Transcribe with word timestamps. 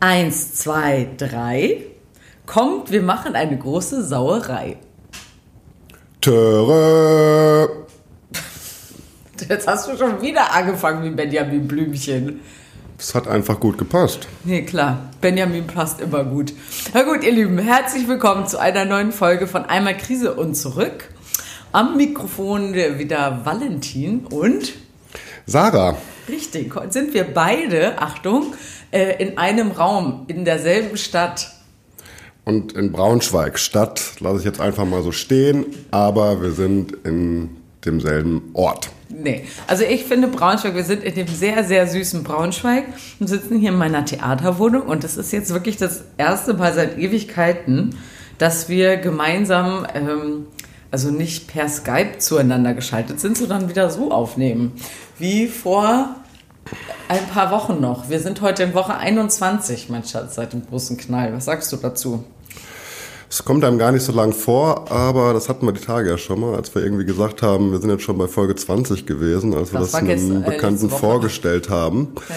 Eins, 0.00 0.54
zwei, 0.54 1.08
drei. 1.16 1.82
Kommt, 2.46 2.90
wir 2.90 3.02
machen 3.02 3.34
eine 3.34 3.56
große 3.56 4.04
Sauerei. 4.04 4.76
Töre. 6.20 7.68
Jetzt 9.48 9.66
hast 9.66 9.88
du 9.88 9.96
schon 9.96 10.20
wieder 10.20 10.52
angefangen 10.52 11.04
wie 11.04 11.10
Benjamin 11.10 11.66
Blümchen. 11.66 12.40
Es 12.98 13.14
hat 13.14 13.26
einfach 13.26 13.58
gut 13.58 13.76
gepasst. 13.76 14.28
Nee, 14.44 14.62
klar. 14.62 15.10
Benjamin 15.20 15.66
passt 15.66 16.00
immer 16.00 16.24
gut. 16.24 16.52
Na 16.92 17.02
gut, 17.02 17.24
ihr 17.24 17.32
Lieben, 17.32 17.58
herzlich 17.58 18.06
willkommen 18.06 18.46
zu 18.46 18.58
einer 18.58 18.84
neuen 18.84 19.12
Folge 19.12 19.46
von 19.46 19.64
Einmal 19.64 19.96
Krise 19.96 20.34
und 20.34 20.54
zurück. 20.54 21.10
Am 21.72 21.96
Mikrofon 21.96 22.74
wieder 22.74 23.44
Valentin 23.44 24.26
und 24.26 24.74
Sarah. 25.46 25.96
Richtig, 26.28 26.72
sind 26.90 27.14
wir 27.14 27.24
beide, 27.24 27.98
Achtung, 27.98 28.54
äh, 28.90 29.22
in 29.22 29.38
einem 29.38 29.72
Raum, 29.72 30.24
in 30.28 30.44
derselben 30.44 30.96
Stadt. 30.96 31.50
Und 32.44 32.72
in 32.72 32.92
Braunschweig 32.92 33.58
Stadt 33.58 34.20
lasse 34.20 34.38
ich 34.38 34.44
jetzt 34.44 34.60
einfach 34.60 34.84
mal 34.84 35.02
so 35.02 35.12
stehen, 35.12 35.66
aber 35.90 36.42
wir 36.42 36.50
sind 36.52 36.92
in 37.04 37.50
demselben 37.84 38.50
Ort. 38.52 38.90
Nee, 39.08 39.44
also 39.66 39.84
ich 39.84 40.04
finde 40.04 40.28
Braunschweig, 40.28 40.74
wir 40.74 40.84
sind 40.84 41.04
in 41.04 41.14
dem 41.14 41.28
sehr, 41.28 41.64
sehr 41.64 41.86
süßen 41.86 42.24
Braunschweig 42.24 42.84
und 43.20 43.28
sitzen 43.28 43.58
hier 43.58 43.70
in 43.70 43.78
meiner 43.78 44.04
Theaterwohnung 44.04 44.82
und 44.82 45.04
das 45.04 45.16
ist 45.16 45.32
jetzt 45.32 45.52
wirklich 45.52 45.76
das 45.76 46.04
erste 46.18 46.54
Mal 46.54 46.74
seit 46.74 46.98
Ewigkeiten, 46.98 47.96
dass 48.38 48.68
wir 48.68 48.96
gemeinsam, 48.96 49.86
ähm, 49.94 50.46
also 50.94 51.10
nicht 51.10 51.48
per 51.48 51.68
Skype 51.68 52.18
zueinander 52.18 52.72
geschaltet 52.72 53.18
sind, 53.18 53.36
sondern 53.36 53.68
wieder 53.68 53.90
so 53.90 54.12
aufnehmen, 54.12 54.70
wie 55.18 55.48
vor 55.48 56.14
ein 57.08 57.26
paar 57.26 57.50
Wochen 57.50 57.80
noch. 57.80 58.08
Wir 58.10 58.20
sind 58.20 58.40
heute 58.40 58.62
in 58.62 58.74
Woche 58.74 58.94
21, 58.94 59.88
mein 59.88 60.04
Schatz, 60.04 60.36
seit 60.36 60.52
dem 60.52 60.64
großen 60.64 60.96
Knall. 60.96 61.34
Was 61.34 61.46
sagst 61.46 61.72
du 61.72 61.78
dazu? 61.78 62.22
Es 63.28 63.44
kommt 63.44 63.64
einem 63.64 63.76
gar 63.76 63.90
nicht 63.90 64.04
so 64.04 64.12
lang 64.12 64.32
vor, 64.32 64.88
aber 64.92 65.32
das 65.32 65.48
hatten 65.48 65.66
wir 65.66 65.72
die 65.72 65.80
Tage 65.80 66.10
ja 66.10 66.16
schon 66.16 66.38
mal, 66.38 66.54
als 66.54 66.72
wir 66.72 66.84
irgendwie 66.84 67.04
gesagt 67.04 67.42
haben, 67.42 67.72
wir 67.72 67.80
sind 67.80 67.90
jetzt 67.90 68.04
schon 68.04 68.16
bei 68.16 68.28
Folge 68.28 68.54
20 68.54 69.04
gewesen, 69.04 69.52
als 69.52 69.72
wir 69.72 69.80
Das 69.80 69.90
das, 69.90 70.00
war 70.00 70.08
gestern, 70.08 70.30
einem 70.30 70.44
äh, 70.44 70.50
Bekannten 70.50 70.90
vorgestellt 70.90 71.70
haben. 71.70 72.12
Ja. 72.28 72.34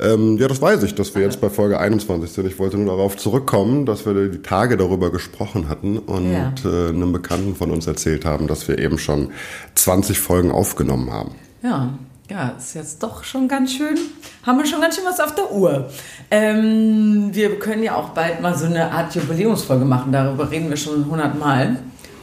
Ähm, 0.00 0.38
ja, 0.38 0.46
das 0.46 0.62
weiß 0.62 0.82
ich, 0.84 0.94
dass 0.94 1.14
wir 1.14 1.22
jetzt 1.22 1.40
bei 1.40 1.50
Folge 1.50 1.80
21 1.80 2.30
sind. 2.30 2.46
Ich 2.46 2.58
wollte 2.58 2.76
nur 2.78 2.94
darauf 2.96 3.16
zurückkommen, 3.16 3.84
dass 3.84 4.06
wir 4.06 4.28
die 4.28 4.42
Tage 4.42 4.76
darüber 4.76 5.10
gesprochen 5.10 5.68
hatten 5.68 5.98
und 5.98 6.32
Ja. 6.32 6.52
äh, 6.64 6.88
einem 6.90 7.12
Bekannten 7.12 7.56
von 7.56 7.70
uns 7.72 7.86
erzählt 7.86 8.24
haben, 8.24 8.46
dass 8.46 8.68
wir 8.68 8.78
eben 8.78 8.98
schon 8.98 9.30
20 9.74 10.20
Folgen 10.20 10.52
aufgenommen 10.52 11.12
haben. 11.12 11.32
Ja, 11.64 11.94
ja, 12.30 12.50
ist 12.58 12.74
jetzt 12.74 13.02
doch 13.02 13.24
schon 13.24 13.48
ganz 13.48 13.72
schön. 13.72 13.96
Haben 14.44 14.58
wir 14.58 14.66
schon 14.66 14.80
ganz 14.80 14.94
schön 14.94 15.04
was 15.04 15.18
auf 15.18 15.34
der 15.34 15.50
Uhr. 15.52 15.88
Ähm, 16.30 17.30
wir 17.32 17.58
können 17.58 17.82
ja 17.82 17.96
auch 17.96 18.10
bald 18.10 18.40
mal 18.40 18.56
so 18.56 18.66
eine 18.66 18.92
Art 18.92 19.14
Jubiläumsfolge 19.14 19.84
machen. 19.84 20.12
Darüber 20.12 20.50
reden 20.50 20.68
wir 20.70 20.76
schon 20.76 21.10
hundertmal. 21.10 21.76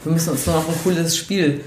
Wir 0.04 0.12
müssen 0.12 0.30
uns 0.30 0.46
nur 0.46 0.54
noch 0.56 0.68
ein 0.68 0.74
cooles 0.84 1.16
Spiel, 1.16 1.60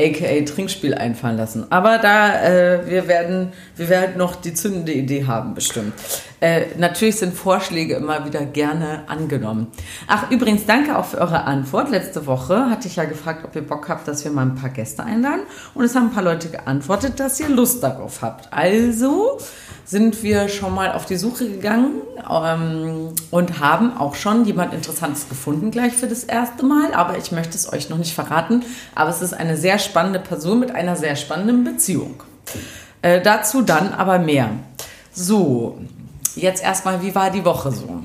aka 0.00 0.44
Trinkspiel, 0.44 0.94
einfallen 0.94 1.36
lassen. 1.36 1.66
Aber 1.70 1.98
da, 1.98 2.42
äh, 2.42 2.88
wir 2.88 3.08
werden, 3.08 3.52
wir 3.76 3.88
werden 3.88 4.16
noch 4.16 4.36
die 4.36 4.54
zündende 4.54 4.92
Idee 4.92 5.26
haben, 5.26 5.54
bestimmt. 5.54 5.94
Äh, 6.40 6.66
natürlich 6.76 7.16
sind 7.16 7.34
Vorschläge 7.34 7.94
immer 7.94 8.24
wieder 8.24 8.44
gerne 8.44 9.02
angenommen. 9.08 9.68
Ach, 10.06 10.30
übrigens, 10.30 10.66
danke 10.66 10.96
auch 10.96 11.04
für 11.04 11.18
eure 11.18 11.44
Antwort. 11.44 11.90
Letzte 11.90 12.26
Woche 12.26 12.70
hatte 12.70 12.86
ich 12.86 12.96
ja 12.96 13.04
gefragt, 13.04 13.44
ob 13.44 13.56
ihr 13.56 13.66
Bock 13.66 13.88
habt, 13.88 14.06
dass 14.06 14.24
wir 14.24 14.30
mal 14.30 14.42
ein 14.42 14.54
paar 14.54 14.70
Gäste 14.70 15.02
einladen. 15.02 15.42
Und 15.74 15.84
es 15.84 15.96
haben 15.96 16.08
ein 16.08 16.14
paar 16.14 16.22
Leute 16.22 16.48
geantwortet, 16.48 17.18
dass 17.18 17.40
ihr 17.40 17.48
Lust 17.48 17.82
darauf 17.82 18.22
habt. 18.22 18.52
Also 18.52 19.38
sind 19.88 20.22
wir 20.22 20.50
schon 20.50 20.74
mal 20.74 20.92
auf 20.92 21.06
die 21.06 21.16
Suche 21.16 21.48
gegangen 21.48 22.02
ähm, 22.30 23.14
und 23.30 23.58
haben 23.58 23.96
auch 23.96 24.14
schon 24.14 24.44
jemand 24.44 24.74
Interessantes 24.74 25.30
gefunden 25.30 25.70
gleich 25.70 25.94
für 25.94 26.06
das 26.06 26.24
erste 26.24 26.64
Mal. 26.66 26.92
Aber 26.92 27.16
ich 27.16 27.32
möchte 27.32 27.56
es 27.56 27.72
euch 27.72 27.88
noch 27.88 27.96
nicht 27.96 28.14
verraten. 28.14 28.64
Aber 28.94 29.08
es 29.08 29.22
ist 29.22 29.32
eine 29.32 29.56
sehr 29.56 29.78
spannende 29.78 30.20
Person 30.20 30.60
mit 30.60 30.74
einer 30.74 30.94
sehr 30.94 31.16
spannenden 31.16 31.64
Beziehung. 31.64 32.22
Äh, 33.00 33.22
dazu 33.22 33.62
dann 33.62 33.94
aber 33.94 34.18
mehr. 34.18 34.50
So, 35.10 35.78
jetzt 36.36 36.62
erstmal, 36.62 37.00
wie 37.00 37.14
war 37.14 37.30
die 37.30 37.46
Woche 37.46 37.72
so? 37.72 38.02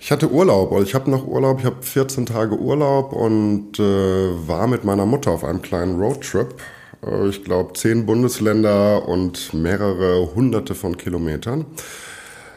Ich 0.00 0.10
hatte 0.10 0.28
Urlaub, 0.28 0.72
also 0.72 0.82
ich 0.82 0.96
habe 0.96 1.08
noch 1.08 1.24
Urlaub, 1.24 1.60
ich 1.60 1.64
habe 1.64 1.80
14 1.80 2.26
Tage 2.26 2.58
Urlaub 2.58 3.12
und 3.12 3.78
äh, 3.78 4.48
war 4.48 4.66
mit 4.66 4.82
meiner 4.82 5.06
Mutter 5.06 5.30
auf 5.30 5.44
einem 5.44 5.62
kleinen 5.62 6.00
Roadtrip. 6.00 6.56
Äh, 7.04 7.28
ich 7.28 7.44
glaube, 7.44 7.74
zehn 7.74 8.06
Bundesländer 8.06 9.08
und 9.08 9.54
mehrere 9.54 10.34
hunderte 10.34 10.74
von 10.74 10.96
Kilometern. 10.96 11.66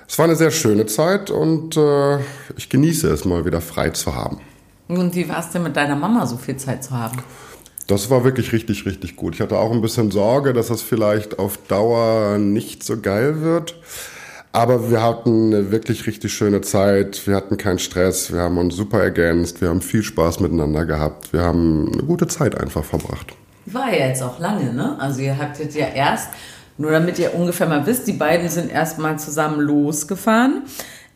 Es 0.07 0.19
war 0.19 0.25
eine 0.25 0.35
sehr 0.35 0.51
schöne 0.51 0.85
Zeit 0.85 1.31
und 1.31 1.75
äh, 1.77 2.19
ich 2.55 2.69
genieße 2.69 3.09
es 3.09 3.25
mal 3.25 3.45
wieder 3.45 3.61
frei 3.61 3.89
zu 3.89 4.15
haben. 4.15 4.39
Und 4.87 5.15
wie 5.15 5.27
war 5.27 5.39
es 5.39 5.49
denn 5.49 5.63
mit 5.63 5.75
deiner 5.75 5.95
Mama, 5.95 6.27
so 6.27 6.37
viel 6.37 6.57
Zeit 6.57 6.83
zu 6.83 6.91
haben? 6.91 7.17
Das 7.87 8.09
war 8.09 8.23
wirklich 8.23 8.51
richtig, 8.51 8.85
richtig 8.85 9.15
gut. 9.15 9.35
Ich 9.35 9.41
hatte 9.41 9.57
auch 9.57 9.71
ein 9.71 9.81
bisschen 9.81 10.11
Sorge, 10.11 10.53
dass 10.53 10.67
das 10.67 10.81
vielleicht 10.81 11.39
auf 11.39 11.57
Dauer 11.67 12.37
nicht 12.37 12.83
so 12.83 12.99
geil 12.99 13.41
wird. 13.41 13.75
Aber 14.51 14.89
wir 14.89 15.03
hatten 15.03 15.53
eine 15.53 15.71
wirklich 15.71 16.07
richtig 16.07 16.33
schöne 16.33 16.61
Zeit. 16.61 17.27
Wir 17.27 17.35
hatten 17.35 17.57
keinen 17.57 17.77
Stress. 17.77 18.31
Wir 18.31 18.41
haben 18.41 18.57
uns 18.57 18.75
super 18.75 19.03
ergänzt. 19.03 19.59
Wir 19.61 19.69
haben 19.69 19.81
viel 19.81 20.01
Spaß 20.01 20.39
miteinander 20.39 20.85
gehabt. 20.85 21.33
Wir 21.33 21.41
haben 21.41 21.91
eine 21.91 22.03
gute 22.03 22.27
Zeit 22.27 22.59
einfach 22.59 22.83
verbracht. 22.83 23.35
War 23.65 23.91
ja 23.91 24.07
jetzt 24.07 24.21
auch 24.21 24.39
lange, 24.39 24.73
ne? 24.73 24.95
Also 24.99 25.21
ihr 25.21 25.37
habt 25.37 25.59
jetzt 25.59 25.75
ja 25.75 25.87
erst, 25.87 26.29
nur 26.77 26.91
damit 26.91 27.17
ihr 27.19 27.33
ungefähr 27.33 27.67
mal 27.67 27.85
wisst, 27.85 28.07
die 28.07 28.13
beiden 28.13 28.49
sind 28.49 28.71
erst 28.71 28.99
mal 28.99 29.17
zusammen 29.17 29.59
losgefahren. 29.59 30.63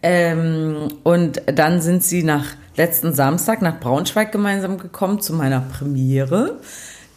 Ähm, 0.01 0.87
und 1.03 1.41
dann 1.45 1.81
sind 1.81 2.03
sie 2.03 2.23
nach 2.23 2.45
letzten 2.77 3.13
Samstag 3.13 3.61
nach 3.61 3.79
Braunschweig 3.79 4.31
gemeinsam 4.31 4.77
gekommen 4.77 5.19
zu 5.19 5.33
meiner 5.33 5.59
Premiere. 5.59 6.59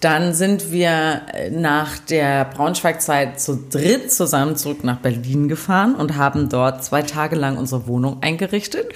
Dann 0.00 0.34
sind 0.34 0.72
wir 0.72 1.22
äh, 1.32 1.50
nach 1.50 1.96
der 1.98 2.44
Braunschweig-Zeit 2.46 3.40
zu 3.40 3.68
dritt 3.70 4.12
zusammen 4.12 4.56
zurück 4.56 4.82
nach 4.82 4.98
Berlin 4.98 5.48
gefahren 5.48 5.94
und 5.94 6.16
haben 6.16 6.48
dort 6.48 6.82
zwei 6.82 7.02
Tage 7.02 7.36
lang 7.36 7.56
unsere 7.56 7.86
Wohnung 7.86 8.18
eingerichtet, 8.20 8.88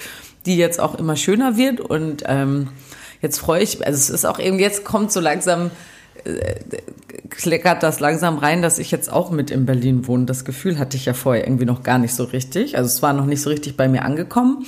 die 0.45 0.57
jetzt 0.57 0.81
auch 0.81 0.95
immer 0.95 1.15
schöner 1.15 1.55
wird. 1.55 1.79
Und 1.79 2.23
ähm, 2.27 2.71
jetzt 3.21 3.39
freue 3.39 3.63
ich 3.63 3.79
mich, 3.79 3.87
also 3.87 3.97
es 3.97 4.09
ist 4.09 4.25
auch 4.25 4.37
irgendwie, 4.37 4.65
jetzt 4.65 4.83
kommt 4.83 5.13
so 5.13 5.21
langsam, 5.21 5.71
kleckert 7.29 7.83
das 7.83 7.99
langsam 7.99 8.37
rein, 8.37 8.61
dass 8.61 8.79
ich 8.79 8.91
jetzt 8.91 9.11
auch 9.11 9.31
mit 9.31 9.51
in 9.51 9.65
Berlin 9.65 10.07
wohne. 10.07 10.25
Das 10.25 10.45
Gefühl 10.45 10.79
hatte 10.79 10.97
ich 10.97 11.05
ja 11.05 11.13
vorher 11.13 11.45
irgendwie 11.45 11.65
noch 11.65 11.83
gar 11.83 11.99
nicht 11.99 12.13
so 12.13 12.23
richtig. 12.23 12.77
Also 12.77 12.87
es 12.87 13.01
war 13.01 13.13
noch 13.13 13.25
nicht 13.25 13.41
so 13.41 13.49
richtig 13.49 13.77
bei 13.77 13.87
mir 13.87 14.03
angekommen. 14.03 14.65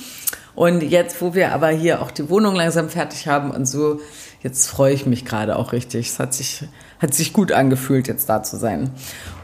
Und 0.54 0.82
jetzt, 0.82 1.20
wo 1.22 1.34
wir 1.34 1.52
aber 1.52 1.68
hier 1.68 2.02
auch 2.02 2.10
die 2.10 2.28
Wohnung 2.28 2.54
langsam 2.54 2.88
fertig 2.88 3.28
haben 3.28 3.50
und 3.50 3.66
so, 3.66 4.00
jetzt 4.42 4.68
freue 4.68 4.92
ich 4.92 5.06
mich 5.06 5.24
gerade 5.24 5.56
auch 5.56 5.72
richtig. 5.72 6.08
Es 6.08 6.18
hat 6.18 6.34
sich, 6.34 6.64
hat 6.98 7.14
sich 7.14 7.32
gut 7.32 7.52
angefühlt, 7.52 8.08
jetzt 8.08 8.28
da 8.28 8.42
zu 8.42 8.56
sein. 8.56 8.90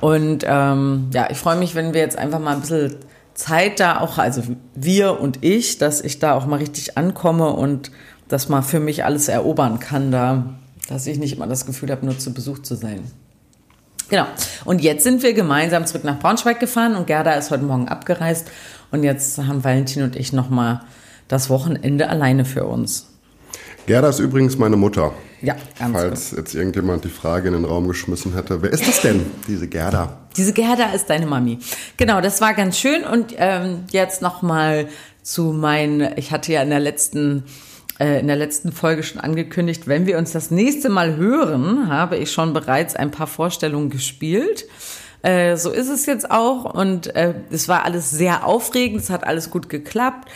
Und 0.01 0.45
ähm, 0.47 1.09
ja, 1.13 1.29
ich 1.31 1.39
freue 1.39 1.57
mich, 1.57 1.75
wenn 1.75 1.95
wir 1.95 2.01
jetzt 2.01 2.19
einfach 2.19 2.41
mal 2.41 2.55
ein 2.55 2.61
bisschen 2.61 2.97
Zeit 3.35 3.81
da 3.81 4.01
auch, 4.01 4.19
also 4.19 4.43
wir 4.75 5.21
und 5.21 5.45
ich, 5.45 5.79
dass 5.79 6.01
ich 6.01 6.19
da 6.19 6.35
auch 6.35 6.47
mal 6.47 6.57
richtig 6.57 6.97
ankomme 6.97 7.51
und 7.51 7.91
das 8.29 8.49
mal 8.49 8.63
für 8.63 8.81
mich 8.81 9.05
alles 9.05 9.29
erobern 9.29 9.79
kann, 9.79 10.11
da, 10.11 10.55
dass 10.89 11.07
ich 11.07 11.19
nicht 11.19 11.35
immer 11.35 11.47
das 11.47 11.67
Gefühl 11.67 11.91
habe, 11.91 12.05
nur 12.05 12.19
zu 12.19 12.33
Besuch 12.33 12.61
zu 12.61 12.75
sein. 12.75 13.01
Genau. 14.09 14.27
Und 14.65 14.83
jetzt 14.83 15.05
sind 15.05 15.23
wir 15.23 15.33
gemeinsam 15.33 15.85
zurück 15.87 16.05
nach 16.05 16.19
Braunschweig 16.19 16.61
gefahren 16.61 16.95
und 16.95 17.07
Gerda 17.07 17.33
ist 17.33 17.51
heute 17.51 17.65
Morgen 17.65 17.89
abgereist. 17.89 18.51
Und 18.93 19.03
jetzt 19.03 19.39
haben 19.39 19.65
Valentin 19.65 20.05
und 20.05 20.15
ich 20.15 20.33
nochmal 20.33 20.83
das 21.29 21.51
Wochenende 21.51 22.09
alleine 22.09 22.45
für 22.45 22.67
uns. 22.67 23.09
Gerda 23.87 24.09
ist 24.09 24.21
übrigens 24.21 24.59
meine 24.59 24.77
Mutter. 24.77 25.13
Ja, 25.43 25.57
ganz 25.79 25.93
Falls 25.93 26.31
jetzt 26.33 26.55
irgendjemand 26.55 27.05
die 27.05 27.09
Frage 27.09 27.49
in 27.49 27.55
den 27.55 27.65
Raum 27.65 27.89
geschmissen 27.89 28.35
hätte, 28.35 28.63
wer 28.63 28.73
ist 28.73 28.87
das 28.87 29.01
denn, 29.03 29.27
diese 29.47 29.69
Gerda? 29.69 30.19
Diese 30.37 30.53
Gerda 30.53 30.93
ist 30.93 31.11
deine 31.11 31.27
Mami. 31.27 31.59
Genau, 31.97 32.21
das 32.21 32.41
war 32.41 32.55
ganz 32.55 32.79
schön. 32.79 33.05
Und 33.05 33.35
ähm, 33.37 33.85
jetzt 33.91 34.23
nochmal 34.23 34.89
zu 35.23 35.53
meinen, 35.53 36.17
ich 36.17 36.31
hatte 36.31 36.53
ja 36.53 36.63
in 36.63 36.71
der 36.71 36.81
letzten 36.81 37.45
in 37.99 38.27
der 38.27 38.37
letzten 38.37 38.73
Folge 38.73 39.03
schon 39.03 39.21
angekündigt, 39.21 39.89
wenn 39.89 40.07
wir 40.07 40.19
uns 40.19 40.33
das 40.33 40.51
nächste 40.51 40.91
Mal 40.91 41.17
hören, 41.17 41.89
habe 41.89 42.17
ich 42.17 42.31
schon 42.31 42.53
bereits 42.53 42.95
ein 42.95 43.11
paar 43.11 43.27
Vorstellungen 43.27 43.89
gespielt. 43.89 44.67
Äh, 45.23 45.57
so 45.57 45.71
ist 45.71 45.89
es 45.89 46.07
jetzt 46.07 46.31
auch 46.31 46.73
und 46.75 47.15
äh, 47.17 47.35
es 47.51 47.69
war 47.69 47.85
alles 47.85 48.11
sehr 48.11 48.47
aufregend, 48.47 49.01
es 49.01 49.11
hat 49.11 49.27
alles 49.27 49.51
gut 49.51 49.69
geklappt. 49.69 50.29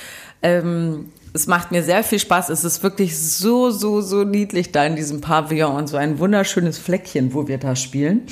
Ähm, 0.43 1.13
es 1.33 1.47
macht 1.47 1.71
mir 1.71 1.85
sehr 1.85 2.03
viel 2.03 2.19
Spaß. 2.19 2.49
Es 2.49 2.65
ist 2.65 2.83
wirklich 2.83 3.17
so, 3.17 3.71
so, 3.71 4.01
so 4.01 4.25
niedlich 4.25 4.73
da 4.73 4.85
in 4.85 4.97
diesem 4.97 5.21
Pavillon 5.21 5.77
und 5.77 5.87
so 5.87 5.97
ein 5.97 6.19
wunderschönes 6.19 6.79
Fleckchen, 6.79 7.35
wo 7.35 7.47
wir 7.47 7.59
da 7.59 7.77
spielen. 7.77 8.23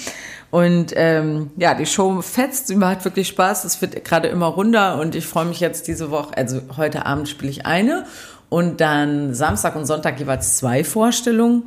Und 0.51 0.95
ähm, 0.97 1.51
ja, 1.57 1.75
die 1.75 1.87
Show 1.87 2.23
fetzt, 2.23 2.69
sie 2.69 2.75
macht 2.75 3.05
wirklich 3.05 3.29
Spaß. 3.29 3.65
Es 3.65 3.81
wird 3.81 4.05
gerade 4.05 4.29
immer 4.29 4.47
runder 4.47 4.99
und 4.99 5.15
ich 5.15 5.27
freue 5.27 5.45
mich 5.45 5.61
jetzt 5.61 5.87
diese 5.87 6.11
Woche, 6.11 6.37
also 6.37 6.61
heute 6.77 7.07
Abend 7.07 7.29
spiele 7.29 7.51
ich 7.51 7.67
eine 7.67 8.07
und 8.49 8.81
dann 8.81 9.35
Samstag 9.35 9.77
und 9.77 9.87
Sonntag 9.87 10.19
jeweils 10.19 10.57
zwei 10.57 10.85
Vorstellungen. 10.85 11.65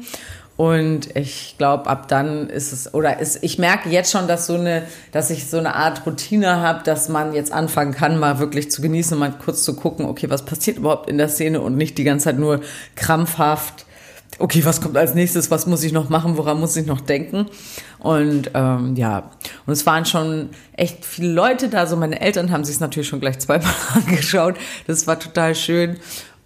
Und 0.58 1.16
ich 1.16 1.56
glaube, 1.58 1.88
ab 1.88 2.08
dann 2.08 2.48
ist 2.50 2.72
es, 2.72 2.94
oder 2.94 3.20
ist, 3.20 3.40
ich 3.42 3.58
merke 3.58 3.90
jetzt 3.90 4.12
schon, 4.12 4.28
dass 4.28 4.46
so 4.46 4.54
eine, 4.56 4.84
dass 5.12 5.32
ich 5.32 5.50
so 5.50 5.58
eine 5.58 5.76
Art 5.76 6.06
Routine 6.06 6.58
habe, 6.58 6.84
dass 6.84 7.10
man 7.10 7.34
jetzt 7.34 7.52
anfangen 7.52 7.94
kann, 7.94 8.20
mal 8.20 8.38
wirklich 8.38 8.70
zu 8.70 8.82
genießen, 8.82 9.18
mal 9.18 9.34
kurz 9.44 9.64
zu 9.64 9.76
gucken, 9.76 10.06
okay, 10.06 10.30
was 10.30 10.46
passiert 10.46 10.78
überhaupt 10.78 11.10
in 11.10 11.18
der 11.18 11.30
Szene 11.30 11.62
und 11.62 11.78
nicht 11.78 11.98
die 11.98 12.04
ganze 12.04 12.26
Zeit 12.26 12.38
nur 12.38 12.62
krampfhaft, 12.96 13.86
okay, 14.42 14.64
was 14.66 14.82
kommt 14.82 14.98
als 14.98 15.14
nächstes, 15.14 15.52
was 15.52 15.68
muss 15.68 15.84
ich 15.84 15.94
noch 15.94 16.10
machen, 16.10 16.38
woran 16.38 16.60
muss 16.60 16.76
ich 16.76 16.86
noch 16.86 17.02
denken? 17.02 17.48
Und 18.00 18.52
ähm, 18.54 18.96
ja, 18.96 19.32
und 19.66 19.74
es 19.74 19.86
waren 19.86 20.06
schon 20.06 20.50
echt 20.76 21.06
viele 21.06 21.32
Leute 21.32 21.70
da. 21.70 21.86
So 21.86 21.96
meine 21.96 22.20
Eltern 22.22 22.52
haben 22.52 22.64
sich 22.64 22.76
es 22.76 22.82
natürlich 22.82 23.08
schon 23.08 23.20
gleich 23.20 23.40
zweimal 23.40 23.74
angeschaut. 23.94 24.56
Das 24.88 25.08
war 25.08 25.20
total 25.20 25.56
schön. 25.56 25.98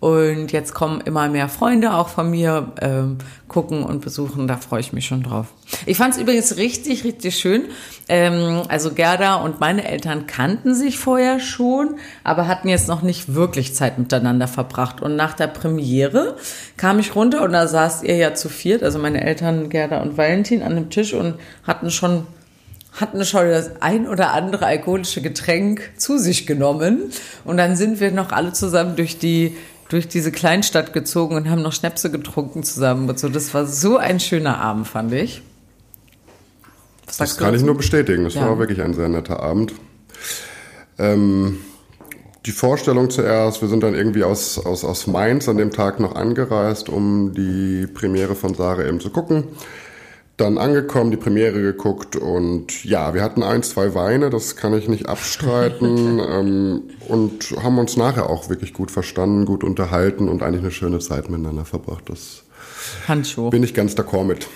Und 0.06 0.52
jetzt 0.52 0.76
kommen 0.76 1.02
immer 1.02 1.28
mehr 1.30 1.50
Freunde 1.50 1.96
auch 1.96 2.10
von 2.10 2.30
mir 2.30 2.74
ähm, 2.80 3.18
gucken 3.48 3.82
und 3.82 4.02
besuchen. 4.02 4.48
Da 4.48 4.58
freue 4.58 4.80
ich 4.80 4.94
mich 4.94 5.08
schon 5.08 5.24
drauf. 5.24 5.48
Ich 5.88 5.98
fand 5.98 6.14
es 6.14 6.22
übrigens 6.22 6.58
richtig, 6.58 7.04
richtig 7.06 7.36
schön. 7.40 7.64
Ähm, 8.08 8.62
also 8.68 8.94
Gerda 8.94 9.38
und 9.38 9.60
meine 9.60 9.84
Eltern 9.84 10.28
kannten 10.28 10.76
sich 10.76 11.00
vorher 11.00 11.40
schon, 11.40 11.96
aber 12.24 12.48
hatten 12.48 12.70
jetzt 12.70 12.88
noch 12.88 13.02
nicht 13.02 13.34
wirklich 13.34 13.74
Zeit 13.74 13.98
miteinander 13.98 14.48
verbracht. 14.48 15.02
Und 15.02 15.16
nach 15.16 15.34
der 15.34 15.48
Premiere 15.48 16.36
kam 16.78 17.00
ich 17.00 17.16
runter 17.16 17.42
und 17.42 17.54
da 17.54 17.66
saß 17.66 18.04
ihr 18.04 18.16
ja 18.16 18.36
zu 18.36 18.48
viert, 18.48 18.84
also 18.84 19.00
meine 19.00 19.24
Eltern 19.24 19.70
Gerda 19.70 20.04
und 20.04 20.20
Valentin 20.20 20.62
an 20.62 20.76
dem 20.76 20.92
Tisch 20.92 21.16
und 21.16 21.34
hatten 21.64 21.90
schon 21.90 22.28
hatten 22.92 23.26
schon 23.26 23.50
das 23.50 23.82
ein 23.82 24.08
oder 24.08 24.34
andere 24.34 24.68
alkoholische 24.68 25.22
Getränk 25.22 25.92
zu 25.98 26.18
sich 26.18 26.48
genommen. 26.48 27.12
Und 27.44 27.58
dann 27.58 27.76
sind 27.76 28.00
wir 28.00 28.12
noch 28.12 28.32
alle 28.32 28.54
zusammen 28.54 28.96
durch 28.96 29.20
die 29.20 29.58
durch 29.90 30.08
diese 30.08 30.32
Kleinstadt 30.32 30.94
gezogen 30.94 31.36
und 31.36 31.50
haben 31.50 31.62
noch 31.62 31.74
Schnäpse 31.74 32.12
getrunken 32.12 32.64
zusammen 32.64 33.10
und 33.10 33.20
so. 33.20 33.30
Das 33.30 33.54
war 33.54 33.66
so 33.66 33.98
ein 33.98 34.20
schöner 34.20 34.60
Abend, 34.60 34.88
fand 34.88 35.14
ich. 35.14 35.42
Was 37.06 37.18
das 37.18 37.38
kann 37.38 37.54
ich 37.54 37.62
nur 37.62 37.78
bestätigen. 37.78 38.24
Das 38.24 38.34
ja. 38.34 38.42
war 38.42 38.58
wirklich 38.58 38.82
ein 38.82 38.94
sehr 38.94 39.10
netter 39.10 39.40
Abend. 39.42 39.74
Ähm, 40.98 41.60
die 42.46 42.52
Vorstellung 42.52 43.10
zuerst, 43.10 43.62
wir 43.62 43.70
sind 43.70 43.84
dann 43.84 43.96
irgendwie 43.96 44.24
aus, 44.24 44.58
aus, 44.64 44.84
aus 44.84 45.08
Mainz 45.08 45.48
an 45.50 45.58
dem 45.58 45.72
Tag 45.72 46.00
noch 46.00 46.16
angereist, 46.16 46.90
um 46.90 47.34
die 47.34 47.88
Premiere 47.88 48.36
von 48.36 48.54
Sarah 48.54 48.86
eben 48.86 49.00
zu 49.00 49.10
gucken 49.10 49.46
dann 50.38 50.58
angekommen, 50.58 51.12
die 51.12 51.18
Premiere 51.18 51.62
geguckt 51.62 52.18
und 52.18 52.84
ja, 52.84 53.14
wir 53.14 53.24
hatten 53.24 53.42
ein, 53.42 53.64
zwei 53.64 53.94
Weine, 53.96 54.30
das 54.30 54.58
kann 54.58 54.74
ich 54.78 54.90
nicht 54.90 55.08
abstreiten 55.08 56.20
ähm, 56.30 56.84
und 57.08 57.56
haben 57.64 57.78
uns 57.78 57.96
nachher 57.96 58.30
auch 58.30 58.50
wirklich 58.50 58.74
gut 58.74 58.92
verstanden, 58.92 59.46
gut 59.46 59.64
unterhalten 59.64 60.28
und 60.28 60.44
eigentlich 60.44 60.62
eine 60.62 60.72
schöne 60.72 61.00
Zeit 61.00 61.30
miteinander 61.30 61.64
verbracht. 61.64 62.10
Das 62.10 62.44
Handschuh. 63.08 63.50
bin 63.50 63.64
ich 63.64 63.74
ganz 63.74 63.94
d'accord 63.94 64.26
mit. 64.26 64.48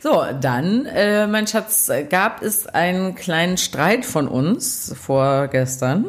So, 0.00 0.22
dann, 0.40 0.84
äh, 0.86 1.26
mein 1.26 1.46
Schatz, 1.46 1.90
gab 2.10 2.42
es 2.42 2.66
einen 2.66 3.14
kleinen 3.14 3.56
Streit 3.56 4.04
von 4.04 4.28
uns 4.28 4.94
vorgestern, 5.00 6.04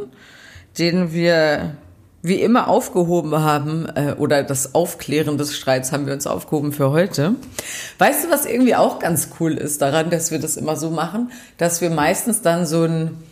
den 0.78 1.14
wir 1.14 1.78
wie 2.28 2.42
immer 2.42 2.68
aufgehoben 2.68 3.36
haben, 3.40 3.88
äh, 3.96 4.14
oder 4.18 4.44
das 4.44 4.76
Aufklären 4.76 5.38
des 5.38 5.56
Streits 5.56 5.92
haben 5.92 6.06
wir 6.06 6.14
uns 6.14 6.28
aufgehoben 6.28 6.72
für 6.72 6.92
heute. 6.92 7.36
Weißt 8.00 8.26
du, 8.26 8.32
was 8.32 8.46
irgendwie 8.46 8.76
auch 8.76 9.00
ganz 9.00 9.30
cool 9.40 9.54
ist 9.54 9.82
daran, 9.82 10.10
dass 10.10 10.32
wir 10.32 10.40
das 10.40 10.58
immer 10.58 10.76
so 10.76 10.90
machen, 10.90 11.32
dass 11.58 11.82
wir 11.82 11.90
meistens 11.90 12.42
dann 12.42 12.66
so 12.66 12.84
einen 12.84 13.24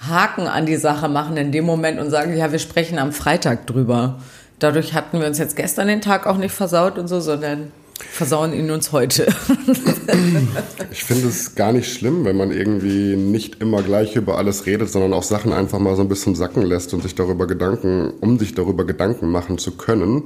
Haken 0.00 0.46
an 0.46 0.64
die 0.64 0.76
Sache 0.76 1.08
machen 1.08 1.36
in 1.36 1.52
dem 1.52 1.64
Moment 1.64 2.00
und 2.00 2.10
sagen, 2.10 2.36
ja, 2.36 2.52
wir 2.52 2.58
sprechen 2.58 2.98
am 2.98 3.12
Freitag 3.12 3.66
drüber. 3.66 4.20
Dadurch 4.58 4.94
hatten 4.94 5.20
wir 5.20 5.26
uns 5.26 5.38
jetzt 5.38 5.56
gestern 5.56 5.88
den 5.88 6.00
Tag 6.00 6.26
auch 6.26 6.36
nicht 6.36 6.54
versaut 6.54 6.98
und 6.98 7.08
so, 7.08 7.20
sondern 7.20 7.72
versauen 8.04 8.52
ihn 8.52 8.70
uns 8.70 8.92
heute. 8.92 9.26
ich 10.90 11.04
finde 11.04 11.28
es 11.28 11.54
gar 11.54 11.72
nicht 11.72 11.92
schlimm, 11.92 12.24
wenn 12.24 12.36
man 12.36 12.50
irgendwie 12.50 13.16
nicht 13.16 13.60
immer 13.60 13.82
gleich 13.82 14.16
über 14.16 14.38
alles 14.38 14.66
redet, 14.66 14.90
sondern 14.90 15.12
auch 15.12 15.22
Sachen 15.22 15.52
einfach 15.52 15.78
mal 15.78 15.96
so 15.96 16.02
ein 16.02 16.08
bisschen 16.08 16.34
sacken 16.34 16.62
lässt 16.62 16.94
und 16.94 17.02
sich 17.02 17.14
darüber 17.14 17.46
Gedanken, 17.46 18.12
um 18.20 18.38
sich 18.38 18.54
darüber 18.54 18.84
Gedanken 18.84 19.30
machen 19.30 19.58
zu 19.58 19.72
können. 19.72 20.24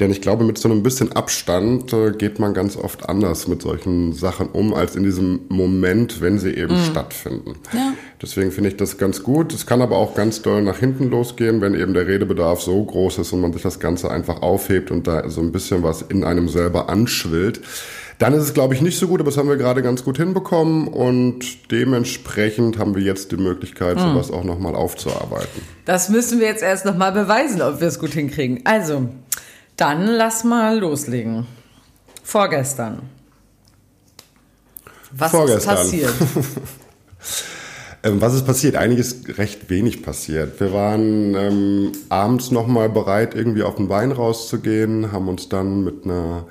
Denn 0.00 0.10
ich 0.10 0.20
glaube, 0.20 0.44
mit 0.44 0.58
so 0.58 0.70
einem 0.70 0.82
bisschen 0.82 1.12
Abstand 1.12 1.92
äh, 1.92 2.12
geht 2.12 2.38
man 2.38 2.54
ganz 2.54 2.76
oft 2.76 3.08
anders 3.08 3.48
mit 3.48 3.62
solchen 3.62 4.12
Sachen 4.12 4.48
um, 4.48 4.74
als 4.74 4.96
in 4.96 5.02
diesem 5.02 5.40
Moment, 5.48 6.20
wenn 6.20 6.38
sie 6.38 6.50
eben 6.50 6.74
mhm. 6.74 6.84
stattfinden. 6.84 7.54
Ja. 7.72 7.94
Deswegen 8.22 8.50
finde 8.50 8.70
ich 8.70 8.76
das 8.76 8.96
ganz 8.96 9.22
gut. 9.22 9.52
Es 9.52 9.66
kann 9.66 9.82
aber 9.82 9.96
auch 9.96 10.14
ganz 10.14 10.40
doll 10.40 10.62
nach 10.62 10.78
hinten 10.78 11.10
losgehen, 11.10 11.60
wenn 11.60 11.74
eben 11.74 11.92
der 11.92 12.06
Redebedarf 12.06 12.62
so 12.62 12.82
groß 12.82 13.18
ist 13.18 13.32
und 13.32 13.42
man 13.42 13.52
sich 13.52 13.62
das 13.62 13.78
Ganze 13.78 14.10
einfach 14.10 14.40
aufhebt 14.40 14.90
und 14.90 15.06
da 15.06 15.28
so 15.28 15.42
ein 15.42 15.52
bisschen 15.52 15.82
was 15.82 16.02
in 16.02 16.24
einem 16.24 16.48
selber 16.48 16.88
anschwillt. 16.88 17.60
Dann 18.18 18.32
ist 18.32 18.44
es, 18.44 18.54
glaube 18.54 18.72
ich, 18.74 18.80
nicht 18.80 18.98
so 18.98 19.08
gut, 19.08 19.20
aber 19.20 19.28
das 19.28 19.36
haben 19.36 19.50
wir 19.50 19.58
gerade 19.58 19.82
ganz 19.82 20.02
gut 20.02 20.16
hinbekommen 20.16 20.88
und 20.88 21.70
dementsprechend 21.70 22.78
haben 22.78 22.94
wir 22.94 23.02
jetzt 23.02 23.32
die 23.32 23.36
Möglichkeit, 23.36 24.00
hm. 24.00 24.12
sowas 24.12 24.30
auch 24.30 24.44
nochmal 24.44 24.74
aufzuarbeiten. 24.74 25.60
Das 25.84 26.08
müssen 26.08 26.40
wir 26.40 26.46
jetzt 26.46 26.62
erst 26.62 26.86
nochmal 26.86 27.12
beweisen, 27.12 27.60
ob 27.60 27.80
wir 27.80 27.88
es 27.88 27.98
gut 27.98 28.12
hinkriegen. 28.12 28.62
Also, 28.64 29.10
dann 29.76 30.06
lass 30.06 30.44
mal 30.44 30.78
loslegen. 30.78 31.46
Vorgestern. 32.22 33.02
Was 35.12 35.30
Vorgestern. 35.30 35.74
ist 35.74 35.82
passiert? 35.82 36.14
Ähm, 38.06 38.20
was 38.20 38.34
ist 38.34 38.46
passiert? 38.46 38.76
Einiges 38.76 39.22
recht 39.36 39.68
wenig 39.68 40.02
passiert. 40.02 40.60
Wir 40.60 40.72
waren 40.72 41.34
ähm, 41.34 41.92
abends 42.08 42.52
nochmal 42.52 42.88
bereit, 42.88 43.34
irgendwie 43.34 43.64
auf 43.64 43.76
den 43.76 43.88
Wein 43.88 44.12
rauszugehen, 44.12 45.10
haben 45.10 45.28
uns 45.28 45.48
dann 45.48 45.82
mit 45.82 46.04
einer 46.04 46.44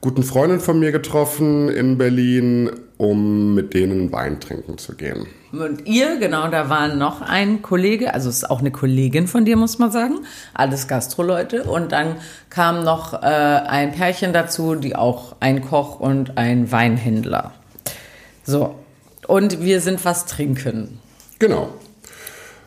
guten 0.00 0.24
Freundin 0.24 0.58
von 0.58 0.80
mir 0.80 0.90
getroffen 0.90 1.68
in 1.68 1.96
Berlin, 1.96 2.70
um 2.96 3.54
mit 3.54 3.72
denen 3.72 4.10
Wein 4.10 4.40
trinken 4.40 4.78
zu 4.78 4.96
gehen. 4.96 5.26
Und 5.52 5.86
ihr, 5.86 6.18
genau, 6.18 6.48
da 6.48 6.68
war 6.68 6.88
noch 6.88 7.22
ein 7.22 7.62
Kollege, 7.62 8.12
also 8.12 8.28
es 8.28 8.38
ist 8.38 8.50
auch 8.50 8.60
eine 8.60 8.72
Kollegin 8.72 9.28
von 9.28 9.44
dir, 9.44 9.56
muss 9.56 9.78
man 9.78 9.92
sagen, 9.92 10.20
alles 10.54 10.88
Gastroleute. 10.88 11.64
Und 11.64 11.92
dann 11.92 12.16
kam 12.48 12.82
noch 12.82 13.14
äh, 13.22 13.26
ein 13.26 13.92
Pärchen 13.92 14.32
dazu, 14.32 14.74
die 14.74 14.96
auch 14.96 15.36
ein 15.38 15.60
Koch 15.60 16.00
und 16.00 16.36
ein 16.36 16.72
Weinhändler. 16.72 17.52
So, 18.44 18.74
und 19.26 19.62
wir 19.62 19.80
sind 19.80 20.04
was 20.04 20.26
trinken. 20.26 20.98
Genau. 21.38 21.70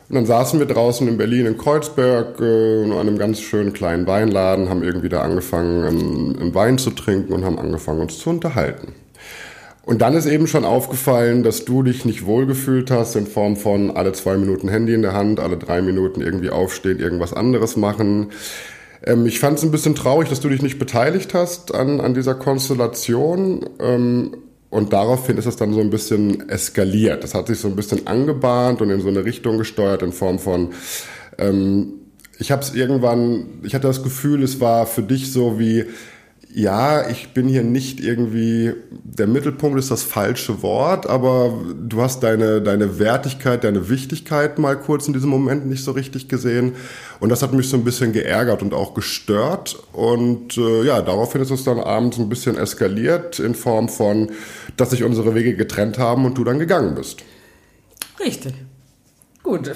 Und 0.09 0.15
dann 0.15 0.25
saßen 0.25 0.59
wir 0.59 0.67
draußen 0.67 1.07
in 1.07 1.17
Berlin 1.17 1.45
in 1.45 1.57
Kreuzberg 1.57 2.39
äh, 2.39 2.83
in 2.83 2.91
einem 2.91 3.17
ganz 3.17 3.39
schönen 3.39 3.73
kleinen 3.73 4.05
Weinladen, 4.05 4.69
haben 4.69 4.83
irgendwie 4.83 5.09
da 5.09 5.21
angefangen, 5.21 5.83
einen, 5.83 6.39
einen 6.39 6.55
Wein 6.55 6.77
zu 6.77 6.91
trinken 6.91 7.33
und 7.33 7.45
haben 7.45 7.57
angefangen, 7.57 8.01
uns 8.01 8.19
zu 8.19 8.29
unterhalten. 8.29 8.94
Und 9.85 10.01
dann 10.01 10.13
ist 10.13 10.25
eben 10.25 10.47
schon 10.47 10.63
aufgefallen, 10.63 11.44
dass 11.44 11.65
du 11.65 11.83
dich 11.83 12.05
nicht 12.05 12.25
wohlgefühlt 12.25 12.89
hast 12.89 13.15
in 13.15 13.27
Form 13.27 13.57
von 13.57 13.91
alle 13.91 14.13
zwei 14.13 14.38
Minuten 14.38 14.69
Handy 14.69 14.94
in 14.94 15.01
der 15.01 15.13
Hand, 15.13 15.39
alle 15.39 15.57
drei 15.57 15.81
Minuten 15.81 16.22
irgendwie 16.22 16.50
aufstehen, 16.50 17.00
irgendwas 17.00 17.33
anderes 17.33 17.75
machen. 17.75 18.31
Ähm, 19.05 19.25
ich 19.25 19.39
fand 19.39 19.57
es 19.57 19.63
ein 19.63 19.72
bisschen 19.72 19.95
traurig, 19.95 20.29
dass 20.29 20.39
du 20.39 20.50
dich 20.50 20.62
nicht 20.62 20.79
beteiligt 20.79 21.33
hast 21.33 21.74
an, 21.74 22.00
an 22.00 22.13
dieser 22.13 22.36
Konstellation. 22.36 23.69
Ähm, 23.79 24.38
und 24.74 24.92
daraufhin 24.92 25.38
ist 25.38 25.46
es 25.46 25.56
dann 25.56 25.72
so 25.72 25.82
ein 25.82 25.92
bisschen 25.92 26.50
eskaliert. 26.50 27.24
Das 27.24 27.36
hat 27.36 27.46
sich 27.46 27.60
so 27.60 27.68
ein 27.68 27.75
bisschen 27.75 28.08
angebahnt 28.08 28.82
und 28.82 28.89
in 28.89 29.01
so 29.01 29.08
eine 29.08 29.24
Richtung 29.24 29.60
gesteuert 29.60 30.01
in 30.01 30.12
Form 30.12 30.39
von, 30.39 30.70
ähm, 31.38 31.94
ich 32.39 32.51
habe 32.51 32.63
es 32.63 32.74
irgendwann, 32.74 33.46
ich 33.62 33.75
hatte 33.75 33.86
das 33.86 34.01
Gefühl, 34.01 34.42
es 34.42 34.60
war 34.60 34.88
für 34.88 35.03
dich 35.03 35.32
so 35.32 35.60
wie, 35.60 35.86
ja, 36.56 37.10
ich 37.10 37.34
bin 37.34 37.48
hier 37.48 37.63
nicht 37.63 38.00
irgendwie, 38.00 38.74
der 38.92 39.25
Mittelpunkt 39.25 39.80
ist 39.80 39.89
das 39.89 40.03
falsche 40.03 40.62
Wort, 40.62 41.08
aber 41.08 41.53
du 41.80 42.01
hast 42.01 42.22
deine, 42.22 42.62
deine 42.62 43.00
Wertigkeit, 43.00 43.63
deine 43.63 43.89
Wichtigkeit 43.89 44.60
mal 44.60 44.75
kurz 44.75 45.08
in 45.08 45.13
diesem 45.13 45.32
Moment 45.32 45.65
nicht 45.65 45.84
so 45.84 45.92
richtig 45.92 46.30
gesehen. 46.30 46.74
Und 47.20 47.30
das 47.30 47.42
hat 47.42 47.53
mich 47.53 47.70
so 47.70 47.77
ein 47.77 47.84
bisschen 47.84 48.13
geärgert 48.13 48.62
und 48.62 48.74
auch 48.74 48.94
gestört. 48.94 49.77
Und 49.94 50.58
äh, 50.58 50.84
ja, 50.84 51.01
daraufhin 51.01 51.42
ist 51.42 51.50
es 51.50 51.63
dann 51.63 51.80
abends 51.80 52.20
ein 52.20 52.30
bisschen 52.30 52.56
eskaliert 52.56 53.39
in 53.39 53.56
Form 53.56 53.89
von, 53.89 54.30
dass 54.77 54.92
sich 54.92 55.03
unsere 55.03 55.36
Wege 55.36 55.56
getrennt 55.56 55.98
haben 55.98 56.25
und 56.25 56.38
du 56.38 56.44
dann 56.44 56.60
gegangen 56.60 56.96
bist. 56.96 57.24
Richtig. 58.20 58.53
Gut. 59.42 59.72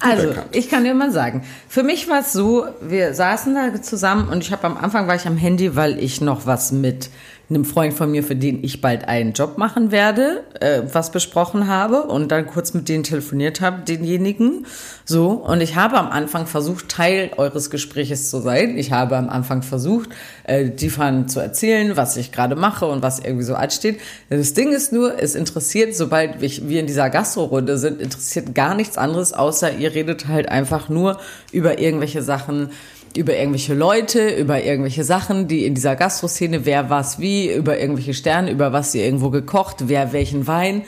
Also, 0.00 0.34
ich 0.52 0.68
kann 0.68 0.84
dir 0.84 0.94
mal 0.94 1.12
sagen, 1.12 1.44
für 1.68 1.82
mich 1.82 2.08
war 2.08 2.20
es 2.20 2.32
so, 2.32 2.66
wir 2.80 3.14
saßen 3.14 3.54
da 3.54 3.80
zusammen 3.80 4.28
und 4.28 4.42
ich 4.42 4.50
habe 4.50 4.64
am 4.64 4.76
Anfang 4.76 5.06
war 5.06 5.14
ich 5.14 5.26
am 5.26 5.36
Handy, 5.36 5.76
weil 5.76 5.98
ich 5.98 6.20
noch 6.20 6.46
was 6.46 6.72
mit 6.72 7.10
einem 7.50 7.64
Freund 7.64 7.92
von 7.94 8.10
mir, 8.12 8.22
für 8.22 8.36
den 8.36 8.62
ich 8.62 8.80
bald 8.80 9.08
einen 9.08 9.32
Job 9.32 9.58
machen 9.58 9.90
werde, 9.90 10.44
äh, 10.60 10.82
was 10.92 11.10
besprochen 11.10 11.66
habe 11.66 12.04
und 12.04 12.30
dann 12.30 12.46
kurz 12.46 12.74
mit 12.74 12.88
denen 12.88 13.02
telefoniert 13.02 13.60
habe, 13.60 13.82
denjenigen. 13.82 14.66
So, 15.04 15.30
und 15.30 15.60
ich 15.60 15.74
habe 15.74 15.98
am 15.98 16.08
Anfang 16.10 16.46
versucht, 16.46 16.88
Teil 16.88 17.30
eures 17.36 17.68
Gespräches 17.68 18.30
zu 18.30 18.40
sein. 18.40 18.78
Ich 18.78 18.92
habe 18.92 19.16
am 19.16 19.28
Anfang 19.28 19.62
versucht, 19.62 20.10
äh, 20.44 20.70
die 20.70 20.90
Fan 20.90 21.28
zu 21.28 21.40
erzählen, 21.40 21.96
was 21.96 22.16
ich 22.16 22.30
gerade 22.30 22.54
mache 22.54 22.86
und 22.86 23.02
was 23.02 23.18
irgendwie 23.18 23.44
so 23.44 23.56
ansteht. 23.56 24.00
Das 24.28 24.54
Ding 24.54 24.72
ist 24.72 24.92
nur, 24.92 25.20
es 25.20 25.34
interessiert, 25.34 25.96
sobald 25.96 26.40
wir 26.40 26.80
in 26.80 26.86
dieser 26.86 27.10
Gastro-Runde 27.10 27.78
sind, 27.78 28.00
interessiert 28.00 28.54
gar 28.54 28.76
nichts 28.76 28.96
anderes, 28.96 29.32
außer 29.32 29.76
ihr 29.76 29.92
redet 29.92 30.28
halt 30.28 30.48
einfach 30.48 30.88
nur 30.88 31.18
über 31.50 31.80
irgendwelche 31.80 32.22
Sachen, 32.22 32.70
über 33.16 33.36
irgendwelche 33.36 33.74
Leute, 33.74 34.28
über 34.30 34.62
irgendwelche 34.62 35.04
Sachen, 35.04 35.48
die 35.48 35.64
in 35.64 35.74
dieser 35.74 35.96
Gastroszene, 35.96 36.64
wer 36.64 36.90
was 36.90 37.18
wie, 37.18 37.52
über 37.52 37.78
irgendwelche 37.78 38.14
Sterne, 38.14 38.50
über 38.50 38.72
was 38.72 38.92
sie 38.92 39.00
irgendwo 39.00 39.30
gekocht, 39.30 39.88
wer 39.88 40.12
welchen 40.12 40.46
Wein. 40.46 40.82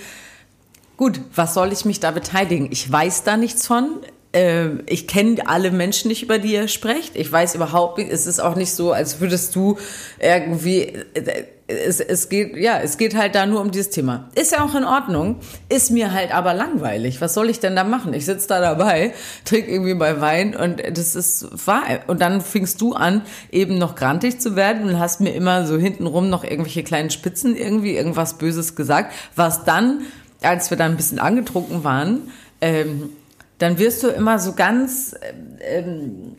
Gut, 0.97 1.21
was 1.35 1.55
soll 1.55 1.73
ich 1.73 1.85
mich 1.85 2.00
da 2.00 2.11
beteiligen? 2.11 2.69
Ich 2.71 2.91
weiß 2.91 3.25
da 3.25 3.37
nichts 3.37 3.67
von. 3.67 3.97
Ähm, 4.33 4.83
ich 4.87 5.09
kenne 5.09 5.47
alle 5.47 5.71
Menschen 5.71 6.09
nicht, 6.09 6.23
über 6.23 6.38
die 6.38 6.52
ihr 6.52 6.69
sprecht. 6.69 7.17
Ich 7.17 7.31
weiß 7.31 7.55
überhaupt 7.55 7.99
nicht, 7.99 8.11
es 8.11 8.26
ist 8.26 8.41
auch 8.41 8.55
nicht 8.57 8.73
so, 8.73 8.93
als 8.93 9.21
würdest 9.21 9.55
du 9.57 9.79
irgendwie, 10.21 10.83
äh, 11.14 11.45
es, 11.73 12.00
es 12.00 12.29
geht, 12.29 12.57
ja, 12.57 12.79
es 12.79 12.97
geht 12.97 13.17
halt 13.17 13.35
da 13.35 13.47
nur 13.47 13.61
um 13.61 13.71
dieses 13.71 13.91
Thema. 13.91 14.29
Ist 14.35 14.52
ja 14.52 14.64
auch 14.64 14.75
in 14.75 14.85
Ordnung, 14.85 15.37
ist 15.69 15.91
mir 15.91 16.12
halt 16.12 16.35
aber 16.35 16.55
langweilig. 16.55 17.21
Was 17.21 17.35
soll 17.35 17.50
ich 17.50 17.61
denn 17.61 17.76
da 17.76 17.85
machen? 17.85 18.14
Ich 18.14 18.25
sitze 18.25 18.49
da 18.49 18.61
dabei, 18.61 19.14
trinke 19.45 19.71
irgendwie 19.71 19.95
bei 19.95 20.21
Wein 20.21 20.55
und 20.55 20.83
das 20.97 21.14
ist 21.14 21.67
wahr. 21.67 21.83
Und 22.07 22.21
dann 22.21 22.41
fingst 22.41 22.81
du 22.81 22.95
an, 22.95 23.23
eben 23.50 23.79
noch 23.79 23.95
grantig 23.95 24.41
zu 24.41 24.57
werden 24.57 24.88
und 24.88 24.99
hast 24.99 25.21
mir 25.21 25.35
immer 25.35 25.67
so 25.67 25.79
hintenrum 25.79 26.29
noch 26.29 26.45
irgendwelche 26.45 26.83
kleinen 26.83 27.11
Spitzen 27.11 27.57
irgendwie 27.57 27.97
irgendwas 27.97 28.38
Böses 28.38 28.76
gesagt, 28.76 29.12
was 29.37 29.64
dann, 29.64 30.02
als 30.43 30.71
wir 30.71 30.76
dann 30.76 30.93
ein 30.93 30.97
bisschen 30.97 31.19
angetrunken 31.19 31.85
waren, 31.85 32.31
ähm, 32.61 33.11
dann 33.59 33.79
wirst 33.79 34.02
du 34.02 34.09
immer 34.09 34.38
so 34.38 34.55
ganz, 34.55 35.14
ähm, 35.61 36.37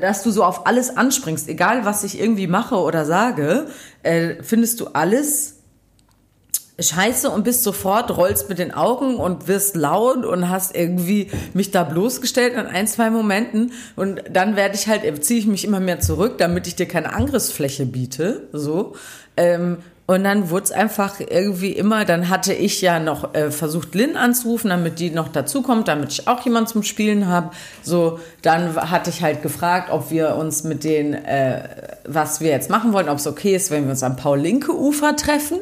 dass 0.00 0.22
du 0.22 0.30
so 0.30 0.44
auf 0.44 0.66
alles 0.66 0.96
anspringst, 0.96 1.48
egal 1.48 1.84
was 1.84 2.04
ich 2.04 2.20
irgendwie 2.20 2.46
mache 2.46 2.76
oder 2.76 3.04
sage, 3.04 3.66
äh, 4.02 4.42
findest 4.42 4.80
du 4.80 4.88
alles 4.88 5.56
scheiße 6.78 7.30
und 7.30 7.44
bist 7.44 7.62
sofort, 7.62 8.16
rollst 8.16 8.48
mit 8.48 8.58
den 8.58 8.72
Augen 8.72 9.16
und 9.16 9.48
wirst 9.48 9.76
laut 9.76 10.26
und 10.26 10.50
hast 10.50 10.76
irgendwie 10.76 11.30
mich 11.54 11.70
da 11.70 11.84
bloßgestellt 11.84 12.52
in 12.52 12.66
ein, 12.66 12.86
zwei 12.86 13.10
Momenten 13.10 13.72
und 13.96 14.22
dann 14.30 14.56
werde 14.56 14.74
ich 14.74 14.86
halt, 14.86 15.24
ziehe 15.24 15.40
ich 15.40 15.46
mich 15.46 15.64
immer 15.64 15.80
mehr 15.80 16.00
zurück, 16.00 16.36
damit 16.38 16.66
ich 16.66 16.76
dir 16.76 16.86
keine 16.86 17.14
Angriffsfläche 17.14 17.86
biete, 17.86 18.48
so. 18.52 18.94
Ähm, 19.38 19.78
und 20.06 20.22
dann 20.22 20.50
wurde 20.50 20.64
es 20.64 20.72
einfach 20.72 21.18
irgendwie 21.18 21.72
immer, 21.72 22.04
dann 22.04 22.28
hatte 22.28 22.52
ich 22.52 22.80
ja 22.80 23.00
noch 23.00 23.34
äh, 23.34 23.50
versucht, 23.50 23.94
Lynn 23.96 24.16
anzurufen, 24.16 24.70
damit 24.70 25.00
die 25.00 25.10
noch 25.10 25.28
dazukommt, 25.28 25.88
damit 25.88 26.12
ich 26.12 26.28
auch 26.28 26.44
jemand 26.44 26.68
zum 26.68 26.84
Spielen 26.84 27.26
habe. 27.26 27.50
So, 27.82 28.20
dann 28.42 28.76
hatte 28.76 29.10
ich 29.10 29.22
halt 29.22 29.42
gefragt, 29.42 29.90
ob 29.90 30.12
wir 30.12 30.36
uns 30.36 30.62
mit 30.62 30.84
denen, 30.84 31.14
äh, 31.14 31.68
was 32.04 32.40
wir 32.40 32.50
jetzt 32.50 32.70
machen 32.70 32.92
wollen, 32.92 33.08
ob 33.08 33.18
es 33.18 33.26
okay 33.26 33.56
ist, 33.56 33.72
wenn 33.72 33.84
wir 33.84 33.90
uns 33.90 34.04
am 34.04 34.16
Paul-Linke-Ufer 34.16 35.16
treffen. 35.16 35.58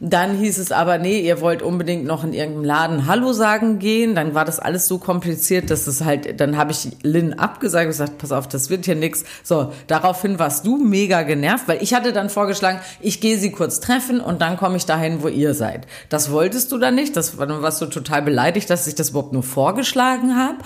Dann 0.00 0.36
hieß 0.36 0.58
es 0.58 0.72
aber, 0.72 0.98
nee, 0.98 1.20
ihr 1.20 1.40
wollt 1.40 1.62
unbedingt 1.62 2.04
noch 2.04 2.24
in 2.24 2.32
irgendeinem 2.32 2.64
Laden 2.64 3.06
Hallo 3.06 3.32
sagen 3.32 3.78
gehen. 3.78 4.14
Dann 4.14 4.34
war 4.34 4.44
das 4.44 4.58
alles 4.58 4.88
so 4.88 4.98
kompliziert, 4.98 5.70
dass 5.70 5.86
es 5.86 6.04
halt, 6.04 6.40
dann 6.40 6.56
habe 6.56 6.72
ich 6.72 6.88
Lynn 7.02 7.34
abgesagt 7.34 7.84
und 7.84 7.90
gesagt, 7.90 8.18
pass 8.18 8.32
auf, 8.32 8.48
das 8.48 8.70
wird 8.70 8.84
hier 8.84 8.96
nix. 8.96 9.24
So, 9.42 9.72
daraufhin 9.86 10.38
warst 10.38 10.66
du 10.66 10.76
mega 10.76 11.22
genervt, 11.22 11.68
weil 11.68 11.82
ich 11.82 11.94
hatte 11.94 12.12
dann 12.12 12.30
vorgeschlagen, 12.30 12.80
ich 13.00 13.20
gehe 13.20 13.38
sie 13.38 13.52
kurz 13.52 13.80
treffen 13.80 14.20
und 14.20 14.42
dann 14.42 14.56
komme 14.56 14.76
ich 14.76 14.86
dahin, 14.86 15.22
wo 15.22 15.28
ihr 15.28 15.54
seid. 15.54 15.86
Das 16.08 16.30
wolltest 16.30 16.72
du 16.72 16.78
dann 16.78 16.94
nicht. 16.94 17.16
Das, 17.16 17.36
dann 17.36 17.62
warst 17.62 17.80
du 17.80 17.86
total 17.86 18.22
beleidigt, 18.22 18.68
dass 18.70 18.86
ich 18.86 18.94
das 18.94 19.10
überhaupt 19.10 19.32
nur 19.32 19.42
vorgeschlagen 19.42 20.36
habe. 20.36 20.58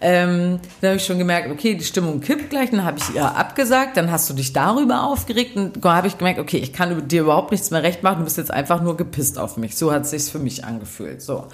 Ähm, 0.00 0.58
dann 0.80 0.90
habe 0.90 0.96
ich 0.96 1.06
schon 1.06 1.18
gemerkt, 1.18 1.50
okay, 1.50 1.74
die 1.74 1.84
Stimmung 1.84 2.20
kippt 2.20 2.50
gleich. 2.50 2.70
Dann 2.70 2.84
habe 2.84 2.98
ich 2.98 3.14
ihr 3.14 3.24
abgesagt. 3.24 3.96
Dann 3.96 4.10
hast 4.10 4.28
du 4.28 4.34
dich 4.34 4.52
darüber 4.52 5.04
aufgeregt. 5.04 5.56
Und 5.56 5.82
habe 5.84 6.08
ich 6.08 6.18
gemerkt, 6.18 6.40
okay, 6.40 6.58
ich 6.58 6.72
kann 6.72 7.08
dir 7.08 7.22
überhaupt 7.22 7.52
nichts 7.52 7.70
mehr 7.70 7.82
recht 7.82 8.02
machen. 8.02 8.18
Du 8.18 8.24
bist 8.24 8.36
jetzt 8.36 8.50
einfach 8.50 8.71
nur 8.80 8.96
gepisst 8.96 9.38
auf 9.38 9.56
mich. 9.56 9.76
So 9.76 9.92
hat 9.92 10.02
es 10.02 10.10
sich 10.10 10.24
für 10.24 10.38
mich 10.38 10.64
angefühlt. 10.64 11.20
So. 11.22 11.46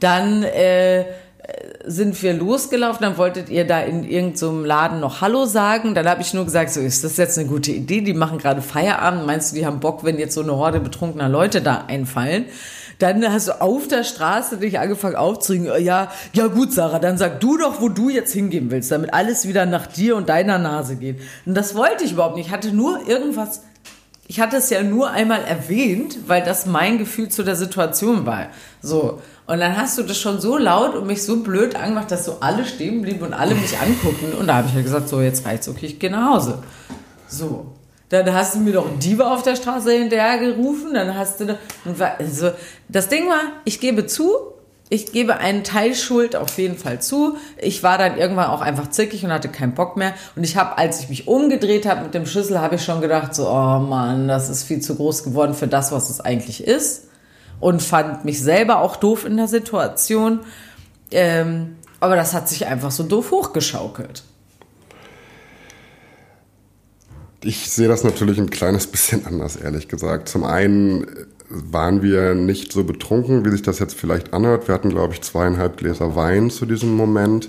Dann 0.00 0.42
äh, 0.42 1.04
sind 1.84 2.20
wir 2.22 2.32
losgelaufen, 2.32 3.02
dann 3.02 3.18
wolltet 3.18 3.50
ihr 3.50 3.66
da 3.66 3.80
in 3.80 4.04
irgendeinem 4.04 4.36
so 4.36 4.60
Laden 4.62 5.00
noch 5.00 5.20
Hallo 5.20 5.44
sagen. 5.44 5.94
Dann 5.94 6.08
habe 6.08 6.22
ich 6.22 6.32
nur 6.32 6.44
gesagt, 6.44 6.70
so 6.70 6.80
ist 6.80 7.04
das 7.04 7.16
jetzt 7.16 7.38
eine 7.38 7.48
gute 7.48 7.72
Idee? 7.72 8.00
Die 8.00 8.14
machen 8.14 8.38
gerade 8.38 8.62
Feierabend. 8.62 9.26
Meinst 9.26 9.52
du, 9.52 9.56
die 9.56 9.66
haben 9.66 9.80
Bock, 9.80 10.04
wenn 10.04 10.18
jetzt 10.18 10.34
so 10.34 10.42
eine 10.42 10.56
Horde 10.56 10.80
betrunkener 10.80 11.28
Leute 11.28 11.60
da 11.60 11.84
einfallen? 11.86 12.46
Dann 12.98 13.30
hast 13.30 13.48
du 13.48 13.60
auf 13.60 13.88
der 13.88 14.04
Straße 14.04 14.56
dich 14.56 14.78
angefangen 14.78 15.16
aufzuregen. 15.16 15.68
Ja, 15.82 16.10
ja 16.32 16.46
gut, 16.46 16.72
Sarah, 16.72 16.98
dann 16.98 17.18
sag 17.18 17.40
du 17.40 17.58
doch, 17.58 17.80
wo 17.80 17.88
du 17.88 18.08
jetzt 18.08 18.32
hingehen 18.32 18.70
willst, 18.70 18.90
damit 18.90 19.12
alles 19.12 19.46
wieder 19.46 19.66
nach 19.66 19.86
dir 19.86 20.16
und 20.16 20.28
deiner 20.28 20.58
Nase 20.58 20.96
geht. 20.96 21.20
Und 21.44 21.54
das 21.54 21.74
wollte 21.74 22.04
ich 22.04 22.12
überhaupt 22.12 22.36
nicht. 22.36 22.46
Ich 22.46 22.52
hatte 22.52 22.72
nur 22.72 23.06
irgendwas, 23.06 23.62
ich 24.26 24.40
hatte 24.40 24.56
es 24.56 24.70
ja 24.70 24.82
nur 24.82 25.10
einmal 25.10 25.42
erwähnt, 25.42 26.18
weil 26.26 26.42
das 26.42 26.66
mein 26.66 26.98
Gefühl 26.98 27.28
zu 27.28 27.42
der 27.42 27.56
Situation 27.56 28.24
war. 28.24 28.46
So. 28.80 29.20
Und 29.46 29.60
dann 29.60 29.76
hast 29.76 29.98
du 29.98 30.02
das 30.02 30.18
schon 30.18 30.40
so 30.40 30.56
laut 30.56 30.94
und 30.94 31.06
mich 31.06 31.22
so 31.22 31.42
blöd 31.42 31.76
angemacht, 31.76 32.10
dass 32.10 32.24
so 32.24 32.38
alle 32.40 32.64
stehen 32.64 33.02
blieben 33.02 33.20
und 33.20 33.34
alle 33.34 33.54
mich 33.54 33.78
angucken. 33.78 34.32
Und 34.38 34.46
da 34.46 34.56
habe 34.56 34.68
ich 34.68 34.74
ja 34.74 34.80
gesagt, 34.80 35.08
so, 35.08 35.20
jetzt 35.20 35.44
reicht's, 35.44 35.68
okay, 35.68 35.86
ich 35.86 35.98
gehe 35.98 36.10
nach 36.10 36.34
Hause. 36.34 36.62
So. 37.28 37.66
Dann 38.08 38.32
hast 38.32 38.54
du 38.54 38.60
mir 38.60 38.72
doch 38.72 38.86
Diebe 38.98 39.26
auf 39.26 39.42
der 39.42 39.56
Straße 39.56 39.90
hinterher 39.92 40.38
gerufen. 40.38 40.94
Dann 40.94 41.14
hast 41.14 41.40
du. 41.40 41.58
Also, 42.18 42.50
das 42.88 43.08
Ding 43.08 43.28
war, 43.28 43.40
ich 43.64 43.80
gebe 43.80 44.06
zu, 44.06 44.53
ich 44.94 45.10
gebe 45.10 45.38
einen 45.38 45.64
Teil 45.64 45.96
Schuld 45.96 46.36
auf 46.36 46.56
jeden 46.56 46.78
Fall 46.78 47.02
zu. 47.02 47.36
Ich 47.58 47.82
war 47.82 47.98
dann 47.98 48.16
irgendwann 48.16 48.46
auch 48.46 48.60
einfach 48.60 48.88
zickig 48.90 49.24
und 49.24 49.32
hatte 49.32 49.48
keinen 49.48 49.74
Bock 49.74 49.96
mehr. 49.96 50.14
Und 50.36 50.44
ich 50.44 50.56
habe, 50.56 50.78
als 50.78 51.00
ich 51.00 51.08
mich 51.08 51.26
umgedreht 51.26 51.84
habe 51.84 52.04
mit 52.04 52.14
dem 52.14 52.26
Schlüssel, 52.26 52.60
habe 52.60 52.76
ich 52.76 52.84
schon 52.84 53.00
gedacht, 53.00 53.34
so, 53.34 53.48
oh 53.48 53.80
Mann, 53.80 54.28
das 54.28 54.48
ist 54.48 54.62
viel 54.62 54.80
zu 54.80 54.94
groß 54.94 55.24
geworden 55.24 55.54
für 55.54 55.66
das, 55.66 55.90
was 55.90 56.10
es 56.10 56.20
eigentlich 56.20 56.62
ist. 56.62 57.08
Und 57.58 57.82
fand 57.82 58.24
mich 58.24 58.40
selber 58.40 58.78
auch 58.78 58.94
doof 58.94 59.24
in 59.24 59.36
der 59.36 59.48
Situation. 59.48 60.40
Ähm, 61.10 61.76
aber 61.98 62.14
das 62.14 62.32
hat 62.32 62.48
sich 62.48 62.66
einfach 62.66 62.92
so 62.92 63.02
doof 63.02 63.32
hochgeschaukelt. 63.32 64.22
Ich 67.42 67.68
sehe 67.68 67.88
das 67.88 68.04
natürlich 68.04 68.38
ein 68.38 68.50
kleines 68.50 68.86
bisschen 68.86 69.26
anders, 69.26 69.56
ehrlich 69.56 69.88
gesagt. 69.88 70.28
Zum 70.28 70.44
einen 70.44 71.04
waren 71.48 72.02
wir 72.02 72.34
nicht 72.34 72.72
so 72.72 72.84
betrunken, 72.84 73.44
wie 73.44 73.50
sich 73.50 73.62
das 73.62 73.78
jetzt 73.78 73.94
vielleicht 73.94 74.32
anhört. 74.32 74.68
Wir 74.68 74.74
hatten, 74.74 74.90
glaube 74.90 75.14
ich, 75.14 75.22
zweieinhalb 75.22 75.76
Gläser 75.76 76.16
Wein 76.16 76.50
zu 76.50 76.66
diesem 76.66 76.94
Moment. 76.96 77.48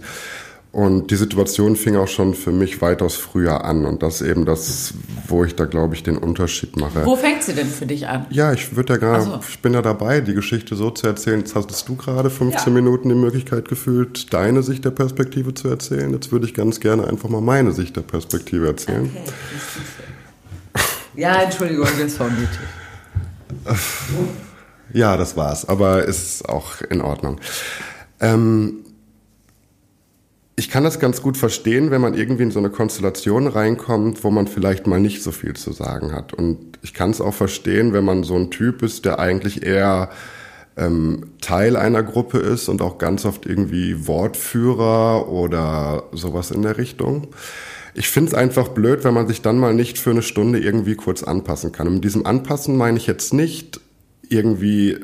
Und 0.75 1.09
die 1.09 1.15
Situation 1.15 1.77
fing 1.77 1.95
auch 1.95 2.09
schon 2.09 2.33
für 2.33 2.51
mich 2.51 2.81
weitaus 2.81 3.15
früher 3.15 3.63
an. 3.63 3.85
Und 3.85 4.03
das 4.03 4.21
eben 4.21 4.43
das, 4.43 4.93
wo 5.25 5.45
ich 5.45 5.55
da, 5.55 5.63
glaube 5.63 5.95
ich, 5.95 6.03
den 6.03 6.17
Unterschied 6.17 6.75
mache. 6.75 7.05
Wo 7.05 7.15
fängt 7.15 7.43
sie 7.43 7.53
denn 7.53 7.67
für 7.67 7.85
dich 7.85 8.09
an? 8.09 8.25
Ja, 8.29 8.51
ich 8.51 8.75
würde 8.75 8.93
ja 8.93 8.99
gerade, 8.99 9.23
so. 9.23 9.39
ich 9.47 9.61
bin 9.61 9.73
ja 9.73 9.81
dabei, 9.81 10.19
die 10.19 10.33
Geschichte 10.33 10.75
so 10.75 10.91
zu 10.91 11.07
erzählen. 11.07 11.39
Jetzt 11.39 11.55
hattest 11.55 11.87
du 11.87 11.95
gerade 11.95 12.29
15 12.29 12.61
ja. 12.65 12.73
Minuten 12.73 13.07
die 13.07 13.15
Möglichkeit 13.15 13.69
gefühlt, 13.69 14.33
deine 14.33 14.63
Sicht 14.63 14.83
der 14.83 14.91
Perspektive 14.91 15.53
zu 15.53 15.69
erzählen. 15.69 16.11
Jetzt 16.11 16.33
würde 16.33 16.45
ich 16.45 16.53
ganz 16.53 16.81
gerne 16.81 17.07
einfach 17.07 17.29
mal 17.29 17.39
meine 17.39 17.71
Sicht 17.71 17.95
der 17.95 18.01
Perspektive 18.01 18.67
erzählen. 18.67 19.09
Okay. 19.15 20.83
Ja, 21.15 21.43
Entschuldigung, 21.43 21.87
das 21.97 22.19
war 22.19 22.27
nötig. 22.29 22.59
Ja, 24.93 25.17
das 25.17 25.35
war's. 25.35 25.67
Aber 25.67 26.05
ist 26.05 26.47
auch 26.47 26.81
in 26.81 27.01
Ordnung. 27.01 27.39
Ähm, 28.19 28.85
ich 30.55 30.69
kann 30.69 30.83
das 30.83 30.99
ganz 30.99 31.21
gut 31.21 31.37
verstehen, 31.37 31.91
wenn 31.91 32.01
man 32.01 32.13
irgendwie 32.13 32.43
in 32.43 32.51
so 32.51 32.59
eine 32.59 32.69
Konstellation 32.69 33.47
reinkommt, 33.47 34.23
wo 34.23 34.31
man 34.31 34.47
vielleicht 34.47 34.87
mal 34.87 35.01
nicht 35.01 35.21
so 35.21 35.31
viel 35.31 35.53
zu 35.55 35.73
sagen 35.73 36.13
hat. 36.13 36.33
Und 36.33 36.79
ich 36.81 36.93
kann 36.93 37.09
es 37.09 37.19
auch 37.19 37.33
verstehen, 37.33 37.91
wenn 37.91 38.05
man 38.05 38.23
so 38.23 38.35
ein 38.35 38.51
Typ 38.51 38.81
ist, 38.81 39.03
der 39.03 39.19
eigentlich 39.19 39.63
eher 39.63 40.09
ähm, 40.77 41.31
Teil 41.41 41.75
einer 41.75 42.03
Gruppe 42.03 42.37
ist 42.37 42.69
und 42.69 42.81
auch 42.81 42.97
ganz 42.97 43.25
oft 43.25 43.45
irgendwie 43.45 44.07
Wortführer 44.07 45.29
oder 45.29 46.03
sowas 46.13 46.51
in 46.51 46.61
der 46.61 46.77
Richtung. 46.77 47.27
Ich 47.97 48.09
finde 48.09 48.31
es 48.31 48.33
einfach 48.33 48.67
blöd, 48.67 49.05
wenn 49.05 49.13
man 49.13 49.27
sich 49.27 49.41
dann 49.41 49.57
mal 49.57 49.73
nicht 49.73 49.97
für 49.97 50.11
eine 50.11 50.21
Stunde 50.21 50.59
irgendwie 50.59 50.95
kurz 50.95 51.23
anpassen 51.23 51.71
kann. 51.71 51.87
Und 51.87 51.95
mit 51.95 52.03
diesem 52.03 52.25
Anpassen 52.25 52.75
meine 52.75 52.97
ich 52.97 53.07
jetzt 53.07 53.33
nicht 53.33 53.79
irgendwie 54.27 54.97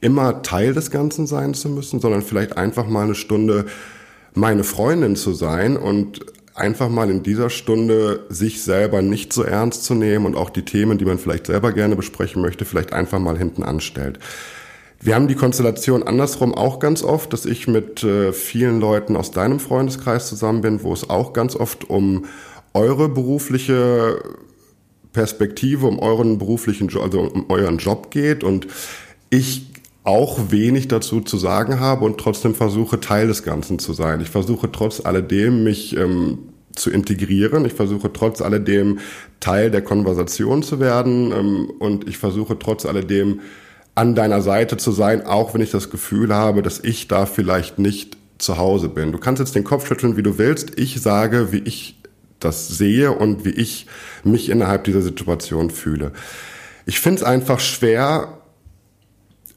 immer 0.00 0.42
Teil 0.42 0.72
des 0.72 0.92
Ganzen 0.92 1.26
sein 1.26 1.54
zu 1.54 1.68
müssen, 1.68 2.00
sondern 2.00 2.22
vielleicht 2.22 2.56
einfach 2.56 2.86
mal 2.86 3.04
eine 3.04 3.16
Stunde 3.16 3.66
meine 4.32 4.62
Freundin 4.62 5.16
zu 5.16 5.32
sein 5.32 5.76
und 5.76 6.20
einfach 6.54 6.88
mal 6.88 7.10
in 7.10 7.24
dieser 7.24 7.50
Stunde 7.50 8.26
sich 8.28 8.62
selber 8.62 9.02
nicht 9.02 9.32
so 9.32 9.42
ernst 9.42 9.84
zu 9.84 9.94
nehmen 9.94 10.26
und 10.26 10.36
auch 10.36 10.50
die 10.50 10.64
Themen, 10.64 10.98
die 10.98 11.04
man 11.04 11.18
vielleicht 11.18 11.46
selber 11.46 11.72
gerne 11.72 11.96
besprechen 11.96 12.42
möchte, 12.42 12.64
vielleicht 12.64 12.92
einfach 12.92 13.18
mal 13.18 13.38
hinten 13.38 13.64
anstellt. 13.64 14.20
Wir 15.02 15.14
haben 15.14 15.28
die 15.28 15.34
Konstellation 15.34 16.02
andersrum 16.02 16.54
auch 16.54 16.78
ganz 16.78 17.02
oft, 17.02 17.32
dass 17.32 17.46
ich 17.46 17.66
mit 17.66 18.02
äh, 18.02 18.32
vielen 18.34 18.80
Leuten 18.80 19.16
aus 19.16 19.30
deinem 19.30 19.58
Freundeskreis 19.58 20.28
zusammen 20.28 20.60
bin, 20.60 20.82
wo 20.82 20.92
es 20.92 21.08
auch 21.08 21.32
ganz 21.32 21.56
oft 21.56 21.88
um 21.88 22.26
eure 22.74 23.08
berufliche 23.08 24.22
Perspektive, 25.14 25.86
um 25.86 25.98
euren 25.98 26.36
beruflichen, 26.36 26.90
also 27.00 27.20
um 27.20 27.46
euren 27.48 27.78
Job 27.78 28.10
geht 28.10 28.44
und 28.44 28.66
ich 29.30 29.70
auch 30.04 30.50
wenig 30.50 30.88
dazu 30.88 31.20
zu 31.22 31.38
sagen 31.38 31.80
habe 31.80 32.04
und 32.04 32.18
trotzdem 32.18 32.54
versuche, 32.54 33.00
Teil 33.00 33.26
des 33.26 33.42
Ganzen 33.42 33.78
zu 33.78 33.94
sein. 33.94 34.20
Ich 34.20 34.28
versuche 34.28 34.70
trotz 34.70 35.04
alledem, 35.04 35.64
mich 35.64 35.96
ähm, 35.96 36.50
zu 36.74 36.90
integrieren. 36.90 37.64
Ich 37.64 37.74
versuche 37.74 38.12
trotz 38.12 38.40
alledem, 38.40 38.98
Teil 39.40 39.70
der 39.70 39.82
Konversation 39.82 40.62
zu 40.62 40.78
werden. 40.78 41.32
Ähm, 41.32 41.70
und 41.78 42.08
ich 42.08 42.18
versuche 42.18 42.58
trotz 42.58 42.86
alledem, 42.86 43.40
an 43.94 44.14
deiner 44.14 44.42
Seite 44.42 44.76
zu 44.76 44.92
sein, 44.92 45.26
auch 45.26 45.54
wenn 45.54 45.60
ich 45.60 45.70
das 45.70 45.90
Gefühl 45.90 46.34
habe, 46.34 46.62
dass 46.62 46.80
ich 46.80 47.08
da 47.08 47.26
vielleicht 47.26 47.78
nicht 47.78 48.16
zu 48.38 48.56
Hause 48.56 48.88
bin. 48.88 49.12
Du 49.12 49.18
kannst 49.18 49.40
jetzt 49.40 49.54
den 49.54 49.64
Kopf 49.64 49.86
schütteln, 49.86 50.16
wie 50.16 50.22
du 50.22 50.38
willst. 50.38 50.78
Ich 50.78 51.00
sage, 51.00 51.52
wie 51.52 51.58
ich 51.58 52.00
das 52.38 52.68
sehe 52.68 53.12
und 53.12 53.44
wie 53.44 53.50
ich 53.50 53.86
mich 54.24 54.48
innerhalb 54.48 54.84
dieser 54.84 55.02
Situation 55.02 55.70
fühle. 55.70 56.12
Ich 56.86 57.00
finde 57.00 57.20
es 57.20 57.24
einfach 57.24 57.60
schwer, 57.60 58.40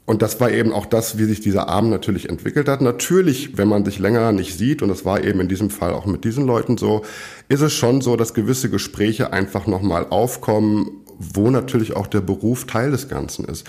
und 0.06 0.20
das 0.20 0.38
war 0.38 0.50
eben 0.50 0.72
auch 0.72 0.84
das, 0.84 1.16
wie 1.16 1.24
sich 1.24 1.40
dieser 1.40 1.68
Abend 1.68 1.90
natürlich 1.90 2.28
entwickelt 2.28 2.68
hat. 2.68 2.82
Natürlich, 2.82 3.56
wenn 3.56 3.68
man 3.68 3.86
sich 3.86 3.98
länger 3.98 4.32
nicht 4.32 4.58
sieht, 4.58 4.82
und 4.82 4.88
das 4.88 5.06
war 5.06 5.24
eben 5.24 5.40
in 5.40 5.48
diesem 5.48 5.70
Fall 5.70 5.94
auch 5.94 6.04
mit 6.04 6.24
diesen 6.24 6.46
Leuten 6.46 6.76
so, 6.76 7.02
ist 7.48 7.62
es 7.62 7.72
schon 7.72 8.02
so, 8.02 8.16
dass 8.16 8.34
gewisse 8.34 8.68
Gespräche 8.68 9.32
einfach 9.32 9.66
nochmal 9.66 10.06
aufkommen, 10.10 10.90
wo 11.18 11.48
natürlich 11.50 11.96
auch 11.96 12.06
der 12.06 12.20
Beruf 12.20 12.66
Teil 12.66 12.90
des 12.90 13.08
Ganzen 13.08 13.46
ist. 13.46 13.66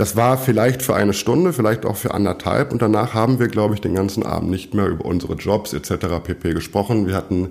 Das 0.00 0.16
war 0.16 0.38
vielleicht 0.38 0.80
für 0.80 0.94
eine 0.94 1.12
Stunde, 1.12 1.52
vielleicht 1.52 1.84
auch 1.84 1.96
für 1.96 2.14
anderthalb 2.14 2.72
und 2.72 2.80
danach 2.80 3.12
haben 3.12 3.38
wir, 3.38 3.48
glaube 3.48 3.74
ich, 3.74 3.82
den 3.82 3.94
ganzen 3.94 4.22
Abend 4.22 4.50
nicht 4.50 4.72
mehr 4.72 4.86
über 4.86 5.04
unsere 5.04 5.34
Jobs 5.34 5.74
etc. 5.74 6.06
pp 6.24 6.54
gesprochen. 6.54 7.06
Wir 7.06 7.14
hatten 7.14 7.50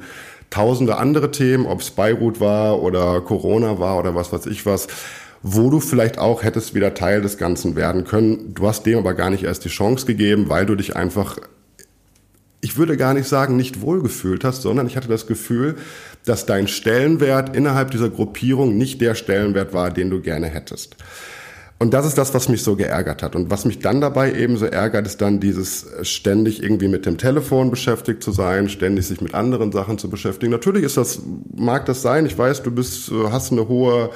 tausende 0.50 0.98
andere 0.98 1.29
Themen, 1.29 1.68
ob 1.68 1.82
es 1.82 1.91
Beirut 1.91 2.39
war 2.39 2.82
oder 2.82 3.22
Corona 3.22 3.77
war 3.77 4.00
oder 4.00 4.15
was 4.15 4.34
weiß 4.34 4.48
ich 4.48 4.65
was 4.65 4.88
wo 5.44 5.70
du 5.70 5.79
vielleicht 5.79 6.18
auch 6.18 6.41
hättest 6.41 6.74
wieder 6.74 6.96
Teil 6.96 7.22
des 7.22 7.38
Ganzen 7.38 7.75
werden 7.75 8.03
können. 8.03 8.56
Du 8.56 8.68
hast 8.68 8.84
dem 8.88 8.98
aber 8.98 9.13
gar 9.13 9.29
nicht 9.29 9.44
erst 9.44 9.63
die 9.63 9.70
Chance 9.70 10.08
gegeben, 10.08 10.50
weil 10.50 10.65
du 10.65 10.74
dich 10.74 10.96
einfach, 10.96 11.38
ich 12.62 12.77
würde 12.77 12.98
gar 12.98 13.13
nicht 13.13 13.27
sagen, 13.27 13.58
nicht 13.58 13.82
wohlgefühlt 13.82 14.44
hast, 14.44 14.63
sondern 14.63 14.88
ich 14.88 14.98
hatte 14.98 15.08
das 15.08 15.27
Gefühl, 15.27 15.75
dass 16.25 16.48
dein 16.48 16.68
Stellenwert 16.68 17.56
innerhalb 17.56 17.91
dieser 17.91 18.10
Gruppierung 18.10 18.75
nicht 18.75 19.01
der 19.01 19.13
Stellenwert 19.13 19.72
war, 19.72 19.91
den 19.91 20.10
du 20.10 20.20
gerne 20.20 20.48
hättest. 20.48 20.96
Und 21.81 21.93
das 21.93 22.05
ist 22.05 22.17
das, 22.17 22.33
was 22.33 22.50
mich 22.50 22.62
so 22.62 22.75
geärgert 22.75 23.24
hat. 23.24 23.38
Und 23.38 23.50
was 23.50 23.63
mich 23.63 23.79
dann 23.79 24.01
dabei 24.01 24.33
eben 24.33 24.57
so 24.57 24.65
ärgert, 24.65 25.07
ist 25.07 25.21
dann 25.21 25.39
dieses 25.39 25.86
äh, 25.86 26.03
ständig 26.03 26.62
irgendwie 26.62 26.89
mit 26.89 27.05
dem 27.05 27.17
Telefon 27.17 27.71
beschäftigt 27.71 28.21
zu 28.21 28.33
sein, 28.33 28.67
ständig 28.67 29.07
sich 29.07 29.21
mit 29.21 29.33
anderen 29.33 29.71
Sachen 29.71 29.98
zu 29.98 30.09
beschäftigen. 30.09 30.51
Natürlich 30.51 30.83
ist 30.83 30.98
das, 30.98 31.21
mag 31.55 31.86
das 31.86 32.01
sein. 32.01 32.25
Ich 32.25 32.38
weiß, 32.38 32.63
du 32.63 32.71
bist, 32.71 33.09
äh, 33.09 33.31
hast 33.31 33.53
eine 33.53 33.69
hohe 33.69 34.09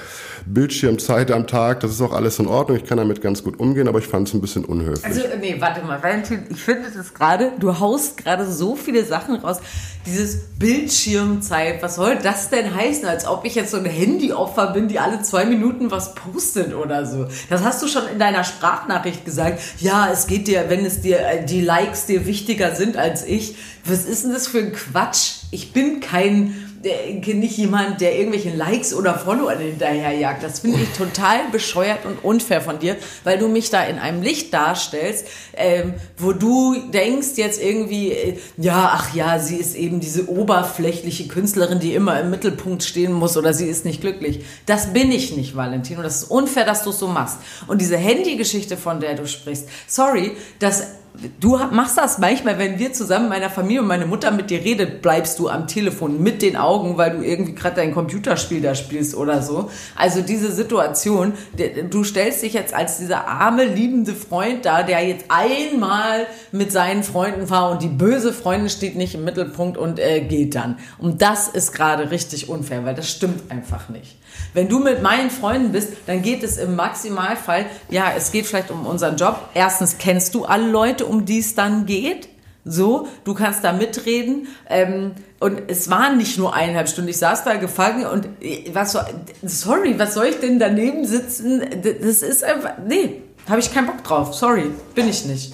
Bildschirmzeit 0.45 1.31
am 1.31 1.47
Tag. 1.47 1.79
Das 1.79 1.91
ist 1.91 2.01
auch 2.01 2.11
alles 2.11 2.37
in 2.37 2.47
Ordnung. 2.47 2.77
Ich 2.77 2.83
kann 2.83 2.97
damit 2.97 3.21
ganz 3.21 3.45
gut 3.45 3.57
umgehen, 3.61 3.87
aber 3.87 3.99
ich 3.99 4.07
fand 4.07 4.27
es 4.27 4.33
ein 4.33 4.41
bisschen 4.41 4.65
unhöflich. 4.65 5.05
Also, 5.05 5.21
nee, 5.39 5.55
warte 5.59 5.85
mal, 5.85 6.03
Valentin, 6.03 6.43
ich 6.49 6.61
finde 6.61 6.89
das 6.93 7.13
gerade, 7.13 7.53
du 7.59 7.79
haust 7.79 8.17
gerade 8.17 8.45
so 8.45 8.75
viele 8.75 9.05
Sachen 9.05 9.35
raus. 9.35 9.61
Dieses 10.05 10.41
Bildschirmzeit, 10.59 11.81
was 11.81 11.95
soll 11.95 12.17
das 12.21 12.49
denn 12.49 12.75
heißen? 12.75 13.05
Als 13.05 13.25
ob 13.25 13.45
ich 13.45 13.55
jetzt 13.55 13.71
so 13.71 13.77
ein 13.77 13.85
Handyopfer 13.85 14.73
bin, 14.73 14.89
die 14.89 14.99
alle 14.99 15.21
zwei 15.21 15.45
Minuten 15.45 15.91
was 15.91 16.13
postet 16.13 16.75
oder 16.75 17.05
so. 17.05 17.27
Das 17.53 17.63
hast 17.63 17.83
du 17.83 17.87
schon 17.87 18.07
in 18.07 18.17
deiner 18.17 18.43
Sprachnachricht 18.43 19.25
gesagt. 19.25 19.61
Ja, 19.77 20.09
es 20.11 20.25
geht 20.25 20.47
dir, 20.47 20.71
wenn 20.71 20.83
es 20.83 21.01
dir, 21.01 21.19
äh, 21.19 21.45
die 21.45 21.61
Likes 21.61 22.07
dir 22.07 22.25
wichtiger 22.25 22.75
sind 22.75 22.97
als 22.97 23.23
ich. 23.23 23.55
Was 23.85 24.05
ist 24.05 24.23
denn 24.23 24.33
das 24.33 24.47
für 24.47 24.57
ein 24.57 24.73
Quatsch? 24.73 25.33
Ich 25.51 25.71
bin 25.71 25.99
kein 25.99 26.62
nicht 26.83 27.57
jemand, 27.57 28.01
der 28.01 28.17
irgendwelche 28.17 28.49
Likes 28.49 28.93
oder 28.93 29.17
Follower 29.17 29.53
hinterherjagt. 29.53 30.43
Das 30.43 30.59
finde 30.59 30.81
ich 30.81 30.89
total 30.89 31.39
bescheuert 31.51 32.05
und 32.05 32.23
unfair 32.23 32.61
von 32.61 32.79
dir, 32.79 32.97
weil 33.23 33.37
du 33.37 33.47
mich 33.47 33.69
da 33.69 33.83
in 33.83 33.99
einem 33.99 34.21
Licht 34.21 34.53
darstellst, 34.53 35.27
ähm, 35.55 35.93
wo 36.17 36.33
du 36.33 36.75
denkst 36.91 37.37
jetzt 37.37 37.61
irgendwie, 37.61 38.11
äh, 38.11 38.37
ja, 38.57 38.91
ach 38.93 39.13
ja, 39.15 39.39
sie 39.39 39.55
ist 39.55 39.75
eben 39.75 39.99
diese 39.99 40.29
oberflächliche 40.29 41.27
Künstlerin, 41.27 41.79
die 41.79 41.95
immer 41.95 42.19
im 42.19 42.29
Mittelpunkt 42.29 42.83
stehen 42.83 43.13
muss 43.13 43.37
oder 43.37 43.53
sie 43.53 43.67
ist 43.67 43.85
nicht 43.85 44.01
glücklich. 44.01 44.43
Das 44.65 44.93
bin 44.93 45.11
ich 45.11 45.35
nicht, 45.35 45.55
Valentino. 45.55 46.01
Das 46.01 46.23
ist 46.23 46.31
unfair, 46.31 46.65
dass 46.65 46.83
du 46.83 46.89
es 46.89 46.99
so 46.99 47.07
machst. 47.07 47.37
Und 47.67 47.81
diese 47.81 47.97
Handygeschichte, 47.97 48.77
von 48.77 48.99
der 48.99 49.15
du 49.15 49.27
sprichst, 49.27 49.67
sorry, 49.87 50.31
das 50.59 50.87
du 51.39 51.57
machst 51.71 51.97
das 51.97 52.17
manchmal, 52.17 52.57
wenn 52.57 52.79
wir 52.79 52.93
zusammen, 52.93 53.29
meiner 53.29 53.49
Familie 53.49 53.81
und 53.81 53.87
meine 53.87 54.05
Mutter 54.05 54.31
mit 54.31 54.49
dir 54.49 54.63
redet, 54.63 55.01
bleibst 55.01 55.39
du 55.39 55.47
am 55.47 55.67
Telefon 55.67 56.21
mit 56.21 56.41
den 56.41 56.57
Augen, 56.57 56.97
weil 56.97 57.17
du 57.17 57.23
irgendwie 57.23 57.53
gerade 57.53 57.75
dein 57.77 57.93
Computerspiel 57.93 58.61
da 58.61 58.75
spielst 58.75 59.15
oder 59.15 59.41
so. 59.41 59.69
Also 59.95 60.21
diese 60.21 60.51
Situation, 60.51 61.33
du 61.89 62.03
stellst 62.03 62.43
dich 62.43 62.53
jetzt 62.53 62.73
als 62.73 62.97
dieser 62.97 63.27
arme, 63.27 63.65
liebende 63.65 64.13
Freund 64.13 64.65
da, 64.65 64.83
der 64.83 65.07
jetzt 65.07 65.25
einmal 65.29 66.25
mit 66.51 66.71
seinen 66.71 67.03
Freunden 67.03 67.49
war 67.49 67.71
und 67.71 67.81
die 67.81 67.87
böse 67.87 68.33
Freundin 68.33 68.69
steht 68.69 68.95
nicht 68.95 69.15
im 69.15 69.23
Mittelpunkt 69.23 69.77
und 69.77 69.99
äh, 69.99 70.21
geht 70.21 70.55
dann. 70.55 70.77
Und 70.97 71.21
das 71.21 71.47
ist 71.47 71.73
gerade 71.73 72.11
richtig 72.11 72.49
unfair, 72.49 72.85
weil 72.85 72.95
das 72.95 73.09
stimmt 73.09 73.51
einfach 73.51 73.89
nicht. 73.89 74.17
Wenn 74.53 74.69
du 74.69 74.79
mit 74.79 75.01
meinen 75.01 75.29
Freunden 75.29 75.71
bist, 75.71 75.93
dann 76.05 76.21
geht 76.21 76.43
es 76.43 76.57
im 76.57 76.75
Maximalfall, 76.75 77.65
ja, 77.89 78.13
es 78.15 78.31
geht 78.31 78.45
vielleicht 78.45 78.71
um 78.71 78.85
unseren 78.85 79.17
Job. 79.17 79.49
Erstens 79.53 79.97
kennst 79.97 80.35
du 80.35 80.45
alle 80.45 80.69
Leute, 80.69 81.05
um 81.05 81.25
die 81.25 81.39
es 81.39 81.55
dann 81.55 81.85
geht. 81.85 82.29
So, 82.65 83.07
du 83.25 83.33
kannst 83.33 83.63
da 83.63 83.73
mitreden. 83.73 84.47
Ähm, 84.69 85.11
und 85.39 85.63
es 85.67 85.89
waren 85.89 86.17
nicht 86.17 86.37
nur 86.37 86.53
eineinhalb 86.53 86.87
Stunden. 86.87 87.09
Ich 87.09 87.17
saß 87.17 87.43
da 87.43 87.55
gefangen 87.55 88.05
und 88.05 88.25
äh, 88.41 88.69
was 88.73 88.93
so, 88.93 88.99
sorry, 89.41 89.99
was 89.99 90.13
soll 90.13 90.27
ich 90.27 90.39
denn 90.39 90.59
daneben 90.59 91.05
sitzen? 91.05 91.61
Das 91.81 92.21
ist 92.21 92.43
einfach, 92.43 92.75
nee, 92.87 93.21
habe 93.49 93.59
ich 93.59 93.73
keinen 93.73 93.87
Bock 93.87 94.03
drauf. 94.03 94.33
Sorry, 94.33 94.71
bin 94.95 95.09
ich 95.09 95.25
nicht. 95.25 95.53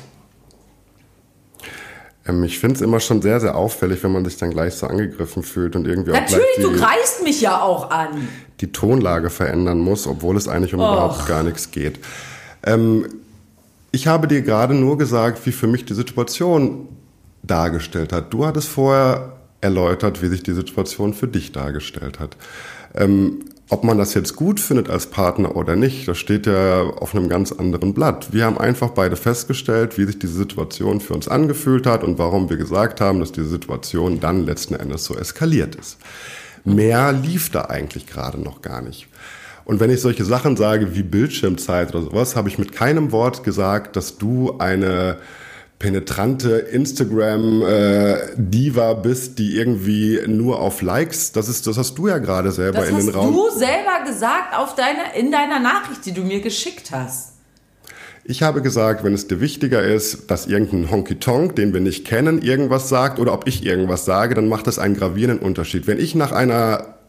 Ähm, 2.28 2.44
ich 2.44 2.60
finde 2.60 2.76
es 2.76 2.82
immer 2.82 3.00
schon 3.00 3.22
sehr, 3.22 3.40
sehr 3.40 3.56
auffällig, 3.56 4.04
wenn 4.04 4.12
man 4.12 4.24
sich 4.26 4.38
dann 4.38 4.52
gleich 4.52 4.76
so 4.76 4.86
angegriffen 4.86 5.42
fühlt 5.42 5.76
und 5.76 5.88
irgendwie 5.88 6.12
Natürlich, 6.12 6.46
auch 6.52 6.56
die, 6.58 6.62
du 6.62 6.76
greifst 6.78 7.24
mich 7.24 7.42
ja 7.42 7.62
auch 7.62 7.90
an. 7.90 8.28
Die 8.62 8.72
Tonlage 8.72 9.30
verändern 9.30 9.80
muss, 9.80 10.08
obwohl 10.08 10.38
es 10.38 10.48
eigentlich 10.48 10.74
um 10.74 10.82
Och. 10.82 10.91
überhaupt 10.91 11.28
gar 11.28 11.43
nichts 11.43 11.72
geht. 11.72 12.00
Ähm, 12.63 13.06
ich 13.91 14.08
habe 14.08 14.28
dir 14.28 14.41
gerade 14.41 14.74
nur 14.74 14.98
gesagt, 14.98 15.45
wie 15.45 15.52
für 15.52 15.67
mich 15.67 15.86
die 15.86 15.93
Situation 15.93 16.88
dargestellt 17.43 18.13
hat. 18.13 18.34
Du 18.34 18.45
hattest 18.45 18.67
vorher 18.67 19.34
erläutert, 19.62 20.22
wie 20.22 20.28
sich 20.28 20.43
die 20.43 20.54
Situation 20.54 21.13
für 21.13 21.28
dich 21.28 21.52
dargestellt 21.52 22.19
hat. 22.19 22.38
Ähm, 22.95 23.45
ob 23.72 23.84
man 23.84 24.00
das 24.00 24.15
jetzt 24.15 24.36
gut 24.36 24.60
findet 24.60 24.89
als 24.89 25.08
Partner 25.08 25.56
oder 25.56 25.76
nicht, 25.76 26.08
das 26.08 26.17
steht 26.17 26.48
ja 26.48 26.82
auf 26.82 27.13
einem 27.13 27.30
ganz 27.30 27.52
anderen 27.52 27.93
Blatt. 27.93 28.34
Wir 28.34 28.45
haben 28.45 28.58
einfach 28.58 28.89
beide 28.89 29.15
festgestellt, 29.15 29.98
wie 30.00 30.06
sich 30.06 30.17
diese 30.17 30.34
Situation 30.34 31.00
für 31.02 31.13
uns 31.13 31.28
angefühlt 31.28 31.86
hat 31.86 32.04
und 32.04 32.17
warum 32.17 32.50
wir 32.50 32.58
gesagt 32.58 33.00
haben, 33.00 33.19
dass 33.19 33.32
diese 33.32 33.48
Situation 33.48 34.19
dann 34.19 34.45
letzten 34.45 34.74
Endes 34.74 35.06
so 35.06 35.15
eskaliert 35.15 35.76
ist. 35.76 35.98
Mehr 36.75 37.12
lief 37.12 37.51
da 37.51 37.65
eigentlich 37.65 38.08
gerade 38.08 38.39
noch 38.39 38.62
gar 38.62 38.82
nicht. 38.82 39.08
Und 39.65 39.79
wenn 39.79 39.91
ich 39.91 40.01
solche 40.01 40.25
Sachen 40.25 40.58
sage 40.58 40.95
wie 40.95 41.03
Bildschirmzeit 41.03 41.93
oder 41.93 42.03
sowas, 42.03 42.36
habe 42.36 42.49
ich 42.49 42.58
mit 42.58 42.71
keinem 42.71 43.12
Wort 43.12 43.43
gesagt, 43.43 43.95
dass 43.95 44.17
du 44.17 44.58
eine 44.58 45.17
penetrante 45.79 46.58
Instagram-Diva 46.58 48.91
äh, 48.91 48.95
bist, 48.95 49.39
die 49.39 49.55
irgendwie 49.55 50.19
nur 50.27 50.60
auf 50.60 50.82
Likes, 50.82 51.32
das 51.32 51.47
ist, 51.47 51.65
das 51.67 51.77
hast 51.77 51.97
du 51.97 52.10
ja 52.10 52.17
gerade 52.17 52.51
selber 52.51 52.79
das 52.79 52.89
in 52.89 52.97
den 52.97 53.08
Raum. 53.10 53.34
Das 53.34 53.45
hast 53.45 53.53
du 53.53 53.60
selber 53.60 54.03
gesagt 54.05 54.58
auf 54.58 54.75
deiner, 54.75 55.13
in 55.15 55.32
deiner 55.32 55.60
Nachricht, 55.60 56.05
die 56.05 56.13
du 56.13 56.21
mir 56.21 56.41
geschickt 56.41 56.91
hast. 56.91 57.38
Ich 58.30 58.44
habe 58.44 58.62
gesagt, 58.62 59.04
wenn 59.04 59.15
es 59.15 59.26
dir 59.26 59.42
wichtiger 59.42 59.82
ist, 59.82 60.30
dass 60.30 60.46
irgendein 60.46 60.92
Honky-Tonk, 60.92 61.56
den 61.56 61.74
wir 61.74 61.82
nicht 61.82 62.06
kennen, 62.06 62.44
irgendwas 62.44 62.88
sagt 62.88 63.18
oder 63.18 63.34
ob 63.34 63.48
ich 63.48 63.65
irgendwas 63.65 64.06
sage, 64.06 64.36
dann 64.36 64.48
macht 64.48 64.68
das 64.68 64.78
einen 64.78 64.94
gravierenden 64.94 65.39
Unterschied. 65.39 65.88
Wenn 65.88 65.98
ich 65.98 66.13
nach 66.13 66.32
einer 66.32 67.00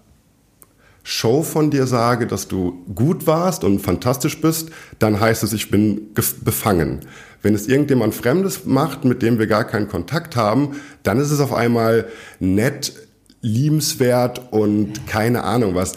Show 1.02 1.42
von 1.42 1.70
dir 1.70 1.86
sage, 1.86 2.26
dass 2.26 2.48
du 2.48 2.86
gut 2.94 3.26
warst 3.26 3.64
und 3.64 3.80
fantastisch 3.80 4.40
bist, 4.40 4.70
dann 4.98 5.20
heißt 5.20 5.42
es, 5.42 5.52
ich 5.52 5.70
bin 5.70 6.14
befangen. 6.42 7.00
Wenn 7.42 7.54
es 7.54 7.68
irgendjemand 7.68 8.14
Fremdes 8.14 8.64
macht, 8.64 9.04
mit 9.04 9.20
dem 9.20 9.38
wir 9.38 9.46
gar 9.46 9.64
keinen 9.64 9.88
Kontakt 9.88 10.36
haben, 10.36 10.76
dann 11.02 11.20
ist 11.20 11.32
es 11.32 11.40
auf 11.40 11.52
einmal 11.52 12.06
nett, 12.38 12.94
liebenswert 13.42 14.52
und 14.52 15.06
keine 15.06 15.44
Ahnung 15.44 15.74
was. 15.74 15.96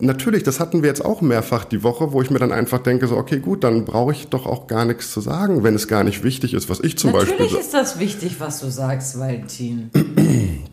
Natürlich, 0.00 0.42
das 0.42 0.58
hatten 0.58 0.82
wir 0.82 0.88
jetzt 0.88 1.04
auch 1.04 1.20
mehrfach 1.20 1.64
die 1.64 1.84
Woche, 1.84 2.12
wo 2.12 2.20
ich 2.20 2.30
mir 2.30 2.40
dann 2.40 2.50
einfach 2.50 2.80
denke, 2.80 3.06
so, 3.06 3.16
okay, 3.16 3.38
gut, 3.38 3.62
dann 3.62 3.84
brauche 3.84 4.12
ich 4.12 4.26
doch 4.26 4.44
auch 4.44 4.66
gar 4.66 4.84
nichts 4.84 5.12
zu 5.12 5.20
sagen, 5.20 5.62
wenn 5.62 5.74
es 5.74 5.86
gar 5.86 6.02
nicht 6.02 6.24
wichtig 6.24 6.52
ist, 6.52 6.68
was 6.68 6.80
ich 6.80 6.98
zum 6.98 7.12
Natürlich 7.12 7.30
Beispiel. 7.30 7.46
Natürlich 7.46 7.66
ist 7.66 7.74
das 7.74 7.98
wichtig, 8.00 8.40
was 8.40 8.60
du 8.60 8.70
sagst, 8.70 9.18
Valentin. 9.18 9.90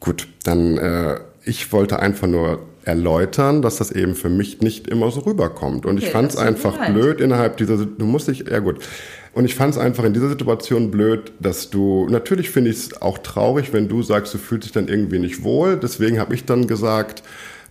gut, 0.00 0.28
dann, 0.44 0.76
äh, 0.76 1.20
ich 1.44 1.72
wollte 1.72 1.98
einfach 1.98 2.28
nur 2.28 2.60
erläutern, 2.84 3.62
dass 3.62 3.76
das 3.76 3.90
eben 3.90 4.14
für 4.14 4.28
mich 4.28 4.60
nicht 4.60 4.86
immer 4.86 5.10
so 5.10 5.20
rüberkommt. 5.20 5.86
Und 5.86 5.96
okay, 5.96 6.06
ich 6.06 6.12
fand 6.12 6.30
es 6.30 6.36
einfach 6.36 6.90
blöd 6.90 7.20
innerhalb 7.20 7.56
dieser, 7.56 7.84
du 7.84 8.04
musst 8.04 8.28
dich, 8.28 8.44
ja 8.50 8.58
gut. 8.58 8.78
Und 9.32 9.44
ich 9.44 9.54
fand 9.54 9.74
es 9.74 9.80
einfach 9.80 10.04
in 10.04 10.12
dieser 10.12 10.28
Situation 10.28 10.90
blöd, 10.90 11.32
dass 11.38 11.70
du, 11.70 12.06
natürlich 12.10 12.50
finde 12.50 12.70
ich 12.70 12.76
es 12.76 13.02
auch 13.02 13.18
traurig, 13.18 13.72
wenn 13.72 13.88
du 13.88 14.02
sagst, 14.02 14.34
du 14.34 14.38
fühlst 14.38 14.64
dich 14.64 14.72
dann 14.72 14.88
irgendwie 14.88 15.18
nicht 15.18 15.44
wohl. 15.44 15.76
Deswegen 15.76 16.18
habe 16.18 16.34
ich 16.34 16.44
dann 16.44 16.66
gesagt, 16.66 17.22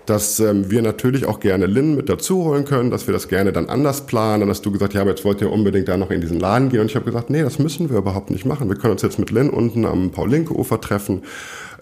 dass 0.09 0.39
ähm, 0.39 0.71
wir 0.71 0.81
natürlich 0.81 1.25
auch 1.25 1.39
gerne 1.39 1.67
Lynn 1.67 1.95
mit 1.95 2.09
dazu 2.09 2.43
holen 2.43 2.65
können, 2.65 2.89
dass 2.89 3.07
wir 3.07 3.13
das 3.13 3.27
gerne 3.27 3.53
dann 3.53 3.69
anders 3.69 4.07
planen. 4.07 4.41
Dann 4.41 4.49
hast 4.49 4.65
du 4.65 4.71
gesagt, 4.71 4.93
ja, 4.93 5.01
aber 5.01 5.11
jetzt 5.11 5.23
wollt 5.23 5.39
ihr 5.41 5.51
unbedingt 5.51 5.87
da 5.87 5.97
noch 5.97 6.09
in 6.09 6.19
diesen 6.19 6.39
Laden 6.39 6.69
gehen. 6.69 6.81
Und 6.81 6.87
ich 6.87 6.95
habe 6.95 7.05
gesagt, 7.05 7.29
nee, 7.29 7.43
das 7.43 7.59
müssen 7.59 7.89
wir 7.89 7.97
überhaupt 7.97 8.31
nicht 8.31 8.45
machen. 8.45 8.69
Wir 8.69 8.75
können 8.75 8.93
uns 8.93 9.03
jetzt 9.03 9.19
mit 9.19 9.29
Lynn 9.29 9.49
unten 9.49 9.85
am 9.85 10.11
Paul-Linke-Ufer 10.11 10.81
treffen, 10.81 11.21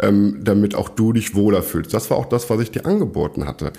ähm, 0.02 0.40
damit 0.42 0.76
auch 0.76 0.90
du 0.90 1.14
dich 1.14 1.36
wohler 1.36 1.64
fühlst. 1.64 1.94
Das 1.94 2.10
war 2.10 2.18
auch 2.18 2.26
das, 2.26 2.50
was 2.50 2.60
ich 2.60 2.72
dir 2.72 2.86
angeboten 2.86 3.46
hatte. 3.46 3.72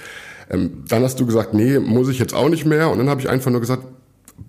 Ähm, 0.51 0.85
dann 0.89 1.03
hast 1.03 1.21
du 1.21 1.27
gesagt, 1.27 1.53
nee, 1.53 1.79
muss 1.79 2.09
ich 2.09 2.19
jetzt 2.19 2.35
auch 2.35 2.49
nicht 2.49 2.65
mehr. 2.65 2.91
Und 2.91 2.99
dann 2.99 3.11
habe 3.11 3.21
ich 3.21 3.29
einfach 3.29 3.51
nur 3.51 3.61
gesagt, 3.61 3.83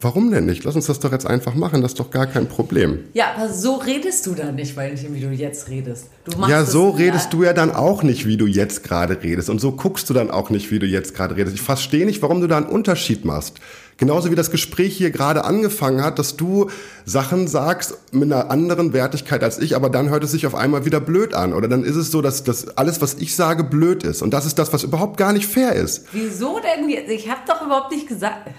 Warum 0.01 0.31
denn 0.31 0.45
nicht? 0.45 0.63
Lass 0.63 0.75
uns 0.75 0.85
das 0.85 0.99
doch 0.99 1.11
jetzt 1.11 1.25
einfach 1.25 1.55
machen, 1.55 1.81
das 1.81 1.91
ist 1.91 1.99
doch 1.99 2.11
gar 2.11 2.27
kein 2.27 2.47
Problem. 2.47 2.99
Ja, 3.13 3.33
aber 3.35 3.51
so 3.51 3.75
redest 3.75 4.25
du 4.25 4.33
dann 4.33 4.55
nicht, 4.55 4.77
Valentin, 4.77 5.13
wie 5.13 5.19
du 5.19 5.29
jetzt 5.29 5.69
redest. 5.69 6.07
Du 6.25 6.47
ja, 6.47 6.63
so 6.63 6.91
redest 6.91 7.33
du 7.33 7.43
ja 7.43 7.53
dann 7.53 7.71
auch 7.71 8.03
nicht, 8.03 8.25
wie 8.25 8.37
du 8.37 8.45
jetzt 8.45 8.83
gerade 8.83 9.21
redest. 9.21 9.49
Und 9.49 9.59
so 9.59 9.71
guckst 9.71 10.09
du 10.09 10.13
dann 10.13 10.31
auch 10.31 10.49
nicht, 10.51 10.71
wie 10.71 10.79
du 10.79 10.85
jetzt 10.85 11.15
gerade 11.15 11.35
redest. 11.35 11.55
Ich 11.55 11.61
verstehe 11.61 12.05
nicht, 12.05 12.21
warum 12.21 12.39
du 12.39 12.47
da 12.47 12.57
einen 12.57 12.67
Unterschied 12.67 13.25
machst. 13.25 13.59
Genauso 13.99 14.31
wie 14.31 14.35
das 14.35 14.49
Gespräch 14.49 14.95
hier 14.95 15.11
gerade 15.11 15.43
angefangen 15.43 16.01
hat, 16.01 16.19
dass 16.19 16.37
du 16.37 16.69
Sachen 17.05 17.47
sagst 17.47 17.97
mit 18.13 18.31
einer 18.31 18.49
anderen 18.49 18.93
Wertigkeit 18.93 19.43
als 19.43 19.59
ich, 19.59 19.75
aber 19.75 19.89
dann 19.89 20.09
hört 20.09 20.23
es 20.23 20.31
sich 20.31 20.47
auf 20.47 20.55
einmal 20.55 20.85
wieder 20.85 21.01
blöd 21.01 21.33
an. 21.33 21.53
Oder 21.53 21.67
dann 21.67 21.83
ist 21.83 21.97
es 21.97 22.09
so, 22.09 22.21
dass, 22.21 22.43
dass 22.43 22.77
alles, 22.77 23.01
was 23.01 23.15
ich 23.15 23.35
sage, 23.35 23.65
blöd 23.65 24.03
ist. 24.03 24.21
Und 24.21 24.33
das 24.33 24.45
ist 24.45 24.57
das, 24.57 24.71
was 24.71 24.83
überhaupt 24.83 25.17
gar 25.17 25.33
nicht 25.33 25.47
fair 25.47 25.73
ist. 25.73 26.05
Wieso 26.13 26.59
denn? 26.59 26.87
Ich 27.09 27.29
habe 27.29 27.41
doch 27.45 27.61
überhaupt 27.65 27.91
nicht 27.91 28.07
gesagt. 28.07 28.49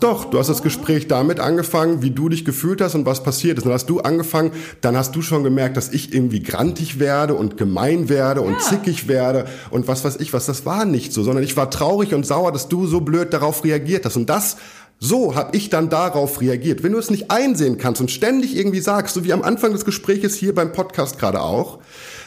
Doch, 0.00 0.24
du 0.24 0.38
hast 0.38 0.48
das 0.48 0.62
Gespräch 0.62 1.06
damit 1.06 1.38
angefangen, 1.38 2.00
wie 2.00 2.10
du 2.10 2.30
dich 2.30 2.46
gefühlt 2.46 2.80
hast 2.80 2.94
und 2.94 3.04
was 3.04 3.22
passiert 3.22 3.58
ist. 3.58 3.64
Und 3.64 3.70
dann 3.70 3.74
hast 3.74 3.90
du 3.90 4.00
angefangen, 4.00 4.52
dann 4.80 4.96
hast 4.96 5.14
du 5.14 5.20
schon 5.20 5.44
gemerkt, 5.44 5.76
dass 5.76 5.90
ich 5.90 6.14
irgendwie 6.14 6.42
grantig 6.42 6.98
werde 6.98 7.34
und 7.34 7.58
gemein 7.58 8.08
werde 8.08 8.40
und 8.40 8.54
ja. 8.54 8.58
zickig 8.58 9.06
werde 9.06 9.44
und 9.70 9.86
was 9.86 10.02
weiß 10.02 10.16
ich 10.16 10.32
was. 10.32 10.46
Das 10.46 10.64
war 10.64 10.86
nicht 10.86 11.12
so, 11.12 11.22
sondern 11.22 11.44
ich 11.44 11.58
war 11.58 11.70
traurig 11.70 12.14
und 12.14 12.24
sauer, 12.24 12.52
dass 12.52 12.68
du 12.68 12.86
so 12.86 13.02
blöd 13.02 13.34
darauf 13.34 13.64
reagiert 13.64 14.06
hast. 14.06 14.16
Und 14.16 14.30
das 14.30 14.56
so 14.98 15.34
habe 15.34 15.56
ich 15.56 15.68
dann 15.68 15.90
darauf 15.90 16.40
reagiert. 16.40 16.82
Wenn 16.82 16.92
du 16.92 16.98
es 16.98 17.10
nicht 17.10 17.30
einsehen 17.30 17.78
kannst 17.78 18.00
und 18.00 18.10
ständig 18.10 18.56
irgendwie 18.56 18.80
sagst, 18.80 19.14
so 19.14 19.24
wie 19.24 19.32
am 19.32 19.42
Anfang 19.42 19.72
des 19.72 19.84
Gespräches 19.84 20.34
hier 20.34 20.54
beim 20.54 20.72
Podcast 20.72 21.18
gerade 21.18 21.42
auch, 21.42 21.78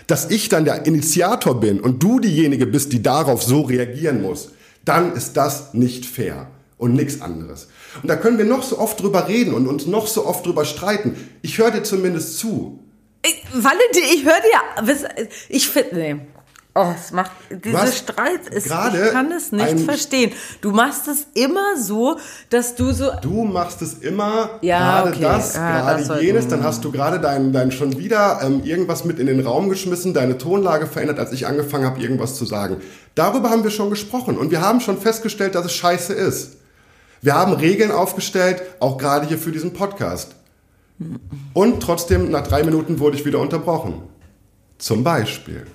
dass 0.07 0.29
ich 0.29 0.49
dann 0.49 0.65
der 0.65 0.85
Initiator 0.85 1.59
bin 1.59 1.79
und 1.79 2.01
du 2.01 2.19
diejenige 2.19 2.65
bist, 2.65 2.93
die 2.93 3.01
darauf 3.01 3.43
so 3.43 3.61
reagieren 3.61 4.21
muss, 4.21 4.51
dann 4.85 5.13
ist 5.13 5.33
das 5.33 5.73
nicht 5.73 6.05
fair 6.05 6.47
und 6.77 6.93
nichts 6.93 7.21
anderes. 7.21 7.67
Und 8.01 8.09
da 8.09 8.15
können 8.15 8.37
wir 8.37 8.45
noch 8.45 8.63
so 8.63 8.79
oft 8.79 9.01
drüber 9.01 9.27
reden 9.27 9.53
und 9.53 9.67
uns 9.67 9.85
noch 9.85 10.07
so 10.07 10.25
oft 10.25 10.45
drüber 10.45 10.65
streiten. 10.65 11.15
Ich 11.41 11.57
höre 11.57 11.71
dir 11.71 11.83
zumindest 11.83 12.37
zu. 12.37 12.79
Ich, 13.23 13.43
Valentin, 13.51 14.03
ich 14.13 14.23
höre 14.23 14.39
dir. 14.39 15.27
Ich 15.49 15.67
finde, 15.67 15.95
nee. 15.95 16.15
Oh, 16.75 16.93
es 16.95 17.11
macht 17.11 17.31
diese 17.49 17.91
Streit 17.91 18.47
ist, 18.47 18.67
ich 18.67 18.71
kann 19.11 19.31
es 19.31 19.51
nicht 19.51 19.79
verstehen. 19.79 20.31
Du 20.61 20.69
machst 20.71 21.07
es 21.07 21.25
immer 21.33 21.75
so, 21.75 22.19
dass 22.51 22.75
du 22.75 22.93
so 22.93 23.09
Du 23.21 23.43
machst 23.43 23.81
es 23.81 23.95
immer 23.95 24.59
ja, 24.61 25.01
gerade 25.01 25.09
okay. 25.09 25.21
das, 25.21 25.55
ja, 25.55 25.81
gerade 25.81 26.05
das 26.05 26.21
jenes, 26.21 26.47
dann 26.47 26.63
hast 26.63 26.85
du 26.85 26.91
gerade 26.91 27.19
dein, 27.19 27.51
dein 27.51 27.71
schon 27.71 27.97
wieder 27.97 28.41
ähm, 28.43 28.61
irgendwas 28.63 29.03
mit 29.03 29.17
in 29.17 29.25
den 29.25 29.39
Raum 29.39 29.69
geschmissen, 29.69 30.13
deine 30.13 30.37
Tonlage 30.37 30.85
verändert, 30.85 31.17
als 31.17 31.31
ich 31.31 31.47
angefangen 31.47 31.85
habe 31.85 31.99
irgendwas 31.99 32.35
zu 32.35 32.45
sagen. 32.45 32.77
Darüber 33.15 33.49
haben 33.49 33.63
wir 33.63 33.71
schon 33.71 33.89
gesprochen 33.89 34.37
und 34.37 34.51
wir 34.51 34.61
haben 34.61 34.79
schon 34.79 34.99
festgestellt, 34.99 35.55
dass 35.55 35.65
es 35.65 35.73
scheiße 35.73 36.13
ist. 36.13 36.57
Wir 37.21 37.33
haben 37.33 37.53
Regeln 37.53 37.91
aufgestellt, 37.91 38.61
auch 38.79 38.99
gerade 38.99 39.27
hier 39.27 39.39
für 39.39 39.51
diesen 39.51 39.73
Podcast. 39.73 40.35
Und 41.53 41.81
trotzdem 41.81 42.29
nach 42.29 42.45
drei 42.45 42.63
Minuten 42.63 42.99
wurde 42.99 43.17
ich 43.17 43.25
wieder 43.25 43.39
unterbrochen. 43.39 44.03
Zum 44.77 45.03
Beispiel. 45.03 45.65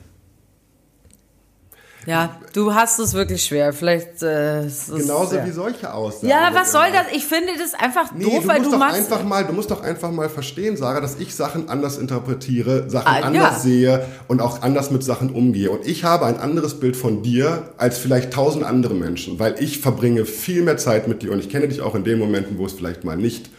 Ja, 2.06 2.36
du 2.52 2.74
hast 2.74 2.98
es 2.98 3.14
wirklich 3.14 3.44
schwer. 3.44 3.72
Vielleicht 3.72 4.22
äh, 4.22 4.66
genauso 4.94 5.36
es, 5.36 5.46
wie 5.46 5.50
solche 5.50 5.92
Aussagen. 5.92 6.28
Ja, 6.28 6.50
was 6.52 6.72
soll 6.72 6.86
das? 6.92 7.06
Ich 7.12 7.24
finde 7.24 7.52
das 7.58 7.74
einfach 7.74 8.12
nee, 8.12 8.24
doof, 8.24 8.42
du 8.42 8.48
weil 8.48 8.62
du 8.62 8.76
machst 8.76 8.96
einfach 8.96 9.24
mal, 9.24 9.44
du 9.44 9.52
musst 9.52 9.70
doch 9.70 9.82
einfach 9.82 10.10
mal 10.10 10.28
verstehen, 10.28 10.76
Sarah, 10.76 11.00
dass 11.00 11.18
ich 11.18 11.34
Sachen 11.34 11.68
anders 11.68 11.98
interpretiere, 11.98 12.90
Sachen 12.90 13.08
ah, 13.08 13.26
anders 13.26 13.42
ja. 13.42 13.58
sehe 13.58 14.06
und 14.28 14.40
auch 14.40 14.62
anders 14.62 14.90
mit 14.90 15.02
Sachen 15.02 15.30
umgehe. 15.30 15.70
Und 15.70 15.86
ich 15.86 16.04
habe 16.04 16.26
ein 16.26 16.38
anderes 16.38 16.80
Bild 16.80 16.96
von 16.96 17.22
dir 17.22 17.70
als 17.76 17.98
vielleicht 17.98 18.32
tausend 18.32 18.64
andere 18.64 18.94
Menschen, 18.94 19.38
weil 19.38 19.56
ich 19.58 19.80
verbringe 19.80 20.24
viel 20.26 20.62
mehr 20.62 20.76
Zeit 20.76 21.08
mit 21.08 21.22
dir 21.22 21.32
und 21.32 21.38
ich 21.38 21.48
kenne 21.48 21.68
dich 21.68 21.80
auch 21.80 21.94
in 21.94 22.04
den 22.04 22.18
Momenten, 22.18 22.58
wo 22.58 22.66
es 22.66 22.72
vielleicht 22.72 23.04
mal 23.04 23.16
nicht 23.16 23.50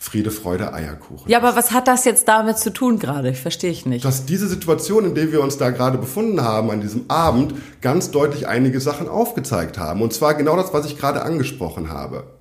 Friede, 0.00 0.30
Freude, 0.30 0.72
Eierkuchen. 0.72 1.28
Ja, 1.28 1.38
aber 1.38 1.56
was 1.56 1.72
hat 1.72 1.88
das 1.88 2.04
jetzt 2.04 2.28
damit 2.28 2.58
zu 2.58 2.72
tun 2.72 3.00
gerade? 3.00 3.30
Ich 3.30 3.40
verstehe 3.40 3.70
ich 3.70 3.84
nicht. 3.84 4.04
Dass 4.04 4.24
diese 4.24 4.46
Situation, 4.46 5.04
in 5.04 5.14
der 5.16 5.32
wir 5.32 5.42
uns 5.42 5.58
da 5.58 5.70
gerade 5.70 5.98
befunden 5.98 6.42
haben, 6.42 6.70
an 6.70 6.80
diesem 6.80 7.06
Abend, 7.08 7.54
ganz 7.80 8.12
deutlich 8.12 8.46
einige 8.46 8.80
Sachen 8.80 9.08
aufgezeigt 9.08 9.76
haben. 9.76 10.00
Und 10.00 10.12
zwar 10.12 10.34
genau 10.34 10.56
das, 10.56 10.72
was 10.72 10.86
ich 10.86 10.96
gerade 10.98 11.22
angesprochen 11.22 11.90
habe 11.90 12.37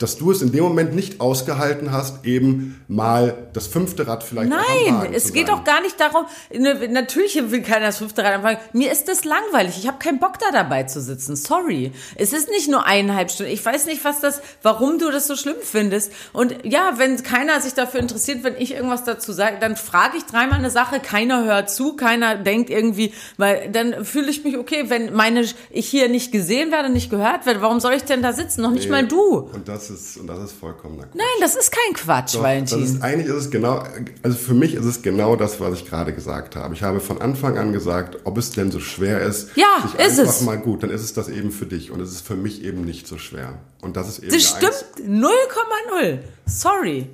dass 0.00 0.16
du 0.16 0.30
es 0.30 0.40
in 0.40 0.50
dem 0.50 0.64
Moment 0.64 0.94
nicht 0.94 1.20
ausgehalten 1.20 1.92
hast, 1.92 2.24
eben 2.24 2.82
mal 2.88 3.36
das 3.52 3.66
fünfte 3.66 4.06
Rad 4.06 4.24
vielleicht 4.24 4.48
Nein, 4.48 5.12
es 5.12 5.34
geht 5.34 5.48
doch 5.48 5.62
gar 5.62 5.82
nicht 5.82 6.00
darum, 6.00 6.24
ne, 6.50 6.88
natürlich 6.88 7.38
will 7.50 7.60
keiner 7.60 7.86
das 7.86 7.98
fünfte 7.98 8.24
Rad 8.24 8.36
anfangen. 8.36 8.58
Mir 8.72 8.90
ist 8.90 9.08
das 9.08 9.24
langweilig. 9.24 9.76
Ich 9.78 9.86
habe 9.86 9.98
keinen 9.98 10.18
Bock 10.18 10.38
da 10.38 10.50
dabei 10.52 10.84
zu 10.84 11.02
sitzen. 11.02 11.36
Sorry. 11.36 11.92
Es 12.16 12.32
ist 12.32 12.48
nicht 12.48 12.70
nur 12.70 12.86
eineinhalb 12.86 13.30
Stunden. 13.30 13.52
Ich 13.52 13.62
weiß 13.64 13.84
nicht, 13.84 14.02
was 14.02 14.20
das, 14.20 14.40
warum 14.62 14.98
du 14.98 15.10
das 15.10 15.26
so 15.26 15.36
schlimm 15.36 15.56
findest. 15.62 16.12
Und 16.32 16.64
ja, 16.64 16.94
wenn 16.96 17.22
keiner 17.22 17.60
sich 17.60 17.74
dafür 17.74 18.00
interessiert, 18.00 18.42
wenn 18.42 18.56
ich 18.56 18.72
irgendwas 18.72 19.04
dazu 19.04 19.32
sage, 19.32 19.58
dann 19.60 19.76
frage 19.76 20.16
ich 20.16 20.24
dreimal 20.24 20.60
eine 20.60 20.70
Sache, 20.70 21.00
keiner 21.00 21.44
hört 21.44 21.68
zu, 21.68 21.94
keiner 21.94 22.36
denkt 22.36 22.70
irgendwie, 22.70 23.12
weil 23.36 23.68
dann 23.70 24.06
fühle 24.06 24.30
ich 24.30 24.44
mich 24.44 24.56
okay, 24.56 24.84
wenn 24.88 25.12
meine, 25.12 25.44
ich 25.68 25.88
hier 25.88 26.08
nicht 26.08 26.32
gesehen 26.32 26.72
werde, 26.72 26.88
nicht 26.88 27.10
gehört 27.10 27.44
werde. 27.44 27.60
Warum 27.60 27.80
soll 27.80 27.92
ich 27.92 28.04
denn 28.04 28.22
da 28.22 28.32
sitzen? 28.32 28.62
Noch 28.62 28.70
nicht 28.70 28.86
nee. 28.86 28.92
mal 28.92 29.06
du. 29.06 29.50
Und 29.52 29.68
das 29.68 29.89
ist, 29.90 30.16
und 30.16 30.26
das 30.26 30.38
ist 30.38 30.52
vollkommener 30.52 31.04
Quatsch. 31.04 31.16
Nein, 31.16 31.26
das 31.40 31.56
ist 31.56 31.70
kein 31.70 31.94
Quatsch, 31.94 32.34
Doch, 32.34 32.42
Valentin. 32.42 32.82
Ist, 32.82 33.02
eigentlich 33.02 33.28
ist 33.28 33.34
es 33.34 33.50
genau, 33.50 33.82
also 34.22 34.36
für 34.36 34.54
mich 34.54 34.74
ist 34.74 34.84
es 34.84 35.02
genau 35.02 35.36
das, 35.36 35.60
was 35.60 35.74
ich 35.74 35.86
gerade 35.86 36.12
gesagt 36.12 36.56
habe. 36.56 36.74
Ich 36.74 36.82
habe 36.82 37.00
von 37.00 37.20
Anfang 37.20 37.58
an 37.58 37.72
gesagt, 37.72 38.18
ob 38.24 38.38
es 38.38 38.52
denn 38.52 38.70
so 38.70 38.80
schwer 38.80 39.20
ist. 39.20 39.56
Ja, 39.56 39.82
sich 39.82 39.94
ist 40.00 40.18
einfach 40.20 40.32
es. 40.32 40.40
mal 40.42 40.58
gut, 40.58 40.82
dann 40.82 40.90
ist 40.90 41.02
es 41.02 41.12
das 41.12 41.28
eben 41.28 41.50
für 41.50 41.66
dich 41.66 41.90
und 41.90 42.00
es 42.00 42.12
ist 42.12 42.26
für 42.26 42.36
mich 42.36 42.62
eben 42.62 42.84
nicht 42.84 43.06
so 43.06 43.18
schwer. 43.18 43.58
Und 43.82 43.96
das 43.96 44.08
ist 44.08 44.18
eben. 44.20 44.30
Das 44.32 44.42
stimmt 44.44 45.08
0,0. 45.08 46.18
Sorry. 46.46 47.08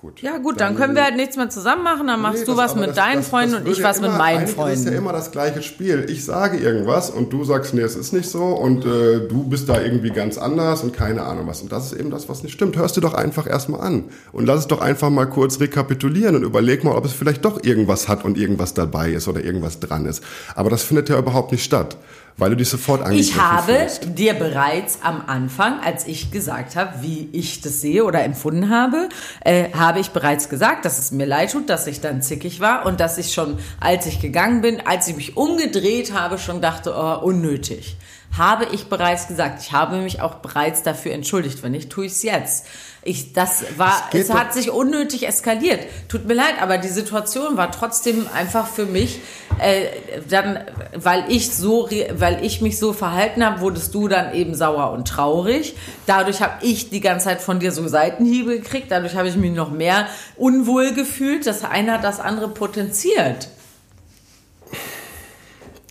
Gut. 0.00 0.22
Ja, 0.22 0.38
gut, 0.38 0.58
dann, 0.58 0.68
dann, 0.68 0.76
können 0.78 0.94
wir 0.94 1.04
halt 1.04 1.16
nichts 1.16 1.36
mehr 1.36 1.50
zusammen 1.50 1.82
machen. 1.82 2.06
Dann 2.06 2.22
machst 2.22 2.38
nee, 2.38 2.46
du 2.46 2.56
was 2.56 2.74
mit 2.74 2.88
das, 2.88 2.96
deinen 2.96 3.18
das, 3.18 3.28
Freunden 3.28 3.56
und 3.56 3.68
ich 3.68 3.82
was 3.82 3.98
immer, 3.98 4.08
mit 4.08 4.16
meinen 4.16 4.46
Freunden. 4.46 4.70
Das 4.70 4.80
ist 4.86 4.90
ja 4.90 4.96
immer 4.96 5.12
das 5.12 5.30
gleiche 5.30 5.60
Spiel. 5.60 6.06
Ich 6.08 6.24
sage 6.24 6.56
irgendwas 6.56 7.10
und 7.10 7.34
du 7.34 7.44
sagst, 7.44 7.74
nee, 7.74 7.82
es 7.82 7.96
ist 7.96 8.14
nicht 8.14 8.30
so 8.30 8.44
und 8.44 8.86
äh, 8.86 9.28
du 9.28 9.44
bist 9.46 9.68
da 9.68 9.78
irgendwie 9.78 10.08
ganz 10.08 10.38
anders 10.38 10.82
und 10.82 10.94
keine 10.94 11.24
Ahnung 11.24 11.46
was. 11.46 11.60
Und 11.60 11.70
das 11.70 11.92
ist 11.92 12.00
eben 12.00 12.10
das, 12.10 12.30
was 12.30 12.42
nicht 12.42 12.54
stimmt. 12.54 12.78
Hörst 12.78 12.96
du 12.96 13.02
doch 13.02 13.12
einfach 13.12 13.46
erstmal 13.46 13.82
an 13.82 14.04
und 14.32 14.46
lass 14.46 14.60
es 14.60 14.66
doch 14.68 14.80
einfach 14.80 15.10
mal 15.10 15.26
kurz 15.26 15.60
rekapitulieren 15.60 16.34
und 16.34 16.44
überleg 16.44 16.82
mal, 16.82 16.96
ob 16.96 17.04
es 17.04 17.12
vielleicht 17.12 17.44
doch 17.44 17.62
irgendwas 17.62 18.08
hat 18.08 18.24
und 18.24 18.38
irgendwas 18.38 18.72
dabei 18.72 19.10
ist 19.10 19.28
oder 19.28 19.44
irgendwas 19.44 19.80
dran 19.80 20.06
ist. 20.06 20.24
Aber 20.54 20.70
das 20.70 20.82
findet 20.82 21.10
ja 21.10 21.18
überhaupt 21.18 21.52
nicht 21.52 21.62
statt 21.62 21.98
weil 22.36 22.50
du 22.50 22.56
dich 22.56 22.68
sofort 22.68 23.02
angegriffen 23.02 23.30
Ich 23.34 23.40
habe 23.40 23.72
fühlst. 23.74 24.18
dir 24.18 24.34
bereits 24.34 24.98
am 25.02 25.22
Anfang, 25.26 25.80
als 25.84 26.06
ich 26.06 26.30
gesagt 26.30 26.76
habe, 26.76 27.02
wie 27.02 27.28
ich 27.32 27.60
das 27.60 27.80
sehe 27.80 28.04
oder 28.04 28.24
empfunden 28.24 28.70
habe, 28.70 29.08
äh, 29.44 29.72
habe 29.72 30.00
ich 30.00 30.10
bereits 30.10 30.48
gesagt, 30.48 30.84
dass 30.84 30.98
es 30.98 31.10
mir 31.12 31.26
leid 31.26 31.52
tut, 31.52 31.68
dass 31.68 31.86
ich 31.86 32.00
dann 32.00 32.22
zickig 32.22 32.60
war 32.60 32.86
und 32.86 33.00
dass 33.00 33.18
ich 33.18 33.32
schon, 33.34 33.58
als 33.80 34.06
ich 34.06 34.20
gegangen 34.20 34.60
bin, 34.62 34.80
als 34.86 35.08
ich 35.08 35.16
mich 35.16 35.36
umgedreht 35.36 36.12
habe, 36.12 36.38
schon 36.38 36.60
dachte, 36.60 36.94
oh, 36.96 37.18
unnötig. 37.24 37.96
Habe 38.36 38.66
ich 38.72 38.86
bereits 38.86 39.26
gesagt. 39.26 39.60
Ich 39.60 39.72
habe 39.72 39.96
mich 39.96 40.20
auch 40.20 40.36
bereits 40.36 40.82
dafür 40.82 41.12
entschuldigt. 41.12 41.62
Wenn 41.62 41.72
nicht, 41.72 41.90
tue 41.90 42.06
ich 42.06 42.12
es 42.12 42.22
jetzt. 42.22 42.66
Ich, 43.02 43.32
das 43.32 43.64
war, 43.78 44.10
es 44.12 44.30
hat 44.30 44.52
sich 44.52 44.70
unnötig 44.70 45.26
eskaliert. 45.26 45.80
Tut 46.08 46.26
mir 46.26 46.34
leid, 46.34 46.60
aber 46.60 46.76
die 46.76 46.88
Situation 46.88 47.56
war 47.56 47.72
trotzdem 47.72 48.26
einfach 48.34 48.66
für 48.66 48.84
mich, 48.84 49.20
äh, 49.58 49.86
dann, 50.28 50.60
weil 50.94 51.24
ich 51.28 51.54
so, 51.54 51.88
weil 52.12 52.44
ich 52.44 52.60
mich 52.60 52.78
so 52.78 52.92
verhalten 52.92 53.44
habe, 53.44 53.62
wurdest 53.62 53.94
du 53.94 54.06
dann 54.06 54.34
eben 54.34 54.54
sauer 54.54 54.92
und 54.92 55.08
traurig. 55.08 55.76
Dadurch 56.04 56.42
habe 56.42 56.64
ich 56.64 56.90
die 56.90 57.00
ganze 57.00 57.26
Zeit 57.26 57.40
von 57.40 57.58
dir 57.58 57.72
so 57.72 57.88
Seitenhiebe 57.88 58.58
gekriegt. 58.60 58.90
Dadurch 58.90 59.16
habe 59.16 59.28
ich 59.28 59.36
mich 59.36 59.52
noch 59.52 59.70
mehr 59.70 60.06
unwohl 60.36 60.92
gefühlt. 60.92 61.46
Das 61.46 61.64
eine 61.64 61.92
hat 61.94 62.04
das 62.04 62.20
andere 62.20 62.48
potenziert. 62.48 63.48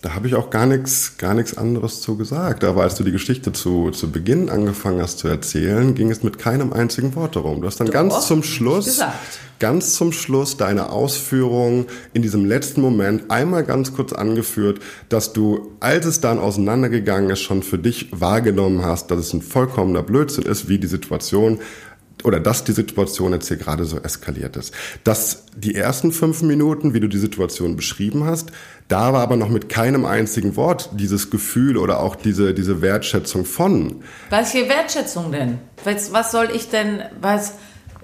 Da 0.02 0.14
habe 0.14 0.26
ich 0.26 0.34
auch 0.34 0.48
gar 0.48 0.64
nichts, 0.64 1.18
gar 1.18 1.34
nichts 1.34 1.58
anderes 1.58 2.00
zu 2.00 2.16
gesagt. 2.16 2.64
Aber 2.64 2.82
als 2.82 2.94
du 2.94 3.04
die 3.04 3.12
Geschichte 3.12 3.52
zu, 3.52 3.90
zu 3.90 4.10
Beginn 4.10 4.48
angefangen 4.48 5.02
hast 5.02 5.18
zu 5.18 5.28
erzählen, 5.28 5.94
ging 5.94 6.10
es 6.10 6.22
mit 6.22 6.38
keinem 6.38 6.72
einzigen 6.72 7.14
Wort 7.16 7.36
darum. 7.36 7.60
Du 7.60 7.66
hast 7.66 7.80
dann 7.80 7.88
Doch, 7.88 7.92
ganz 7.92 8.26
zum 8.26 8.42
Schluss, 8.42 9.02
ganz 9.58 9.94
zum 9.96 10.12
Schluss 10.12 10.56
deine 10.56 10.88
Ausführung 10.88 11.86
in 12.14 12.22
diesem 12.22 12.46
letzten 12.46 12.80
Moment 12.80 13.30
einmal 13.30 13.62
ganz 13.62 13.92
kurz 13.92 14.14
angeführt, 14.14 14.80
dass 15.10 15.34
du, 15.34 15.72
als 15.80 16.06
es 16.06 16.20
dann 16.20 16.38
auseinandergegangen 16.38 17.28
ist, 17.28 17.40
schon 17.40 17.62
für 17.62 17.78
dich 17.78 18.08
wahrgenommen 18.10 18.82
hast, 18.82 19.10
dass 19.10 19.18
es 19.18 19.34
ein 19.34 19.42
vollkommener 19.42 20.02
Blödsinn 20.02 20.44
ist, 20.44 20.68
wie 20.70 20.78
die 20.78 20.86
Situation 20.86 21.58
oder 22.24 22.40
dass 22.40 22.64
die 22.64 22.72
Situation 22.72 23.32
jetzt 23.32 23.48
hier 23.48 23.56
gerade 23.56 23.84
so 23.84 23.98
eskaliert 23.98 24.56
ist. 24.56 24.74
Dass 25.04 25.44
die 25.56 25.74
ersten 25.74 26.12
fünf 26.12 26.42
Minuten, 26.42 26.94
wie 26.94 27.00
du 27.00 27.08
die 27.08 27.18
Situation 27.18 27.76
beschrieben 27.76 28.24
hast, 28.24 28.50
da 28.90 29.12
war 29.12 29.22
aber 29.22 29.36
noch 29.36 29.48
mit 29.48 29.68
keinem 29.68 30.04
einzigen 30.04 30.56
Wort 30.56 30.90
dieses 30.92 31.30
Gefühl 31.30 31.76
oder 31.76 32.00
auch 32.00 32.16
diese, 32.16 32.52
diese 32.54 32.82
Wertschätzung 32.82 33.44
von. 33.44 34.02
Für 34.28 34.68
Wertschätzung 34.68 35.32
denn? 35.32 35.58
Was, 35.84 36.12
was 36.12 36.32
soll 36.32 36.50
ich 36.52 36.68
denn, 36.68 37.02
was, 37.20 37.54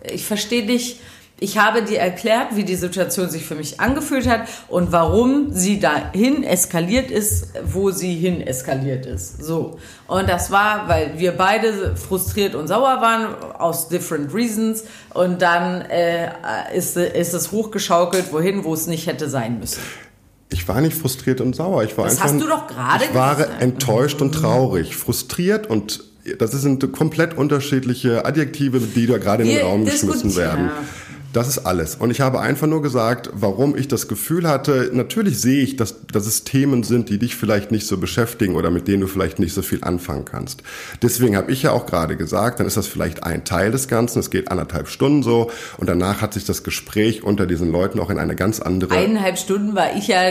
ich 0.02 0.24
verstehe 0.24 0.64
nicht, 0.64 1.00
Ich 1.38 1.58
habe 1.58 1.82
dir 1.82 1.98
erklärt, 1.98 2.56
wie 2.56 2.64
die 2.64 2.76
Situation 2.76 3.28
sich 3.28 3.44
für 3.44 3.56
mich 3.56 3.78
angefühlt 3.78 4.26
hat 4.26 4.48
und 4.68 4.90
warum 4.90 5.52
sie 5.52 5.78
dahin 5.78 6.42
eskaliert 6.42 7.10
ist, 7.10 7.48
wo 7.62 7.90
sie 7.90 8.14
hin 8.14 8.40
eskaliert 8.40 9.04
ist. 9.04 9.44
So. 9.44 9.78
Und 10.06 10.30
das 10.30 10.50
war, 10.50 10.88
weil 10.88 11.18
wir 11.18 11.32
beide 11.32 11.94
frustriert 11.94 12.54
und 12.54 12.68
sauer 12.68 13.02
waren, 13.02 13.34
aus 13.58 13.88
different 13.88 14.32
reasons. 14.32 14.84
Und 15.12 15.42
dann 15.42 15.82
äh, 15.82 16.30
ist, 16.74 16.96
ist 16.96 17.34
es 17.34 17.52
hochgeschaukelt, 17.52 18.32
wohin, 18.32 18.64
wo 18.64 18.72
es 18.72 18.86
nicht 18.86 19.06
hätte 19.06 19.28
sein 19.28 19.58
müssen. 19.58 19.82
Ich 20.48 20.68
war 20.68 20.80
nicht 20.80 20.96
frustriert 20.96 21.40
und 21.40 21.56
sauer. 21.56 21.82
Ich 21.84 21.96
war 21.98 22.04
Das 22.04 22.14
einfach, 22.14 22.32
hast 22.34 22.40
du 22.40 22.46
doch 22.46 22.66
gerade 22.66 23.04
Ich 23.04 23.14
war 23.14 23.36
gesagt. 23.36 23.62
enttäuscht 23.62 24.20
und 24.22 24.32
traurig. 24.32 24.96
Frustriert 24.96 25.68
und 25.68 26.04
das 26.38 26.50
sind 26.52 26.92
komplett 26.92 27.36
unterschiedliche 27.36 28.24
Adjektive, 28.24 28.80
die 28.80 29.06
da 29.06 29.18
gerade 29.18 29.44
in 29.44 29.48
den 29.48 29.64
Raum 29.64 29.84
geschmissen 29.84 30.34
werden. 30.36 30.70
Das 31.36 31.48
ist 31.48 31.66
alles. 31.66 31.96
Und 31.96 32.10
ich 32.10 32.22
habe 32.22 32.40
einfach 32.40 32.66
nur 32.66 32.80
gesagt, 32.80 33.28
warum 33.34 33.76
ich 33.76 33.88
das 33.88 34.08
Gefühl 34.08 34.48
hatte, 34.48 34.88
natürlich 34.94 35.38
sehe 35.38 35.62
ich, 35.62 35.76
dass, 35.76 36.06
dass 36.10 36.26
es 36.26 36.44
Themen 36.44 36.82
sind, 36.82 37.10
die 37.10 37.18
dich 37.18 37.36
vielleicht 37.36 37.70
nicht 37.70 37.86
so 37.86 37.98
beschäftigen 37.98 38.56
oder 38.56 38.70
mit 38.70 38.88
denen 38.88 39.02
du 39.02 39.06
vielleicht 39.06 39.38
nicht 39.38 39.52
so 39.52 39.60
viel 39.60 39.84
anfangen 39.84 40.24
kannst. 40.24 40.62
Deswegen 41.02 41.36
habe 41.36 41.52
ich 41.52 41.62
ja 41.62 41.72
auch 41.72 41.84
gerade 41.84 42.16
gesagt, 42.16 42.58
dann 42.58 42.66
ist 42.66 42.78
das 42.78 42.86
vielleicht 42.86 43.22
ein 43.22 43.44
Teil 43.44 43.70
des 43.70 43.86
Ganzen. 43.86 44.20
Es 44.20 44.30
geht 44.30 44.50
anderthalb 44.50 44.88
Stunden 44.88 45.22
so. 45.22 45.50
Und 45.76 45.90
danach 45.90 46.22
hat 46.22 46.32
sich 46.32 46.46
das 46.46 46.64
Gespräch 46.64 47.22
unter 47.22 47.44
diesen 47.44 47.70
Leuten 47.70 48.00
auch 48.00 48.08
in 48.08 48.18
eine 48.18 48.34
ganz 48.34 48.60
andere 48.60 48.94
Eineinhalb 48.94 49.36
Stunden 49.36 49.74
war 49.74 49.94
ich 49.94 50.08
ja, 50.08 50.22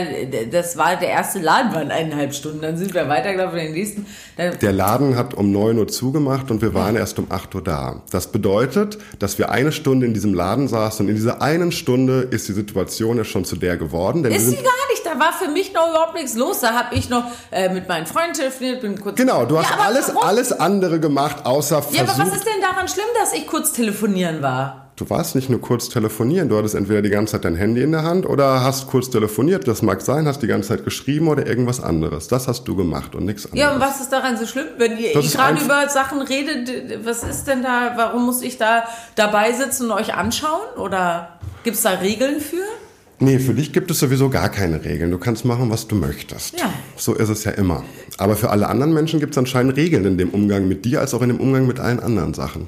das 0.50 0.76
war 0.76 0.96
der 0.96 1.10
erste 1.10 1.38
Laden, 1.38 1.72
waren 1.72 1.92
eineinhalb 1.92 2.34
Stunden. 2.34 2.62
Dann 2.62 2.76
sind 2.76 2.94
wir 2.94 3.08
weitergelaufen 3.08 3.60
in 3.60 3.66
den 3.66 3.74
nächsten. 3.74 4.06
Der 4.36 4.72
Laden 4.72 5.14
hat 5.14 5.34
um 5.34 5.52
9 5.52 5.78
Uhr 5.78 5.86
zugemacht 5.86 6.50
und 6.50 6.62
wir 6.62 6.74
waren 6.74 6.96
erst 6.96 7.20
um 7.20 7.26
8 7.30 7.54
Uhr 7.54 7.62
da. 7.62 8.02
Das 8.10 8.32
bedeutet, 8.32 8.98
dass 9.20 9.38
wir 9.38 9.52
eine 9.52 9.70
Stunde 9.70 10.04
in 10.04 10.12
diesem 10.12 10.34
Laden 10.34 10.66
saßen 10.66 10.95
und 11.00 11.08
in 11.08 11.14
dieser 11.14 11.42
einen 11.42 11.72
Stunde 11.72 12.20
ist 12.30 12.48
die 12.48 12.52
Situation 12.52 13.16
ja 13.16 13.24
schon 13.24 13.44
zu 13.44 13.56
der 13.56 13.76
geworden. 13.76 14.22
Denn 14.22 14.32
ist 14.32 14.46
sie 14.48 14.56
gar 14.56 14.62
nicht, 14.90 15.04
da 15.04 15.18
war 15.18 15.32
für 15.32 15.48
mich 15.50 15.72
noch 15.72 15.88
überhaupt 15.90 16.14
nichts 16.14 16.34
los. 16.34 16.60
Da 16.60 16.72
habe 16.74 16.94
ich 16.94 17.08
noch 17.08 17.24
äh, 17.50 17.68
mit 17.72 17.88
meinen 17.88 18.06
Freunden 18.06 18.34
telefoniert, 18.34 18.80
bin 18.80 19.00
kurz. 19.00 19.16
genau, 19.16 19.44
du 19.46 19.58
hast 19.58 19.70
Ja, 19.70 19.76
alles, 19.84 20.08
warum? 20.08 20.28
alles 20.28 20.52
andere 20.52 21.00
gemacht, 21.00 21.44
außer 21.44 21.82
Ja, 21.90 22.02
aber 22.02 22.18
was 22.18 22.34
ist 22.36 22.44
denn 22.46 22.60
daran 22.60 22.88
schlimm, 22.88 23.06
dass 23.20 23.32
ich 23.32 23.46
kurz 23.46 23.72
telefonieren 23.72 24.42
war? 24.42 24.85
Du 24.96 25.08
warst 25.10 25.34
nicht 25.34 25.50
nur 25.50 25.60
kurz 25.60 25.88
telefonieren, 25.88 26.48
du 26.48 26.56
hattest 26.56 26.74
entweder 26.74 27.02
die 27.02 27.10
ganze 27.10 27.32
Zeit 27.32 27.44
dein 27.44 27.54
Handy 27.54 27.82
in 27.82 27.92
der 27.92 28.02
Hand 28.02 28.26
oder 28.26 28.62
hast 28.62 28.86
kurz 28.88 29.10
telefoniert, 29.10 29.68
das 29.68 29.82
mag 29.82 30.00
sein, 30.00 30.26
hast 30.26 30.42
die 30.42 30.46
ganze 30.46 30.70
Zeit 30.70 30.84
geschrieben 30.84 31.28
oder 31.28 31.46
irgendwas 31.46 31.80
anderes. 31.80 32.28
Das 32.28 32.48
hast 32.48 32.64
du 32.64 32.74
gemacht 32.74 33.14
und 33.14 33.26
nichts 33.26 33.44
anderes. 33.44 33.60
Ja, 33.60 33.74
und 33.74 33.80
was 33.80 34.00
ist 34.00 34.10
daran 34.10 34.36
so 34.38 34.46
schlimm, 34.46 34.66
wenn 34.78 34.98
ihr 34.98 35.12
gerade 35.12 35.62
über 35.62 35.88
Sachen 35.88 36.22
redet? 36.22 37.04
Was 37.04 37.22
ist 37.22 37.44
denn 37.44 37.62
da? 37.62 37.92
Warum 37.96 38.24
muss 38.24 38.42
ich 38.42 38.56
da 38.56 38.84
dabei 39.14 39.52
sitzen 39.52 39.90
und 39.90 39.92
euch 39.92 40.14
anschauen? 40.14 40.62
Oder 40.78 41.38
gibt's 41.62 41.82
da 41.82 41.90
Regeln 41.90 42.40
für? 42.40 42.64
Nee, 43.18 43.38
für 43.38 43.54
dich 43.54 43.72
gibt 43.72 43.90
es 43.90 43.98
sowieso 43.98 44.28
gar 44.28 44.50
keine 44.50 44.84
Regeln. 44.84 45.10
Du 45.10 45.16
kannst 45.16 45.46
machen, 45.46 45.70
was 45.70 45.88
du 45.88 45.94
möchtest. 45.94 46.58
Ja. 46.60 46.70
So 46.96 47.14
ist 47.14 47.30
es 47.30 47.44
ja 47.44 47.52
immer. 47.52 47.82
Aber 48.18 48.36
für 48.36 48.50
alle 48.50 48.68
anderen 48.68 48.92
Menschen 48.92 49.20
gibt 49.20 49.32
es 49.32 49.38
anscheinend 49.38 49.76
Regeln 49.76 50.04
in 50.04 50.18
dem 50.18 50.30
Umgang 50.30 50.68
mit 50.68 50.84
dir, 50.84 51.00
als 51.00 51.14
auch 51.14 51.22
in 51.22 51.28
dem 51.28 51.40
Umgang 51.40 51.66
mit 51.66 51.80
allen 51.80 52.00
anderen 52.00 52.34
Sachen. 52.34 52.66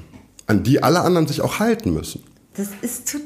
An 0.49 0.63
die 0.63 0.81
alle 0.81 1.01
anderen 1.01 1.27
sich 1.27 1.41
auch 1.41 1.59
halten 1.59 1.93
müssen. 1.93 2.23
Das 2.55 2.69
ist 2.81 3.07
zu. 3.07 3.19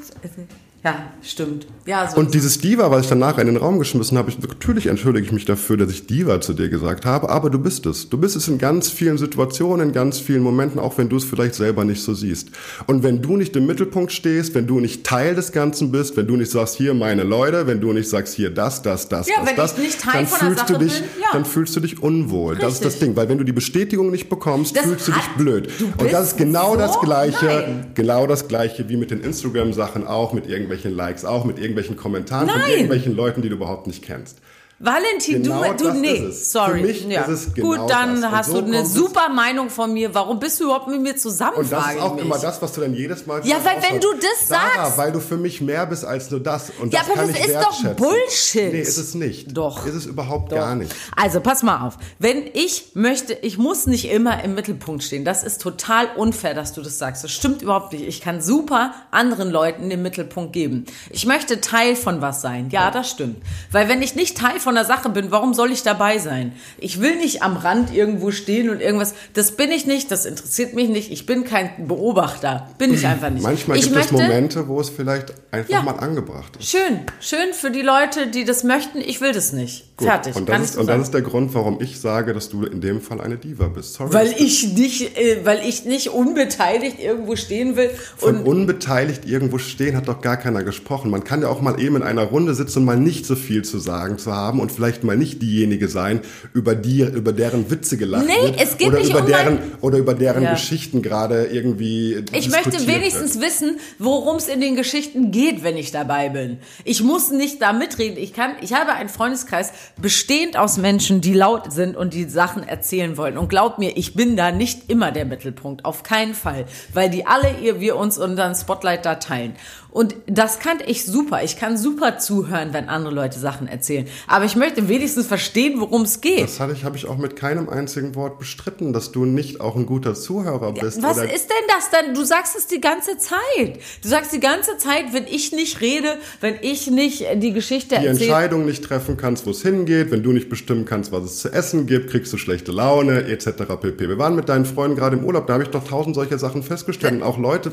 Ja, 0.84 0.96
stimmt. 1.22 1.66
Ja, 1.86 2.10
so. 2.10 2.18
Und 2.18 2.34
dieses 2.34 2.58
Diva, 2.58 2.90
was 2.90 3.04
ich 3.04 3.08
danach 3.08 3.38
in 3.38 3.46
den 3.46 3.56
Raum 3.56 3.78
geschmissen 3.78 4.18
habe, 4.18 4.28
ich, 4.28 4.38
natürlich 4.38 4.86
entschuldige 4.86 5.24
ich 5.24 5.32
mich 5.32 5.46
dafür, 5.46 5.78
dass 5.78 5.90
ich 5.90 6.06
Diva 6.06 6.42
zu 6.42 6.52
dir 6.52 6.68
gesagt 6.68 7.06
habe, 7.06 7.30
aber 7.30 7.48
du 7.48 7.58
bist 7.58 7.86
es. 7.86 8.10
Du 8.10 8.18
bist 8.18 8.36
es 8.36 8.48
in 8.48 8.58
ganz 8.58 8.90
vielen 8.90 9.16
Situationen, 9.16 9.88
in 9.88 9.92
ganz 9.94 10.18
vielen 10.18 10.42
Momenten, 10.42 10.78
auch 10.78 10.98
wenn 10.98 11.08
du 11.08 11.16
es 11.16 11.24
vielleicht 11.24 11.54
selber 11.54 11.86
nicht 11.86 12.02
so 12.02 12.12
siehst. 12.12 12.50
Und 12.86 13.02
wenn 13.02 13.22
du 13.22 13.38
nicht 13.38 13.56
im 13.56 13.64
Mittelpunkt 13.64 14.12
stehst, 14.12 14.54
wenn 14.54 14.66
du 14.66 14.78
nicht 14.78 15.04
Teil 15.06 15.34
des 15.34 15.52
Ganzen 15.52 15.90
bist, 15.90 16.18
wenn 16.18 16.26
du 16.26 16.36
nicht 16.36 16.50
sagst, 16.50 16.76
hier 16.76 16.92
meine 16.92 17.22
Leute, 17.22 17.66
wenn 17.66 17.80
du 17.80 17.90
nicht 17.94 18.10
sagst, 18.10 18.34
hier 18.34 18.50
das, 18.50 18.82
das, 18.82 19.08
das, 19.08 19.26
Ja, 19.26 19.36
das, 19.38 19.46
wenn 19.48 19.56
das, 19.56 19.72
ich 19.72 19.78
nicht 19.78 20.00
Teil 20.02 20.12
dann 20.12 20.26
von 20.26 20.38
fühlst 20.48 20.58
Sache 20.68 20.72
du 20.74 20.78
dich, 20.80 20.94
bin, 21.00 21.08
ja. 21.22 21.28
dann 21.32 21.44
fühlst 21.46 21.76
du 21.76 21.80
dich 21.80 22.02
unwohl. 22.02 22.56
Das 22.56 22.74
ist 22.74 22.84
das 22.84 22.92
Richtig. 22.94 23.08
Ding, 23.08 23.16
weil 23.16 23.30
wenn 23.30 23.38
du 23.38 23.44
die 23.44 23.52
Bestätigung 23.52 24.10
nicht 24.10 24.28
bekommst, 24.28 24.76
Das 24.76 24.84
fühlst 24.84 25.08
du 25.08 25.12
dich 25.12 25.28
blöd. 25.38 25.70
du 25.78 25.86
Und 25.96 26.12
das 26.12 26.26
ist 26.32 26.36
genau 26.36 26.72
so- 26.72 26.76
das 26.78 27.00
Gleiche, 27.00 27.46
Nein. 27.46 27.86
genau 27.94 28.26
das 28.26 28.48
Gleiche 28.48 28.86
wie 28.90 28.98
mit 28.98 29.10
den 29.10 29.22
Instagram-Sachen 29.22 30.06
auch, 30.06 30.34
mit 30.34 30.46
irgendwelchen 30.46 30.73
Likes 30.82 31.24
auch, 31.24 31.44
mit 31.44 31.58
irgendwelchen 31.58 31.96
Kommentaren 31.96 32.48
von 32.48 32.58
Nein. 32.58 32.70
irgendwelchen 32.70 33.14
Leuten, 33.14 33.42
die 33.42 33.48
du 33.48 33.54
überhaupt 33.54 33.86
nicht 33.86 34.02
kennst. 34.02 34.38
Valentin, 34.80 35.42
Genau 35.44 35.62
du, 35.72 35.84
du 35.84 35.92
nee, 35.94 36.30
sorry. 36.32 36.80
Für 36.80 36.86
mich 36.86 37.04
ja. 37.06 37.22
ist 37.22 37.28
es 37.48 37.54
genau 37.54 37.68
Gut, 37.82 37.90
dann 37.90 38.20
das. 38.20 38.30
Hast 38.32 38.50
so 38.50 38.60
du 38.60 38.66
eine 38.66 38.84
super 38.84 39.28
Meinung 39.28 39.70
von 39.70 39.92
mir. 39.92 40.12
Warum 40.14 40.40
bist 40.40 40.58
du 40.60 40.64
überhaupt 40.64 40.88
mit 40.88 41.00
mir 41.00 41.16
zusammen? 41.16 41.56
Und 41.58 41.70
das 41.72 41.92
ist 41.94 42.00
auch 42.00 42.16
immer 42.18 42.38
das, 42.38 42.60
was 42.60 42.72
du 42.72 42.80
dann 42.80 42.92
jedes 42.92 43.24
Mal 43.26 43.40
Ja, 43.46 43.56
weil 43.64 43.76
sagst. 43.80 43.90
wenn 43.92 44.00
du 44.00 44.08
das 44.14 44.48
Sarah, 44.48 44.84
sagst- 44.86 44.98
weil 44.98 45.12
du 45.12 45.20
für 45.20 45.36
mich 45.36 45.60
mehr 45.60 45.86
bist 45.86 46.04
als 46.04 46.30
nur 46.30 46.40
das. 46.40 46.72
Und 46.80 46.92
Ja, 46.92 47.00
das 47.00 47.10
aber 47.18 47.32
das 47.32 47.38
ist 47.40 47.54
doch. 47.54 47.94
Bullshit. 47.94 48.72
Nee, 48.72 48.80
ist 48.80 48.98
es 48.98 49.14
nicht. 49.14 49.56
Doch. 49.56 49.86
Ist 49.86 49.94
es 49.94 50.06
überhaupt 50.06 50.50
gar 50.50 50.74
nicht. 50.74 50.92
Also 51.16 51.40
pass 51.40 51.62
mal 51.62 51.86
auf. 51.86 51.96
Wenn 52.18 52.42
ich 52.52 52.90
möchte, 52.94 53.32
ich 53.32 53.56
muss 53.58 53.86
nicht 53.86 54.10
immer 54.10 54.42
im 54.42 54.54
Mittelpunkt 54.54 55.04
stehen. 55.04 55.24
Das 55.24 55.44
ist 55.44 55.60
total 55.62 56.08
unfair, 56.16 56.52
dass 56.54 56.72
du 56.72 56.82
das 56.82 56.98
sagst. 56.98 57.22
Das 57.24 57.30
stimmt 57.30 57.62
überhaupt 57.62 57.92
nicht. 57.92 58.06
Ich 58.06 58.20
kann 58.20 58.42
super 58.42 58.92
anderen 59.12 59.50
Leuten 59.50 59.88
den 59.88 60.02
Mittelpunkt 60.02 60.52
geben. 60.52 60.84
Ich 61.10 61.26
möchte 61.26 61.60
Teil 61.60 61.94
von 61.96 62.20
was 62.20 62.42
sein. 62.42 62.68
Ja, 62.70 62.90
das 62.90 63.08
stimmt. 63.08 63.36
Weil 63.70 63.88
wenn 63.88 64.02
ich 64.02 64.14
nicht 64.16 64.36
Teil 64.36 64.58
von 64.64 64.74
der 64.74 64.84
Sache 64.84 65.08
bin, 65.10 65.30
warum 65.30 65.54
soll 65.54 65.70
ich 65.70 65.82
dabei 65.84 66.18
sein? 66.18 66.52
Ich 66.78 67.00
will 67.00 67.16
nicht 67.16 67.42
am 67.42 67.56
Rand 67.56 67.94
irgendwo 67.94 68.32
stehen 68.32 68.70
und 68.70 68.80
irgendwas. 68.80 69.14
Das 69.34 69.52
bin 69.52 69.70
ich 69.70 69.86
nicht. 69.86 70.10
Das 70.10 70.26
interessiert 70.26 70.74
mich 70.74 70.88
nicht. 70.88 71.12
Ich 71.12 71.26
bin 71.26 71.44
kein 71.44 71.86
Beobachter. 71.86 72.68
Bin 72.78 72.92
ich 72.92 73.06
einfach 73.06 73.30
nicht. 73.30 73.42
Manchmal 73.42 73.76
ich 73.76 73.84
gibt 73.84 73.94
möchte, 73.96 74.14
es 74.16 74.20
Momente, 74.20 74.66
wo 74.66 74.80
es 74.80 74.90
vielleicht 74.90 75.34
einfach 75.52 75.70
Ja. 75.70 75.82
mal 75.82 75.92
angebracht 75.92 76.56
ist. 76.58 76.68
Schön, 76.68 77.00
schön 77.20 77.52
für 77.52 77.70
die 77.70 77.82
Leute, 77.82 78.26
die 78.26 78.44
das 78.44 78.64
möchten. 78.64 78.98
Ich 78.98 79.20
will 79.20 79.32
das 79.32 79.52
nicht. 79.52 79.96
Gut. 79.96 80.08
Fertig. 80.08 80.34
Und 80.34 80.48
das, 80.48 80.60
ist, 80.62 80.74
so 80.74 80.80
und 80.80 80.88
das 80.88 81.02
ist 81.02 81.14
der 81.14 81.22
Grund, 81.22 81.54
warum 81.54 81.80
ich 81.80 82.00
sage, 82.00 82.34
dass 82.34 82.48
du 82.48 82.64
in 82.64 82.80
dem 82.80 83.00
Fall 83.00 83.20
eine 83.20 83.36
Diva 83.36 83.68
bist. 83.68 83.94
Sorry. 83.94 84.12
Weil 84.12 84.34
ich 84.36 84.72
nicht, 84.72 85.16
äh, 85.16 85.44
weil 85.44 85.60
ich 85.64 85.84
nicht 85.84 86.08
unbeteiligt 86.08 86.98
irgendwo 86.98 87.36
stehen 87.36 87.76
will 87.76 87.90
Von 88.16 88.42
unbeteiligt 88.42 89.24
irgendwo 89.24 89.58
stehen 89.58 89.96
hat 89.96 90.08
doch 90.08 90.20
gar 90.20 90.36
keiner 90.36 90.64
gesprochen. 90.64 91.10
Man 91.10 91.22
kann 91.22 91.42
ja 91.42 91.48
auch 91.48 91.60
mal 91.60 91.78
eben 91.80 91.96
in 91.96 92.02
einer 92.02 92.24
Runde 92.24 92.54
sitzen 92.54 92.80
und 92.80 92.84
mal 92.86 92.96
nicht 92.96 93.24
so 93.26 93.36
viel 93.36 93.62
zu 93.62 93.78
sagen 93.78 94.18
zu 94.18 94.32
haben 94.32 94.53
und 94.60 94.72
vielleicht 94.72 95.04
mal 95.04 95.16
nicht 95.16 95.42
diejenige 95.42 95.88
sein, 95.88 96.20
über 96.52 96.74
die, 96.74 97.02
über 97.02 97.32
deren 97.32 97.70
Witze 97.70 97.96
gelacht 97.96 98.26
Nee, 98.26 98.32
wird. 98.48 98.60
es 98.60 98.76
geht 98.78 98.88
oder 98.88 98.98
nicht 98.98 99.10
über 99.10 99.20
um 99.20 99.26
deren, 99.26 99.58
oder 99.80 99.98
über 99.98 100.14
deren 100.14 100.42
Ja. 100.42 100.52
Geschichten 100.52 101.02
gerade 101.02 101.46
irgendwie 101.46 102.24
ich 102.32 102.50
möchte 102.50 102.86
wenigstens 102.86 103.34
wird. 103.40 103.44
wissen, 103.46 103.78
worum 103.98 104.36
es 104.36 104.48
in 104.48 104.60
den 104.60 104.76
Geschichten 104.76 105.30
geht, 105.30 105.62
wenn 105.62 105.76
ich 105.76 105.90
dabei 105.90 106.28
bin. 106.28 106.58
Ich 106.84 107.02
muss 107.02 107.30
nicht 107.30 107.60
da 107.62 107.72
mitreden. 107.72 108.16
Ich 108.18 108.32
kann, 108.32 108.52
ich 108.60 108.72
habe 108.72 108.92
einen 108.92 109.08
Freundeskreis 109.08 109.72
bestehend 110.00 110.56
aus 110.56 110.76
Menschen, 110.78 111.20
die 111.20 111.34
laut 111.34 111.72
sind 111.72 111.96
und 111.96 112.14
die 112.14 112.24
Sachen 112.24 112.62
erzählen 112.66 113.16
wollen. 113.16 113.38
Und 113.38 113.48
glaub 113.48 113.78
mir, 113.78 113.96
ich 113.96 114.14
bin 114.14 114.36
da 114.36 114.50
nicht 114.52 114.90
immer 114.90 115.12
der 115.12 115.24
Mittelpunkt, 115.24 115.84
auf 115.84 116.02
keinen 116.02 116.34
Fall, 116.34 116.66
weil 116.92 117.10
die 117.10 117.26
alle 117.26 117.48
ihr 117.62 117.80
wir 117.80 117.96
uns 117.96 118.18
unseren 118.18 118.54
Spotlight 118.54 119.04
da 119.06 119.16
teilen. 119.16 119.54
Und 119.94 120.16
das 120.26 120.58
kann 120.58 120.78
ich 120.84 121.06
super. 121.06 121.44
Ich 121.44 121.56
kann 121.56 121.78
super 121.78 122.18
zuhören, 122.18 122.72
wenn 122.72 122.88
andere 122.88 123.14
Leute 123.14 123.38
Sachen 123.38 123.68
erzählen. 123.68 124.08
Aber 124.26 124.44
ich 124.44 124.56
möchte 124.56 124.88
wenigstens 124.88 125.28
verstehen, 125.28 125.80
worum 125.80 126.02
es 126.02 126.20
geht. 126.20 126.42
Das 126.42 126.58
hatte 126.58 126.72
ich, 126.72 126.82
habe 126.82 126.96
ich 126.96 127.06
auch 127.06 127.16
mit 127.16 127.36
keinem 127.36 127.68
einzigen 127.68 128.16
Wort 128.16 128.40
bestritten, 128.40 128.92
dass 128.92 129.12
du 129.12 129.24
nicht 129.24 129.60
auch 129.60 129.76
ein 129.76 129.86
guter 129.86 130.14
Zuhörer 130.14 130.72
bist. 130.72 131.00
Was 131.00 131.18
oder 131.18 131.32
ist 131.32 131.48
denn 131.48 131.68
das 131.68 131.90
dann? 131.90 132.12
Du 132.12 132.24
sagst 132.24 132.56
es 132.56 132.66
die 132.66 132.80
ganze 132.80 133.18
Zeit. 133.18 133.78
Du 134.02 134.08
sagst 134.08 134.32
die 134.32 134.40
ganze 134.40 134.76
Zeit, 134.78 135.12
wenn 135.12 135.28
ich 135.28 135.52
nicht 135.52 135.80
rede, 135.80 136.18
wenn 136.40 136.56
ich 136.60 136.90
nicht 136.90 137.24
die 137.36 137.52
Geschichte 137.52 138.00
die 138.00 138.06
erzähle. 138.06 138.30
Entscheidung 138.30 138.66
nicht 138.66 138.82
treffen 138.82 139.16
kannst, 139.16 139.46
wo 139.46 139.50
es 139.50 139.62
hingeht, 139.62 140.10
wenn 140.10 140.24
du 140.24 140.32
nicht 140.32 140.48
bestimmen 140.48 140.86
kannst, 140.86 141.12
was 141.12 141.22
es 141.22 141.38
zu 141.38 141.52
essen 141.52 141.86
gibt, 141.86 142.10
kriegst 142.10 142.32
du 142.32 142.36
schlechte 142.36 142.72
Laune, 142.72 143.28
etc. 143.28 143.62
pp. 143.80 144.08
Wir 144.08 144.18
waren 144.18 144.34
mit 144.34 144.48
deinen 144.48 144.64
Freunden 144.64 144.96
gerade 144.96 145.16
im 145.16 145.24
Urlaub, 145.24 145.46
da 145.46 145.52
habe 145.52 145.62
ich 145.62 145.70
doch 145.70 145.86
tausend 145.86 146.16
solche 146.16 146.36
Sachen 146.36 146.64
festgestellt. 146.64 147.14
Und 147.14 147.22
auch 147.22 147.38
Leute, 147.38 147.70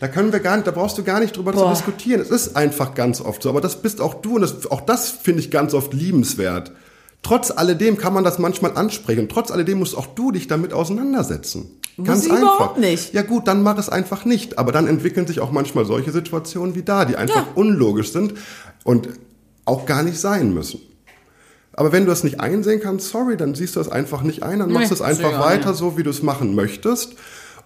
da 0.00 0.08
können 0.08 0.32
wir 0.32 0.40
gar 0.40 0.56
nicht, 0.56 0.66
da 0.66 0.70
brauchst 0.70 0.96
du 0.96 1.04
gar 1.04 1.20
nicht 1.20 1.36
drüber 1.36 1.57
zu 1.58 1.68
diskutieren. 1.70 2.20
Es 2.20 2.30
ist 2.30 2.56
einfach 2.56 2.94
ganz 2.94 3.20
oft 3.20 3.42
so. 3.42 3.48
Aber 3.48 3.60
das 3.60 3.82
bist 3.82 4.00
auch 4.00 4.14
du 4.14 4.36
und 4.36 4.40
das, 4.42 4.70
auch 4.70 4.80
das 4.80 5.10
finde 5.10 5.40
ich 5.40 5.50
ganz 5.50 5.74
oft 5.74 5.92
liebenswert. 5.94 6.72
Trotz 7.22 7.50
alledem 7.50 7.96
kann 7.98 8.12
man 8.14 8.24
das 8.24 8.38
manchmal 8.38 8.76
ansprechen. 8.76 9.20
Und 9.22 9.30
trotz 9.30 9.50
alledem 9.50 9.78
musst 9.78 9.96
auch 9.96 10.06
du 10.06 10.30
dich 10.30 10.46
damit 10.46 10.72
auseinandersetzen. 10.72 11.70
Ganz 12.02 12.26
ich 12.26 12.30
einfach. 12.32 12.42
überhaupt 12.54 12.78
nicht. 12.78 13.12
Ja 13.12 13.22
gut, 13.22 13.48
dann 13.48 13.62
mach 13.62 13.76
es 13.76 13.88
einfach 13.88 14.24
nicht. 14.24 14.56
Aber 14.58 14.70
dann 14.70 14.86
entwickeln 14.86 15.26
sich 15.26 15.40
auch 15.40 15.50
manchmal 15.50 15.84
solche 15.84 16.12
Situationen 16.12 16.74
wie 16.76 16.82
da, 16.82 17.04
die 17.04 17.16
einfach 17.16 17.34
Ja. 17.46 17.46
unlogisch 17.56 18.12
sind 18.12 18.34
und 18.84 19.08
auch 19.64 19.84
gar 19.84 20.02
nicht 20.04 20.18
sein 20.20 20.54
müssen. 20.54 20.80
Aber 21.72 21.92
wenn 21.92 22.06
du 22.06 22.12
es 22.12 22.24
nicht 22.24 22.40
einsehen 22.40 22.80
kannst, 22.80 23.08
sorry, 23.08 23.36
dann 23.36 23.54
siehst 23.54 23.76
du 23.76 23.80
es 23.80 23.88
einfach 23.88 24.22
nicht 24.22 24.42
ein, 24.42 24.58
dann 24.60 24.72
machst 24.72 24.90
du 24.90 24.94
es 24.94 25.00
Nee, 25.00 25.06
einfach 25.06 25.30
sicher, 25.30 25.40
weiter 25.40 25.74
so, 25.74 25.96
wie 25.96 26.02
du 26.02 26.10
es 26.10 26.22
machen 26.22 26.54
möchtest. 26.56 27.14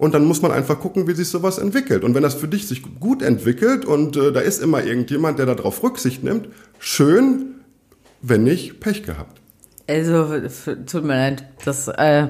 Und 0.03 0.15
dann 0.15 0.25
muss 0.25 0.43
man 0.43 0.51
einfach 0.51 0.81
gucken, 0.81 1.07
wie 1.07 1.15
sich 1.15 1.29
sowas 1.29 1.59
entwickelt. 1.59 2.03
Und 2.03 2.17
wenn 2.17 2.25
das 2.25 2.35
für 2.35 2.49
dich 2.49 2.67
sich 2.67 2.83
gut 2.99 3.23
entwickelt 3.23 3.85
und 3.85 4.17
äh, 4.17 4.33
da 4.33 4.41
ist 4.41 4.61
immer 4.61 4.83
irgendjemand, 4.83 5.39
der 5.39 5.47
darauf 5.47 5.81
Rücksicht 5.85 6.25
nimmt, 6.25 6.49
schön, 6.81 7.61
wenn 8.21 8.43
nicht, 8.43 8.81
Pech 8.81 9.05
gehabt. 9.05 9.41
Also, 9.87 10.41
tut 10.87 11.05
mir 11.05 11.15
leid. 11.15 11.45
Das 11.65 11.87
äh, 11.87 12.27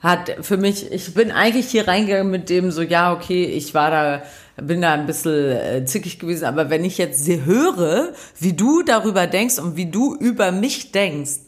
hat 0.00 0.38
für 0.40 0.56
mich, 0.56 0.90
ich 0.90 1.14
bin 1.14 1.30
eigentlich 1.30 1.68
hier 1.68 1.86
reingegangen 1.86 2.32
mit 2.32 2.50
dem 2.50 2.72
so, 2.72 2.82
ja, 2.82 3.12
okay, 3.14 3.44
ich 3.44 3.74
war 3.74 3.92
da 3.92 4.22
bin 4.56 4.80
da 4.80 4.94
ein 4.94 5.06
bisschen 5.06 5.52
äh, 5.52 5.84
zickig 5.84 6.18
gewesen. 6.18 6.46
Aber 6.46 6.68
wenn 6.68 6.84
ich 6.84 6.98
jetzt 6.98 7.28
höre, 7.28 8.12
wie 8.40 8.54
du 8.54 8.82
darüber 8.82 9.28
denkst 9.28 9.60
und 9.60 9.76
wie 9.76 9.86
du 9.86 10.16
über 10.16 10.50
mich 10.50 10.90
denkst, 10.90 11.42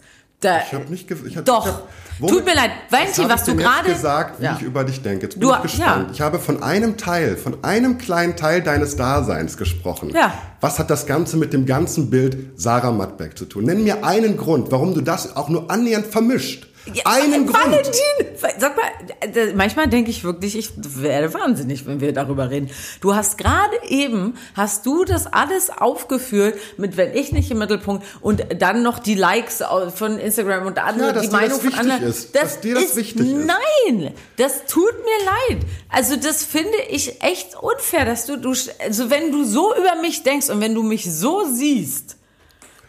da, 0.47 0.61
Ich 0.67 0.73
habe 0.73 0.85
nicht 0.91 1.11
ich 1.11 1.37
hab, 1.37 1.45
Doch. 1.45 1.67
Ich 1.67 1.73
hab, 1.73 2.29
Tut 2.29 2.47
mir 2.47 2.55
leid. 2.55 2.71
Valentin, 2.89 3.29
was 3.29 3.47
ich 3.47 3.53
du 3.55 3.57
gerade- 3.61 3.93
gesagt, 3.93 4.41
wie 4.41 4.45
Ja. 4.45 4.57
ich 4.59 4.63
über 4.63 4.85
dich 4.85 5.03
denke. 5.03 5.25
Jetzt 5.27 5.39
bin 5.39 5.49
Du- 5.49 5.55
ich 5.55 5.61
gespannt. 5.63 6.07
ja. 6.09 6.13
Ich 6.15 6.21
habe 6.23 6.39
von 6.39 6.63
einem 6.63 6.97
Teil, 6.97 7.37
von 7.37 7.63
einem 7.63 7.99
kleinen 7.99 8.37
Teil 8.37 8.63
deines 8.63 8.97
Daseins 8.97 9.59
gesprochen. 9.59 10.11
Ja. 10.15 10.33
Was 10.63 10.79
hat 10.79 10.89
das 10.89 11.05
Ganze 11.07 11.37
mit 11.37 11.53
dem 11.53 11.67
ganzen 11.67 12.09
Bild 12.09 12.59
Sarah 12.59 12.91
Mattbeck 12.93 13.37
zu 13.37 13.45
tun? 13.45 13.65
Nenn 13.65 13.85
mir 13.85 14.03
einen 14.05 14.39
Grund, 14.39 14.73
warum 14.73 14.95
du 14.95 15.03
das 15.03 15.37
auch 15.37 15.51
nur 15.51 15.71
annähernd 15.71 16.07
vermischt. 16.07 16.67
Ja, 16.95 17.03
einen 17.07 17.47
Grund. 17.47 17.59
Valentin, 17.65 18.37
sag 18.59 18.77
mal, 18.77 18.85
äh, 19.21 19.53
manchmal 19.55 19.89
denke 19.89 20.11
ich 20.11 20.23
wirklich, 20.23 20.57
ich 20.57 20.71
werde 20.77 21.35
wahnsinnig, 21.35 21.85
wenn 21.87 22.01
wir 22.01 22.13
darüber 22.13 22.49
reden. 22.51 22.71
Du 23.01 23.15
hast 23.15 23.39
gerade 23.39 23.77
eben, 23.89 24.35
hast 24.55 24.87
du 24.87 25.05
das 25.05 25.27
alles 25.27 25.71
aufgeführt 25.71 26.57
mit 26.77 26.97
wenn 26.97 27.15
ich 27.15 27.33
nicht 27.33 27.51
im 27.51 27.59
Mittelpunkt 27.59 28.05
und 28.21 28.45
dann 28.61 28.83
noch 28.83 28.99
die 29.01 29.15
Likes 29.15 29.63
von 29.95 30.19
Instagram 30.19 30.67
und 30.67 30.79
andere, 30.79 31.09
Ja, 31.09 31.13
dass 31.13 31.23
die 31.25 31.29
dir 31.29 31.33
das 31.33 31.41
Meinung 31.41 31.61
von 31.61 31.65
wichtig 31.71 31.81
anderen. 31.81 32.03
ist, 32.11 32.37
dass 32.37 32.61
dir 32.61 32.75
das 32.77 32.97
wichtig 32.97 33.21
ist. 33.27 33.47
Nein, 33.47 34.15
das 34.37 34.65
tut 34.67 34.95
mir 35.05 35.55
leid. 35.57 35.65
Also 35.89 36.17
das 36.17 36.45
finde 36.45 36.77
ich 36.89 37.23
echt 37.23 37.57
unfair, 37.61 38.05
dass 38.05 38.27
du, 38.27 38.37
du, 38.37 38.51
also 38.51 39.11
wenn 39.11 39.33
du 39.33 39.45
so 39.45 39.75
über 39.77 40.01
mich 40.01 40.23
denkst 40.23 40.51
und 40.51 40.61
wenn 40.61 40.75
du 40.75 40.83
mich 40.83 41.05
so 41.13 41.45
siehst, 41.53 42.16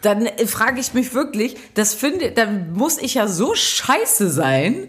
dann 0.02 0.26
äh, 0.26 0.46
frage 0.46 0.80
ich 0.80 0.94
mich 0.94 1.14
wirklich, 1.14 1.56
das 1.74 1.94
finde, 1.94 2.32
dann 2.32 2.72
muss 2.72 2.98
ich 2.98 3.14
ja 3.14 3.28
so 3.28 3.54
scheiße 3.54 4.30
sein. 4.30 4.88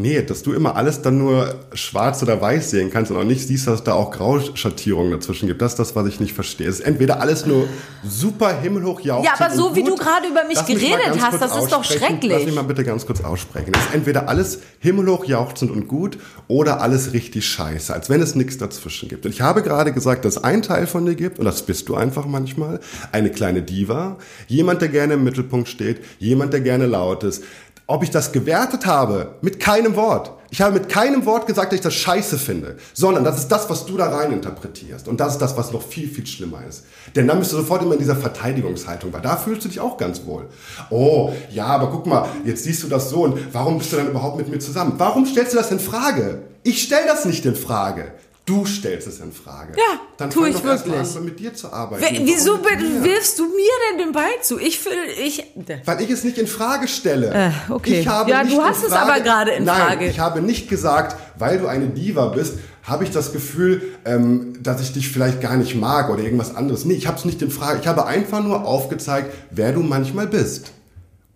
Nee, 0.00 0.22
dass 0.22 0.42
du 0.42 0.54
immer 0.54 0.76
alles 0.76 1.02
dann 1.02 1.18
nur 1.18 1.56
schwarz 1.74 2.22
oder 2.22 2.40
weiß 2.40 2.70
sehen 2.70 2.90
kannst 2.90 3.10
und 3.10 3.18
auch 3.18 3.24
nicht 3.24 3.46
siehst, 3.46 3.66
dass 3.66 3.80
es 3.80 3.84
da 3.84 3.92
auch 3.92 4.10
Grauschattierungen 4.10 5.12
dazwischen 5.12 5.46
gibt. 5.46 5.60
Das 5.60 5.72
ist 5.72 5.78
das, 5.78 5.94
was 5.94 6.06
ich 6.06 6.20
nicht 6.20 6.32
verstehe. 6.32 6.66
Es 6.66 6.80
ist 6.80 6.86
entweder 6.86 7.20
alles 7.20 7.44
nur 7.44 7.68
super 8.02 8.58
himmelhoch 8.60 9.00
jauchzend 9.00 9.38
Ja, 9.38 9.44
aber 9.46 9.54
so 9.54 9.76
wie 9.76 9.82
gut. 9.82 9.90
du 9.90 9.96
gerade 9.96 10.28
über 10.28 10.44
mich 10.44 10.64
geredet 10.64 11.04
ganz 11.04 11.22
hast, 11.22 11.42
das 11.42 11.54
ist 11.54 11.70
doch 11.70 11.84
schrecklich. 11.84 12.32
Lass 12.32 12.44
mich 12.44 12.54
mal 12.54 12.62
bitte 12.62 12.82
ganz 12.82 13.04
kurz 13.04 13.22
aussprechen. 13.22 13.72
Es 13.74 13.80
ist 13.86 13.94
entweder 13.94 14.28
alles 14.28 14.60
himmelhoch 14.78 15.26
jauchzend 15.26 15.70
und 15.70 15.86
gut 15.86 16.16
oder 16.48 16.80
alles 16.80 17.12
richtig 17.12 17.46
scheiße, 17.46 17.92
als 17.92 18.08
wenn 18.08 18.22
es 18.22 18.34
nichts 18.34 18.56
dazwischen 18.56 19.10
gibt. 19.10 19.26
Und 19.26 19.32
ich 19.32 19.42
habe 19.42 19.62
gerade 19.62 19.92
gesagt, 19.92 20.24
dass 20.24 20.42
einen 20.42 20.62
Teil 20.62 20.86
von 20.86 21.04
dir 21.04 21.14
gibt, 21.14 21.38
und 21.38 21.44
das 21.44 21.62
bist 21.62 21.90
du 21.90 21.94
einfach 21.94 22.24
manchmal, 22.24 22.80
eine 23.12 23.30
kleine 23.30 23.60
Diva, 23.60 24.16
jemand, 24.48 24.80
der 24.80 24.88
gerne 24.88 25.14
im 25.14 25.24
Mittelpunkt 25.24 25.68
steht, 25.68 25.98
jemand, 26.18 26.54
der 26.54 26.60
gerne 26.60 26.86
laut 26.86 27.22
ist. 27.22 27.44
Ob 27.90 28.04
ich 28.04 28.10
das 28.10 28.30
gewertet 28.30 28.86
habe, 28.86 29.34
mit 29.40 29.58
keinem 29.58 29.96
Wort. 29.96 30.30
Ich 30.50 30.60
habe 30.60 30.74
mit 30.74 30.88
keinem 30.88 31.26
Wort 31.26 31.48
gesagt, 31.48 31.72
dass 31.72 31.78
ich 31.78 31.82
das 31.82 31.94
scheiße 31.94 32.38
finde, 32.38 32.76
sondern 32.94 33.24
das 33.24 33.38
ist 33.38 33.48
das, 33.48 33.68
was 33.68 33.84
du 33.84 33.96
da 33.96 34.16
rein 34.16 34.30
interpretierst. 34.30 35.08
Und 35.08 35.18
das 35.18 35.32
ist 35.32 35.42
das, 35.42 35.56
was 35.56 35.72
noch 35.72 35.82
viel, 35.82 36.06
viel 36.06 36.24
schlimmer 36.24 36.60
ist. 36.68 36.84
Denn 37.16 37.26
dann 37.26 37.40
bist 37.40 37.50
du 37.50 37.56
sofort 37.56 37.82
immer 37.82 37.94
in 37.94 37.98
dieser 37.98 38.14
Verteidigungshaltung, 38.14 39.12
weil 39.12 39.22
da 39.22 39.36
fühlst 39.36 39.64
du 39.64 39.68
dich 39.68 39.80
auch 39.80 39.96
ganz 39.96 40.24
wohl. 40.24 40.46
Oh, 40.90 41.32
ja, 41.50 41.66
aber 41.66 41.90
guck 41.90 42.06
mal, 42.06 42.28
jetzt 42.44 42.62
siehst 42.62 42.84
du 42.84 42.86
das 42.86 43.10
so 43.10 43.24
und 43.24 43.52
warum 43.52 43.78
bist 43.78 43.92
du 43.92 43.96
dann 43.96 44.06
überhaupt 44.06 44.36
mit 44.36 44.48
mir 44.48 44.60
zusammen? 44.60 44.92
Warum 44.96 45.26
stellst 45.26 45.54
du 45.54 45.56
das 45.56 45.72
in 45.72 45.80
Frage? 45.80 46.42
Ich 46.62 46.84
stell 46.84 47.08
das 47.08 47.24
nicht 47.24 47.44
in 47.44 47.56
Frage. 47.56 48.12
Du 48.50 48.66
stellst 48.66 49.06
es 49.06 49.20
in 49.20 49.32
Frage. 49.32 49.74
Ja, 49.76 50.00
dann 50.16 50.30
tu 50.30 50.40
fang 50.40 50.50
ich 50.50 50.56
doch 50.56 50.64
erst 50.64 50.86
mal 50.86 50.96
wirklich. 50.96 51.16
an, 51.16 51.24
mit 51.24 51.38
dir 51.40 51.54
zu 51.54 51.72
arbeiten. 51.72 52.02
W- 52.02 52.20
Wieso 52.24 52.58
wirfst 52.64 53.38
du 53.38 53.44
mir 53.44 53.70
denn 53.90 53.98
den 54.06 54.12
Ball 54.12 54.30
zu? 54.42 54.58
Ich 54.58 54.80
fühle, 54.80 55.06
ich, 55.24 55.44
Weil 55.84 56.00
ich 56.00 56.10
es 56.10 56.24
nicht 56.24 56.36
in 56.38 56.46
Frage 56.46 56.88
stelle. 56.88 57.32
Äh, 57.32 57.72
okay. 57.72 58.00
Ich 58.00 58.08
habe 58.08 58.30
Ja, 58.30 58.42
nicht 58.42 58.56
du 58.56 58.62
hast 58.62 58.82
es 58.82 58.92
Frage, 58.92 59.12
aber 59.12 59.20
gerade 59.20 59.50
in 59.52 59.64
Nein, 59.64 59.76
Frage. 59.76 60.06
ich 60.08 60.18
habe 60.18 60.40
nicht 60.42 60.68
gesagt, 60.68 61.16
weil 61.38 61.58
du 61.58 61.66
eine 61.68 61.86
Diva 61.86 62.26
bist, 62.28 62.54
habe 62.82 63.04
ich 63.04 63.10
das 63.10 63.32
Gefühl, 63.32 63.82
ähm, 64.04 64.54
dass 64.62 64.80
ich 64.80 64.92
dich 64.92 65.08
vielleicht 65.08 65.40
gar 65.40 65.56
nicht 65.56 65.76
mag 65.76 66.10
oder 66.10 66.22
irgendwas 66.22 66.54
anderes. 66.56 66.84
Nee, 66.84 66.94
ich 66.94 67.06
habe 67.06 67.18
es 67.18 67.24
nicht 67.24 67.40
in 67.42 67.50
Frage. 67.50 67.78
Ich 67.80 67.86
habe 67.86 68.06
einfach 68.06 68.42
nur 68.42 68.64
aufgezeigt, 68.64 69.32
wer 69.50 69.72
du 69.72 69.80
manchmal 69.80 70.26
bist. 70.26 70.72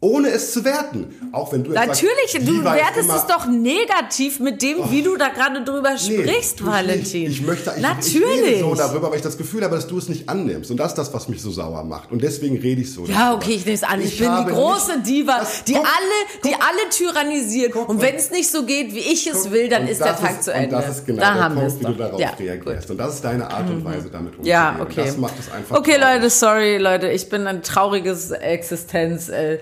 Ohne 0.00 0.28
es 0.28 0.52
zu 0.52 0.66
werten. 0.66 1.14
Auch 1.32 1.50
wenn 1.54 1.64
du 1.64 1.70
natürlich, 1.70 2.32
sagst, 2.32 2.46
du 2.46 2.58
ist 2.58 2.64
wertest 2.64 3.10
es 3.10 3.26
doch 3.26 3.46
negativ 3.46 4.38
mit 4.38 4.60
dem, 4.60 4.90
wie 4.90 5.00
du 5.00 5.16
da 5.16 5.28
gerade 5.28 5.64
drüber 5.64 5.92
Nee, 5.92 5.98
sprichst, 6.22 6.60
ich 6.60 6.66
Valentin. 6.66 7.22
Nicht. 7.28 7.40
Ich 7.40 7.46
möchte, 7.46 7.72
ich, 7.74 7.80
Natürlich. 7.82 8.52
ich 8.56 8.60
so 8.60 8.74
darüber, 8.74 9.08
weil 9.10 9.16
ich 9.16 9.22
das 9.22 9.38
Gefühl 9.38 9.64
habe, 9.64 9.76
dass 9.76 9.86
du 9.86 9.96
es 9.96 10.10
nicht 10.10 10.28
annimmst. 10.28 10.70
Und 10.70 10.76
das 10.76 10.88
ist 10.92 10.98
das, 10.98 11.14
was 11.14 11.28
mich 11.28 11.40
so 11.40 11.50
sauer 11.50 11.84
macht. 11.84 12.12
Und 12.12 12.22
deswegen 12.22 12.58
rede 12.58 12.82
ich 12.82 12.92
so. 12.92 13.06
Ja, 13.06 13.32
okay, 13.34 13.52
ich 13.54 13.64
nehme 13.64 13.76
es 13.76 13.82
an. 13.82 13.98
Ich, 14.02 14.12
Ich 14.12 14.18
bin 14.18 14.30
die 14.46 14.52
große 14.52 14.96
nicht- 14.98 15.06
Diva, 15.08 15.38
Das- 15.38 15.64
die 15.64 15.72
guck, 15.72 15.86
alle, 15.86 16.40
die 16.44 16.54
alle 16.54 16.90
tyrannisiert. 16.90 17.72
Guck, 17.72 17.88
und 17.88 17.96
und- 17.96 18.02
wenn 18.02 18.16
es 18.16 18.30
nicht 18.30 18.50
so 18.50 18.66
geht, 18.66 18.94
wie 18.94 18.98
ich 18.98 19.26
es 19.26 19.50
will, 19.50 19.70
dann 19.70 19.82
Und 19.84 19.88
ist 19.88 20.00
der 20.04 20.16
Tag 20.18 20.42
zu 20.42 20.50
und 20.52 20.56
Ende. 20.58 20.76
Das 20.76 20.98
ist 20.98 21.06
genau 21.06 21.22
da 21.22 21.32
der 21.32 21.42
haben 21.44 21.54
Punkt, 21.54 21.80
wie 21.80 21.84
du 21.84 21.92
darauf 21.94 22.20
ja, 22.20 22.28
reagierst. 22.38 22.82
gut. 22.82 22.90
Und 22.90 22.98
das 22.98 23.14
ist 23.14 23.24
deine 23.24 23.50
Art 23.50 23.70
und 23.70 23.82
Weise, 23.82 24.10
damit 24.10 24.32
umzugehen. 24.32 24.46
Ja, 24.52 24.72
Und 24.74 24.82
okay. 24.82 25.04
das 25.06 25.16
macht 25.16 25.34
es 25.40 25.50
einfach 25.50 25.78
okay, 25.78 25.98
traurig. 25.98 26.16
Leute, 26.16 26.28
sorry, 26.30 26.76
Leute. 26.76 27.08
Ich 27.08 27.30
bin 27.30 27.46
ein 27.46 27.62
trauriges 27.62 28.30
Existenz. 28.32 29.30
Äh, 29.30 29.60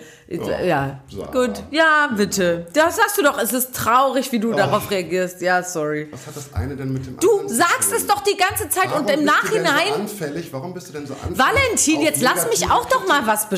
ja, 0.64 1.01
so. 1.09 1.23
gut. 1.25 1.62
Ja, 1.71 2.09
bitte. 2.16 2.66
Das 2.73 2.97
sagst 2.97 3.18
du 3.18 3.23
doch. 3.23 3.38
Es 3.38 3.53
ist 3.53 3.75
traurig, 3.75 4.33
wie 4.33 4.38
du 4.38 4.53
darauf 4.53 4.90
reagierst. 4.90 5.40
Ja, 5.42 5.62
sorry. 5.62 6.09
Was 6.11 6.27
hat 6.27 6.37
das 6.37 6.55
eine 6.55 6.77
denn 6.77 6.92
mit 6.92 7.07
dem 7.07 7.18
Du 7.18 7.31
anderen 7.31 7.49
zu 7.49 7.55
sagst 7.57 7.92
es 7.92 8.07
doch 8.07 8.21
die 8.23 8.37
ganze 8.37 8.68
Zeit 8.68 8.90
Warum 8.90 9.03
und 9.03 9.11
im 9.11 9.21
bist 9.25 9.29
du 9.29 9.35
Nachhinein. 9.35 9.88
So 9.88 10.01
anfällig? 10.01 10.53
Warum 10.53 10.75
bist 10.75 10.88
du 10.88 10.92
denn 10.92 11.07
so 11.07 11.14
anfällig? 11.14 11.38
Valentin, 11.38 11.97
auf 11.99 12.05
jetzt 12.05 12.23
lass 12.23 12.49
mich 12.49 12.71
auch 12.71 12.87
doch 12.87 13.07
mal 13.07 13.27
was 13.27 13.49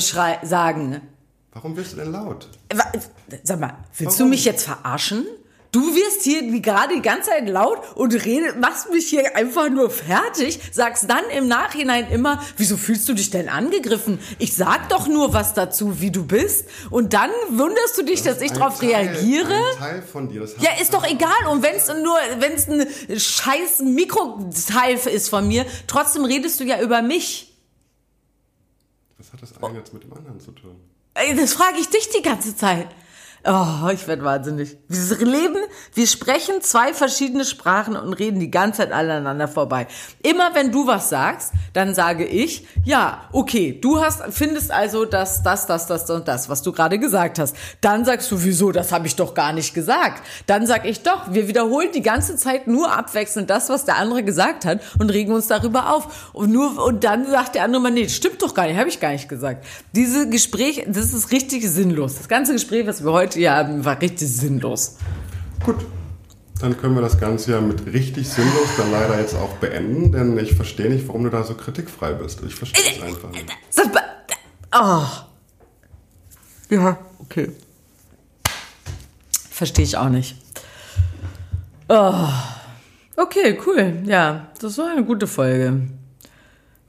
sagen. 0.43 1.01
Warum 1.53 1.77
wirst 1.77 1.93
du 1.93 1.97
denn 1.97 2.11
laut? 2.11 2.49
Sag 3.43 3.59
mal, 3.59 3.77
willst 3.97 4.19
Warum? 4.19 4.29
du 4.29 4.35
mich 4.35 4.43
jetzt 4.43 4.65
verarschen? 4.65 5.25
Du 5.75 5.93
wirst 5.93 6.21
hier 6.23 6.41
gerade 6.61 6.95
die 6.95 7.01
ganze 7.01 7.31
Zeit 7.31 7.49
laut 7.49 7.81
und 7.95 8.13
redest, 8.13 8.55
machst 8.61 8.89
mich 8.91 9.09
hier 9.09 9.35
einfach 9.35 9.69
nur 9.69 9.89
fertig, 9.89 10.57
sagst 10.71 11.09
dann 11.09 11.29
im 11.35 11.49
Nachhinein 11.49 12.09
immer, 12.11 12.41
wieso 12.55 12.77
fühlst 12.77 13.09
du 13.09 13.13
dich 13.13 13.29
denn 13.29 13.49
angegriffen? 13.49 14.19
Ich 14.39 14.55
sag 14.55 14.87
doch 14.87 15.09
nur 15.09 15.33
was 15.33 15.53
dazu, 15.53 15.99
wie 15.99 16.11
du 16.11 16.25
bist. 16.25 16.69
Und 16.91 17.11
dann 17.11 17.29
wunderst 17.49 17.97
du 17.97 18.03
dich, 18.03 18.21
dass 18.21 18.39
ich 18.39 18.53
darauf 18.53 18.81
reagiere? 18.81 19.53
Ein 19.53 19.77
Teil 19.77 20.01
von 20.01 20.29
dir. 20.29 20.39
Das 20.39 20.55
Ja, 20.61 20.69
ist 20.79 20.93
doch 20.93 21.05
egal. 21.05 21.45
Und 21.51 21.61
wenn 21.61 21.75
es 21.75 21.89
nur, 21.89 22.17
wenn 22.39 22.53
es 22.53 22.69
ein 22.69 23.19
scheiß 23.19 23.81
Mikroteil 23.81 24.95
ist 24.95 25.27
von 25.27 25.45
mir, 25.45 25.65
trotzdem 25.87 26.23
redest 26.23 26.57
du 26.61 26.63
ja 26.63 26.79
über 26.79 27.01
mich. 27.01 27.53
Was 29.17 29.33
hat 29.33 29.41
das 29.41 29.61
eine 29.61 29.77
jetzt 29.79 29.93
mit 29.93 30.03
dem 30.05 30.13
anderen 30.13 30.39
zu 30.39 30.53
tun? 30.53 30.77
Das 31.35 31.51
frage 31.51 31.79
ich 31.81 31.89
dich 31.89 32.07
die 32.11 32.21
ganze 32.21 32.55
Zeit. 32.55 32.87
Oh, 33.47 33.89
ich 33.93 34.07
werde 34.07 34.23
wahnsinnig. 34.23 34.75
Wir 34.87 35.17
leben, 35.23 35.57
wir 35.93 36.07
sprechen 36.07 36.61
zwei 36.61 36.95
verschiedene 36.95 37.45
Sprachen 37.45 37.95
und 37.95 38.13
reden 38.13 38.39
die 38.39 38.49
ganze 38.49 38.79
Zeit 38.79 38.91
aneinander 38.91 39.47
vorbei. 39.47 39.85
Immer 40.23 40.55
wenn 40.55 40.71
du 40.71 40.87
was 40.87 41.09
sagst, 41.09 41.51
dann 41.73 41.93
sage 41.93 42.25
ich, 42.25 42.65
ja, 42.85 43.29
okay, 43.33 43.77
du 43.79 44.01
hast, 44.01 44.23
findest 44.33 44.71
also 44.71 45.05
das, 45.05 45.43
das, 45.43 45.67
das, 45.67 45.85
das 45.85 46.09
und 46.09 46.27
das, 46.27 46.49
was 46.49 46.63
du 46.63 46.71
gerade 46.71 46.97
gesagt 46.97 47.37
hast. 47.37 47.55
Dann 47.81 48.03
sagst 48.03 48.31
du, 48.31 48.43
wieso, 48.43 48.71
das 48.71 48.91
habe 48.91 49.05
ich 49.05 49.15
doch 49.15 49.35
gar 49.35 49.53
nicht 49.53 49.75
gesagt. 49.75 50.23
Dann 50.47 50.65
sag 50.65 50.83
ich 50.85 51.03
doch, 51.03 51.31
wir 51.31 51.47
wiederholen 51.47 51.89
die 51.93 52.01
ganze 52.01 52.37
Zeit 52.37 52.65
nur 52.65 52.91
abwechselnd 52.97 53.51
das, 53.51 53.69
was 53.69 53.85
der 53.85 53.97
andere 53.97 54.23
gesagt 54.23 54.65
hat 54.65 54.81
und 54.97 55.11
regen 55.11 55.31
uns 55.31 55.45
darüber 55.45 55.93
auf. 55.93 56.33
Und 56.33 56.51
nur, 56.51 56.83
und 56.83 57.03
dann 57.03 57.29
sagt 57.29 57.53
der 57.53 57.63
andere 57.63 57.83
mal, 57.83 57.91
nee, 57.91 58.09
stimmt 58.09 58.41
doch 58.41 58.55
gar 58.55 58.65
nicht, 58.65 58.79
habe 58.79 58.89
ich 58.89 58.99
gar 58.99 59.11
nicht 59.11 59.29
gesagt. 59.29 59.63
Diese 59.93 60.27
Gespräche, 60.29 60.85
das 60.87 61.13
ist 61.13 61.31
richtig 61.31 61.69
sinnlos. 61.69 62.15
Das 62.17 62.27
ganze 62.27 62.53
Gespräch, 62.53 62.87
was 62.87 63.03
wir 63.03 63.11
heute 63.11 63.34
haben, 63.43 63.85
war 63.85 64.01
richtig 64.01 64.29
sinnlos. 64.29 64.97
Gut. 65.63 65.85
Dann 66.59 66.77
können 66.77 66.95
wir 66.95 67.01
das 67.01 67.19
Ganze 67.19 67.51
ja 67.51 67.61
mit 67.61 67.85
richtig 67.85 68.29
sinnlos 68.29 68.69
dann 68.77 68.89
leider 68.91 69.19
jetzt 69.19 69.35
auch 69.35 69.53
beenden, 69.57 70.13
denn 70.13 70.37
ich 70.37 70.55
verstehe 70.55 70.89
nicht, 70.89 71.05
warum 71.07 71.25
du 71.25 71.29
da 71.29 71.43
so 71.43 71.53
kritikfrei 71.53 72.13
bist. 72.13 72.41
Ich 72.47 72.55
verstehe 72.55 72.93
es 72.95 73.01
einfach 73.01 73.29
nicht. 73.31 73.45
Oh. 74.73 75.03
Ja, 76.69 76.97
okay. 77.19 77.51
Verstehe 79.51 79.85
ich 79.85 79.97
auch 79.97 80.09
nicht. 80.09 80.37
Oh. 81.89 82.27
Okay, 83.17 83.57
cool. 83.65 84.01
Ja, 84.05 84.47
das 84.59 84.77
war 84.77 84.91
eine 84.91 85.05
gute 85.05 85.27
Folge. 85.27 85.89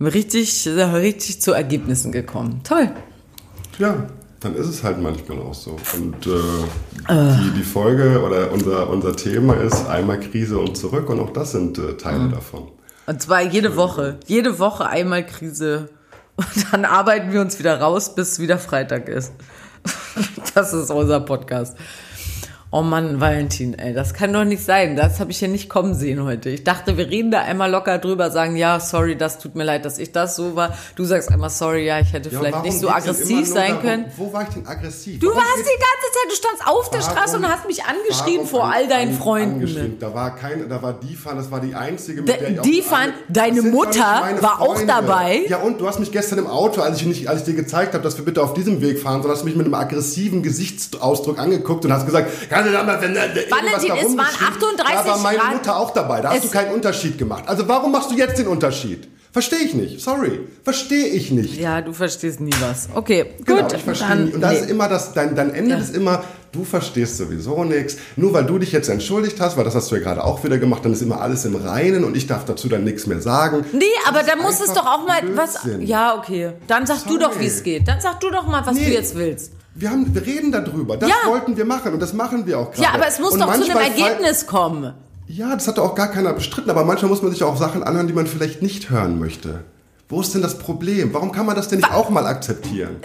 Richtig, 0.01 0.67
richtig 0.67 1.41
zu 1.41 1.53
Ergebnissen 1.53 2.13
gekommen. 2.13 2.61
Toll. 2.65 2.91
Ja, 3.79 4.09
dann 4.41 4.55
ist 4.55 4.67
es 4.67 4.83
halt 4.83 5.01
manchmal 5.01 5.39
auch 5.39 5.55
so. 5.55 5.77
Und 5.95 6.27
äh, 6.27 6.31
die, 7.09 7.51
die 7.59 7.63
Folge 7.63 8.23
oder 8.23 8.53
unser, 8.53 8.89
unser 8.91 9.17
Thema 9.17 9.55
ist 9.55 9.87
einmal 9.87 10.21
Krise 10.21 10.59
und 10.59 10.77
zurück 10.77 11.09
und 11.11 11.21
auch 11.21 11.31
das 11.31 11.53
sind 11.53 11.79
äh, 11.79 11.97
Teile 11.97 12.29
davon. 12.29 12.69
Und 13.07 13.23
zwar 13.23 13.43
jede 13.43 13.77
Woche. 13.77 14.19
Jede 14.27 14.59
Woche 14.59 14.87
einmal 14.87 15.25
Krise. 15.25 15.91
Und 16.37 16.67
dann 16.71 16.85
arbeiten 16.85 17.33
wir 17.33 17.41
uns 17.41 17.59
wieder 17.59 17.81
raus, 17.81 18.15
bis 18.15 18.39
wieder 18.39 18.59
Freitag 18.59 19.09
ist. 19.09 19.33
Das 20.55 20.73
ist 20.73 20.91
unser 20.91 21.21
Podcast. 21.21 21.77
Oh 22.73 22.83
Mann, 22.83 23.21
Valentin, 23.21 23.79
ey, 23.79 23.95
das 23.95 24.13
kann 24.13 24.33
doch 24.33 24.45
nicht 24.45 24.63
sein. 24.63 24.97
Das 24.97 25.21
habe 25.21 25.31
ich 25.31 25.41
ja 25.41 25.47
nicht 25.47 25.69
kommen 25.69 25.95
sehen 25.95 26.25
heute. 26.25 26.51
Ich 26.51 26.65
dachte, 26.65 26.99
wir 26.99 27.09
reden 27.09 27.31
da 27.31 27.41
einmal 27.43 27.71
locker 27.71 27.99
drüber, 27.99 28.31
sagen, 28.33 28.57
ja, 28.57 28.81
sorry, 28.81 29.17
das 29.17 29.39
tut 29.39 29.55
mir 29.55 29.63
leid, 29.63 29.85
dass 29.85 29.99
ich 30.01 30.11
das 30.11 30.35
so 30.35 30.57
war. 30.57 30.77
Du 30.97 31.05
sagst 31.05 31.31
einmal, 31.31 31.49
sorry, 31.49 31.87
ja, 31.87 32.01
ich 32.01 32.13
hätte 32.13 32.29
Ja, 32.29 32.39
vielleicht 32.41 32.63
nicht 32.65 32.79
so 32.81 32.91
aggressiv 32.91 33.47
sein 33.47 33.69
darum- 33.69 33.83
können. 33.83 34.05
Wo 34.17 34.33
war 34.33 34.43
ich 34.43 34.49
denn 34.49 34.67
aggressiv? 34.67 35.21
Du 35.21 35.29
Warum 35.29 35.39
warst 35.39 35.59
die 35.61 35.63
ganze 35.63 36.13
Zeit, 36.13 36.31
du 36.31 36.35
standst 36.35 36.67
auf 36.67 36.91
der 36.91 37.01
Straße 37.03 37.37
und 37.37 37.49
hast 37.49 37.67
mich 37.69 37.83
angeschrien 37.85 38.45
vor 38.47 38.65
all 38.71 38.89
deinen 38.89 39.17
Freunden. 39.17 39.55
angeschrien? 39.55 39.99
Da 40.01 40.13
war 40.13 40.35
keine, 40.35 40.65
da 40.67 40.83
war 40.83 40.93
die 40.93 41.15
Fan, 41.15 41.37
das 41.37 41.51
war 41.53 41.61
die 41.61 41.75
einzige, 41.77 42.23
mit 42.23 42.29
De- 42.29 42.39
der 42.41 42.51
ich 42.51 42.59
auch 42.59 42.63
die 42.65 42.83
Fan, 42.83 43.11
deine 43.29 43.63
Mutter 43.63 44.23
war 44.41 44.61
auch 44.61 44.83
dabei. 44.85 45.43
Ja, 45.49 45.59
und 45.59 45.81
du 45.81 45.87
hast 45.87 46.01
mich 46.01 46.11
gestern 46.11 46.41
im 46.41 46.49
Auto, 46.49 46.81
als 46.83 47.01
ich, 47.01 47.07
nicht, 47.07 47.29
als 47.29 47.41
ich 47.41 47.45
dir 47.47 47.55
gezeigt 47.55 47.95
habe, 47.95 48.03
dass 48.03 48.19
wir 48.19 48.25
bitte 48.25 48.43
auf 48.43 48.55
diesem 48.55 48.81
Weg 48.83 48.99
fahren, 48.99 49.23
so 49.23 49.31
hast 49.31 49.43
du 49.43 49.47
mich 49.47 49.55
mit 49.57 49.67
einem 49.67 49.75
aggressiven 49.75 50.43
Gesichtsausdruck 50.43 51.39
angeguckt 51.39 51.85
und 51.85 51.93
hast 51.93 52.05
gesagt, 52.07 52.29
kannst 52.51 52.66
da 52.73 52.83
mal, 52.83 53.01
wenn 53.01 53.15
da 53.15 53.25
irgendwas 53.25 53.45
Valentin, 53.51 53.89
da 53.89 53.95
es 53.97 54.07
waren 54.07 54.07
rumgeschrien, 54.07 54.49
38 54.53 54.97
Da 55.05 55.07
war 55.07 55.19
meine 55.19 55.39
Grad. 55.39 55.53
Mutter 55.55 55.77
auch 55.77 55.91
dabei, 55.93 56.21
da 56.21 56.31
hast 56.31 56.37
Es- 56.39 56.43
du 56.45 56.51
keinen 56.51 56.73
Unterschied 56.75 57.19
gemacht. 57.19 57.45
Also 57.47 57.67
warum 57.69 57.93
machst 57.93 58.11
du 58.11 58.15
jetzt 58.17 58.39
den 58.39 58.47
Unterschied? 58.49 59.09
Verstehe 59.33 59.59
ich 59.59 59.75
nicht. 59.75 60.01
Sorry. 60.01 60.41
Verstehe 60.65 61.09
ich 61.09 61.31
nicht. 61.31 61.61
Ja, 61.61 61.83
du 61.83 61.93
verstehst 61.93 62.41
nie 62.41 62.55
was. 62.59 62.89
Okay, 62.95 63.35
Genau, 63.45 63.63
gut. 63.65 63.73
ich 63.75 63.83
verstehe 63.83 64.09
dann- 64.09 64.25
nicht. 64.25 64.35
Und 64.35 64.41
da 64.41 64.51
nee. 64.51 64.59
ist 64.61 64.71
immer 64.71 64.89
das, 64.89 65.13
dein, 65.13 65.35
dein 65.35 65.53
Ende 65.53 65.73
Ja. 65.73 65.79
ist 65.79 65.95
immer, 65.95 66.25
du 66.53 66.65
verstehst 66.65 67.19
sowieso 67.19 67.63
nichts. 67.65 67.99
Nur 68.17 68.33
weil 68.33 68.45
du 68.47 68.59
dich 68.59 68.73
jetzt 68.73 68.89
entschuldigt 68.89 69.39
hast, 69.39 69.59
weil 69.59 69.65
das 69.65 69.75
hast 69.75 69.91
du 69.91 69.97
ja 69.97 70.01
gerade 70.01 70.25
auch 70.25 70.43
wieder 70.43 70.57
gemacht, 70.57 70.87
dann 70.87 70.95
ist 70.95 71.03
immer 71.03 71.21
alles 71.21 71.45
im 71.45 71.55
Reinen 71.55 72.05
und 72.05 72.17
ich 72.17 72.27
darf 72.27 72.47
dazu 72.47 72.71
dann 72.71 72.85
nichts 72.85 73.07
mehr 73.07 73.21
sagen. 73.21 73.67
Nee, 73.73 73.85
aber 74.09 74.21
Das 74.21 74.29
da 74.29 74.33
ist 74.37 74.43
muss 74.43 74.61
es 74.61 74.73
doch 74.73 74.87
auch 74.87 75.07
mal 75.07 75.19
was. 75.35 75.61
Blödsinn. 75.63 75.87
Ja, 75.87 76.17
okay. 76.17 76.53
Dann 76.67 76.87
sag 76.87 77.05
du 77.07 77.19
doch, 77.19 77.33
Sorry. 77.33 77.45
wie 77.45 77.49
es 77.49 77.63
geht. 77.63 77.87
Dann 77.87 78.01
sag 78.01 78.19
du 78.21 78.31
doch 78.31 78.47
mal, 78.47 78.65
was 78.65 78.75
Nee. 78.75 78.87
du 78.87 78.93
jetzt 78.93 79.17
willst. 79.17 79.53
Wir, 79.79 79.91
haben, 79.91 80.15
wir 80.15 80.25
reden 80.25 80.53
darüber. 80.53 80.97
Das 80.97 81.09
Ja. 81.09 81.31
wollten 81.31 81.57
wir 81.57 81.65
machen 81.65 81.93
und 81.93 82.01
das 82.01 82.13
machen 82.13 82.47
wir 82.47 82.59
auch 82.59 82.71
gerade. 82.71 82.83
Ja, 82.83 82.95
aber 82.95 83.07
es 83.09 83.19
muss 83.19 83.33
und 83.33 83.41
doch 83.41 83.53
zu 83.55 83.63
einem 83.71 83.77
Ergebnis 83.79 84.47
kommen. 84.47 84.95
Ja, 85.29 85.55
das 85.55 85.67
hat 85.69 85.79
doch 85.79 85.91
auch 85.91 85.95
gar 85.95 86.11
keiner 86.11 86.33
bestritten, 86.33 86.71
aber 86.71 86.85
manchmal 86.85 87.11
muss 87.11 87.21
man 87.23 87.31
sich 87.33 87.43
auch 87.43 87.57
Sachen 87.57 87.83
anhören, 87.83 88.07
die 88.07 88.13
man 88.13 88.27
vielleicht 88.27 88.63
nicht 88.63 88.91
hören 88.91 89.19
möchte. 89.19 89.61
Wo 90.09 90.21
ist 90.21 90.35
denn 90.35 90.43
das 90.43 90.57
Problem? 90.59 91.13
Warum 91.13 91.33
kann 91.33 91.47
man 91.47 91.57
das 91.57 91.69
denn 91.69 91.79
nicht 91.81 91.93
auch 91.93 92.11
mal 92.11 92.27
akzeptieren? 92.27 92.97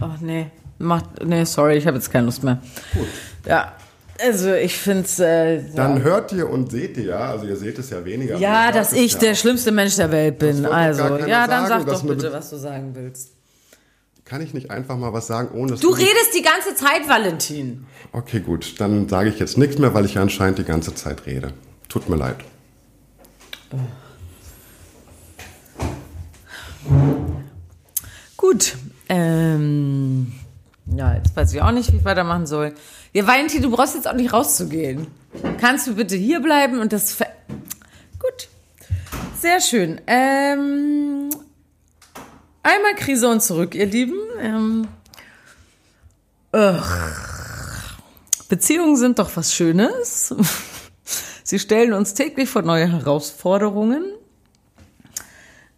Oh, 0.00 0.06
nee. 0.20 0.50
Macht, 0.78 1.24
nee, 1.24 1.44
sorry, 1.44 1.76
ich 1.76 1.86
habe 1.86 1.96
jetzt 1.96 2.10
keine 2.10 2.26
Lust 2.26 2.42
mehr. 2.42 2.58
Gut. 2.92 3.06
Ja, 3.46 3.72
also 4.20 4.52
ich 4.52 4.76
finde 4.76 5.04
es. 5.04 5.20
Äh, 5.20 5.62
Dann 5.76 6.02
hört 6.02 6.32
ihr 6.32 6.50
und 6.50 6.72
seht 6.72 6.96
ihr 6.96 7.04
ja, 7.04 7.30
also 7.30 7.46
ihr 7.46 7.56
seht 7.56 7.78
es 7.78 7.90
ja 7.90 8.04
weniger. 8.04 8.36
ja, 8.38 8.72
dass 8.72 8.92
ich 8.92 9.12
ja 9.12 9.18
der 9.20 9.34
schlimmste 9.36 9.70
Mensch 9.70 9.94
der 9.96 10.10
Welt 10.10 10.38
bin. 10.40 10.66
Also, 10.66 11.16
ja, 11.18 11.46
dann 11.46 11.68
sagen, 11.68 11.84
sag 11.86 11.94
doch 11.94 12.02
bitte, 12.02 12.32
was 12.32 12.50
du 12.50 12.56
sagen 12.56 12.90
willst. 12.94 13.31
Kann 14.32 14.40
ich 14.40 14.54
nicht 14.54 14.70
einfach 14.70 14.96
mal 14.96 15.12
was 15.12 15.26
sagen, 15.26 15.50
ohne 15.52 15.72
dass 15.72 15.80
Du 15.80 15.90
redest 15.90 16.34
die 16.34 16.40
ganze 16.40 16.74
Zeit, 16.74 17.06
Valentin. 17.06 17.84
Okay, 18.12 18.40
gut. 18.40 18.80
Dann 18.80 19.06
sage 19.06 19.28
ich 19.28 19.38
jetzt 19.38 19.58
nichts 19.58 19.76
mehr, 19.76 19.92
weil 19.92 20.06
ich 20.06 20.14
ja 20.14 20.22
anscheinend 20.22 20.58
die 20.58 20.64
ganze 20.64 20.94
Zeit 20.94 21.26
rede. 21.26 21.52
Tut 21.90 22.08
mir 22.08 22.16
leid. 22.16 22.36
Gut. 28.38 28.74
Ähm, 29.10 30.32
ja, 30.86 31.12
jetzt 31.12 31.36
weiß 31.36 31.52
ich 31.52 31.60
auch 31.60 31.72
nicht, 31.72 31.92
wie 31.92 31.96
ich 31.98 32.04
weitermachen 32.06 32.46
soll. 32.46 32.72
Ja, 33.12 33.26
Valentin, 33.26 33.60
du 33.60 33.70
brauchst 33.70 33.96
jetzt 33.96 34.08
auch 34.08 34.14
nicht 34.14 34.32
rauszugehen. 34.32 35.08
Kannst 35.60 35.86
du 35.86 35.94
bitte 35.94 36.16
hier 36.16 36.40
bleiben 36.40 36.80
und 36.80 36.94
das. 36.94 37.12
Ver 37.12 37.26
Gut. 38.18 38.48
Sehr 39.38 39.60
schön. 39.60 40.00
Ähm, 40.06 41.28
einmal 42.62 42.94
Krise 42.96 43.28
und 43.28 43.42
zurück, 43.42 43.74
ihr 43.74 43.86
Lieben. 43.86 44.18
Ähm. 44.40 44.88
Beziehungen 48.48 48.96
sind 48.96 49.18
doch 49.18 49.30
was 49.36 49.54
Schönes. 49.54 50.34
Sie 51.44 51.58
stellen 51.58 51.92
uns 51.92 52.14
täglich 52.14 52.48
vor 52.48 52.62
neue 52.62 52.86
Herausforderungen. 52.90 54.04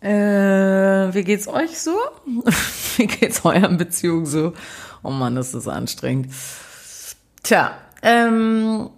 Äh, 0.00 1.14
wie 1.14 1.24
geht's 1.24 1.48
euch 1.48 1.78
so? 1.78 1.96
wie 2.96 3.06
geht's 3.06 3.44
euren 3.44 3.78
Beziehungen 3.78 4.26
so? 4.26 4.52
Oh 5.02 5.10
Mann, 5.10 5.34
das 5.34 5.54
ist 5.54 5.66
anstrengend. 5.68 6.32
Tja, 7.42 7.78
ähm, 8.02 8.90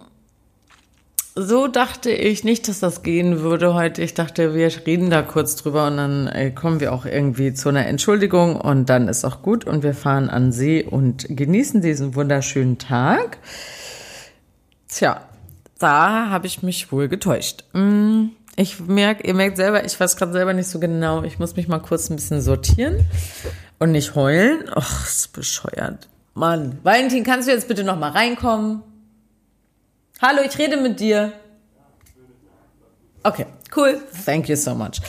so 1.39 1.67
dachte 1.67 2.09
ich 2.09 2.43
nicht, 2.43 2.67
dass 2.67 2.79
das 2.79 3.03
gehen 3.03 3.41
würde 3.41 3.75
heute. 3.75 4.01
Ich 4.01 4.15
dachte, 4.15 4.55
wir 4.55 4.71
reden 4.87 5.11
da 5.11 5.21
kurz 5.21 5.55
drüber 5.55 5.85
und 5.85 5.97
dann 5.97 6.27
äh, 6.27 6.49
kommen 6.49 6.79
wir 6.79 6.91
auch 6.93 7.05
irgendwie 7.05 7.53
zu 7.53 7.69
einer 7.69 7.85
Entschuldigung 7.85 8.55
und 8.59 8.89
dann 8.89 9.07
ist 9.07 9.23
auch 9.23 9.43
gut 9.43 9.65
und 9.65 9.83
wir 9.83 9.93
fahren 9.93 10.29
an 10.29 10.51
See 10.51 10.83
und 10.83 11.27
genießen 11.29 11.81
diesen 11.81 12.15
wunderschönen 12.15 12.79
Tag. 12.79 13.37
Tja, 14.89 15.21
da 15.77 16.29
habe 16.31 16.47
ich 16.47 16.63
mich 16.63 16.91
wohl 16.91 17.07
getäuscht. 17.07 17.65
Mm, 17.73 18.29
Ich 18.55 18.79
merke, 18.79 19.27
ihr 19.27 19.35
merkt 19.35 19.57
selber, 19.57 19.85
ich 19.85 19.99
weiß 19.99 20.17
gerade 20.17 20.31
selber 20.31 20.53
nicht 20.53 20.67
so 20.69 20.79
genau. 20.79 21.21
Ich 21.21 21.37
muss 21.37 21.55
mich 21.55 21.67
mal 21.67 21.77
kurz 21.79 22.09
ein 22.09 22.15
bisschen 22.15 22.41
sortieren 22.41 23.05
und 23.77 23.91
nicht 23.91 24.15
heulen. 24.15 24.63
Och, 24.75 25.05
ist 25.05 25.33
bescheuert. 25.33 26.09
Mann, 26.33 26.79
Valentin, 26.81 27.23
kannst 27.23 27.47
du 27.47 27.51
jetzt 27.51 27.67
bitte 27.67 27.83
noch 27.83 27.99
mal 27.99 28.09
reinkommen? 28.09 28.81
Hallo, 30.19 30.39
ich 30.43 30.57
rede 30.57 30.77
mit 30.77 30.99
dir. 30.99 31.33
Okay, 33.21 33.45
cool. 33.75 34.01
Thank 34.25 34.49
you 34.49 34.55
so 34.55 34.73
much. 34.73 34.99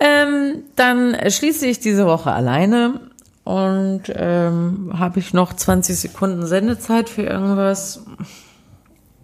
Ähm, 0.00 0.64
dann 0.74 1.16
schließe 1.30 1.64
ich 1.66 1.78
diese 1.78 2.06
Woche 2.06 2.32
alleine 2.32 3.00
und 3.44 4.02
ähm, 4.08 4.92
habe 4.98 5.20
ich 5.20 5.32
noch 5.32 5.52
20 5.52 5.96
Sekunden 5.96 6.44
Sendezeit 6.44 7.08
für 7.08 7.22
irgendwas. 7.22 8.00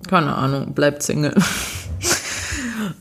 Keine 0.08 0.36
Ahnung, 0.36 0.74
bleibt 0.74 1.02
Single. 1.02 1.34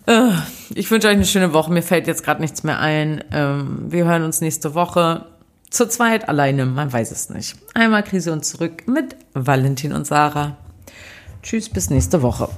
Äh, 0.05 0.31
ich 0.73 0.89
wünsche 0.89 1.07
euch 1.07 1.15
eine 1.15 1.25
schöne 1.25 1.53
Woche. 1.53 1.71
Mir 1.71 1.83
fällt 1.83 2.07
jetzt 2.07 2.23
gerade 2.23 2.41
nichts 2.41 2.63
mehr 2.63 2.79
ein. 2.79 3.23
Ähm, 3.31 3.85
wir 3.89 4.05
hören 4.05 4.23
uns 4.23 4.39
nächste 4.39 4.73
Woche. 4.73 5.25
Zu 5.69 5.87
zweit, 5.87 6.29
alleine, 6.29 6.65
man 6.65 6.91
weiß 6.91 7.11
es 7.11 7.29
nicht. 7.29 7.57
Einmal 7.73 8.03
Krise 8.03 8.31
und 8.31 8.45
zurück 8.45 8.87
mit 8.87 9.17
Valentin 9.33 9.91
und 9.91 10.07
Sarah. 10.07 10.55
Tschüss, 11.47 11.69
bis 11.69 11.89
nächste 11.89 12.21
Woche. 12.23 12.49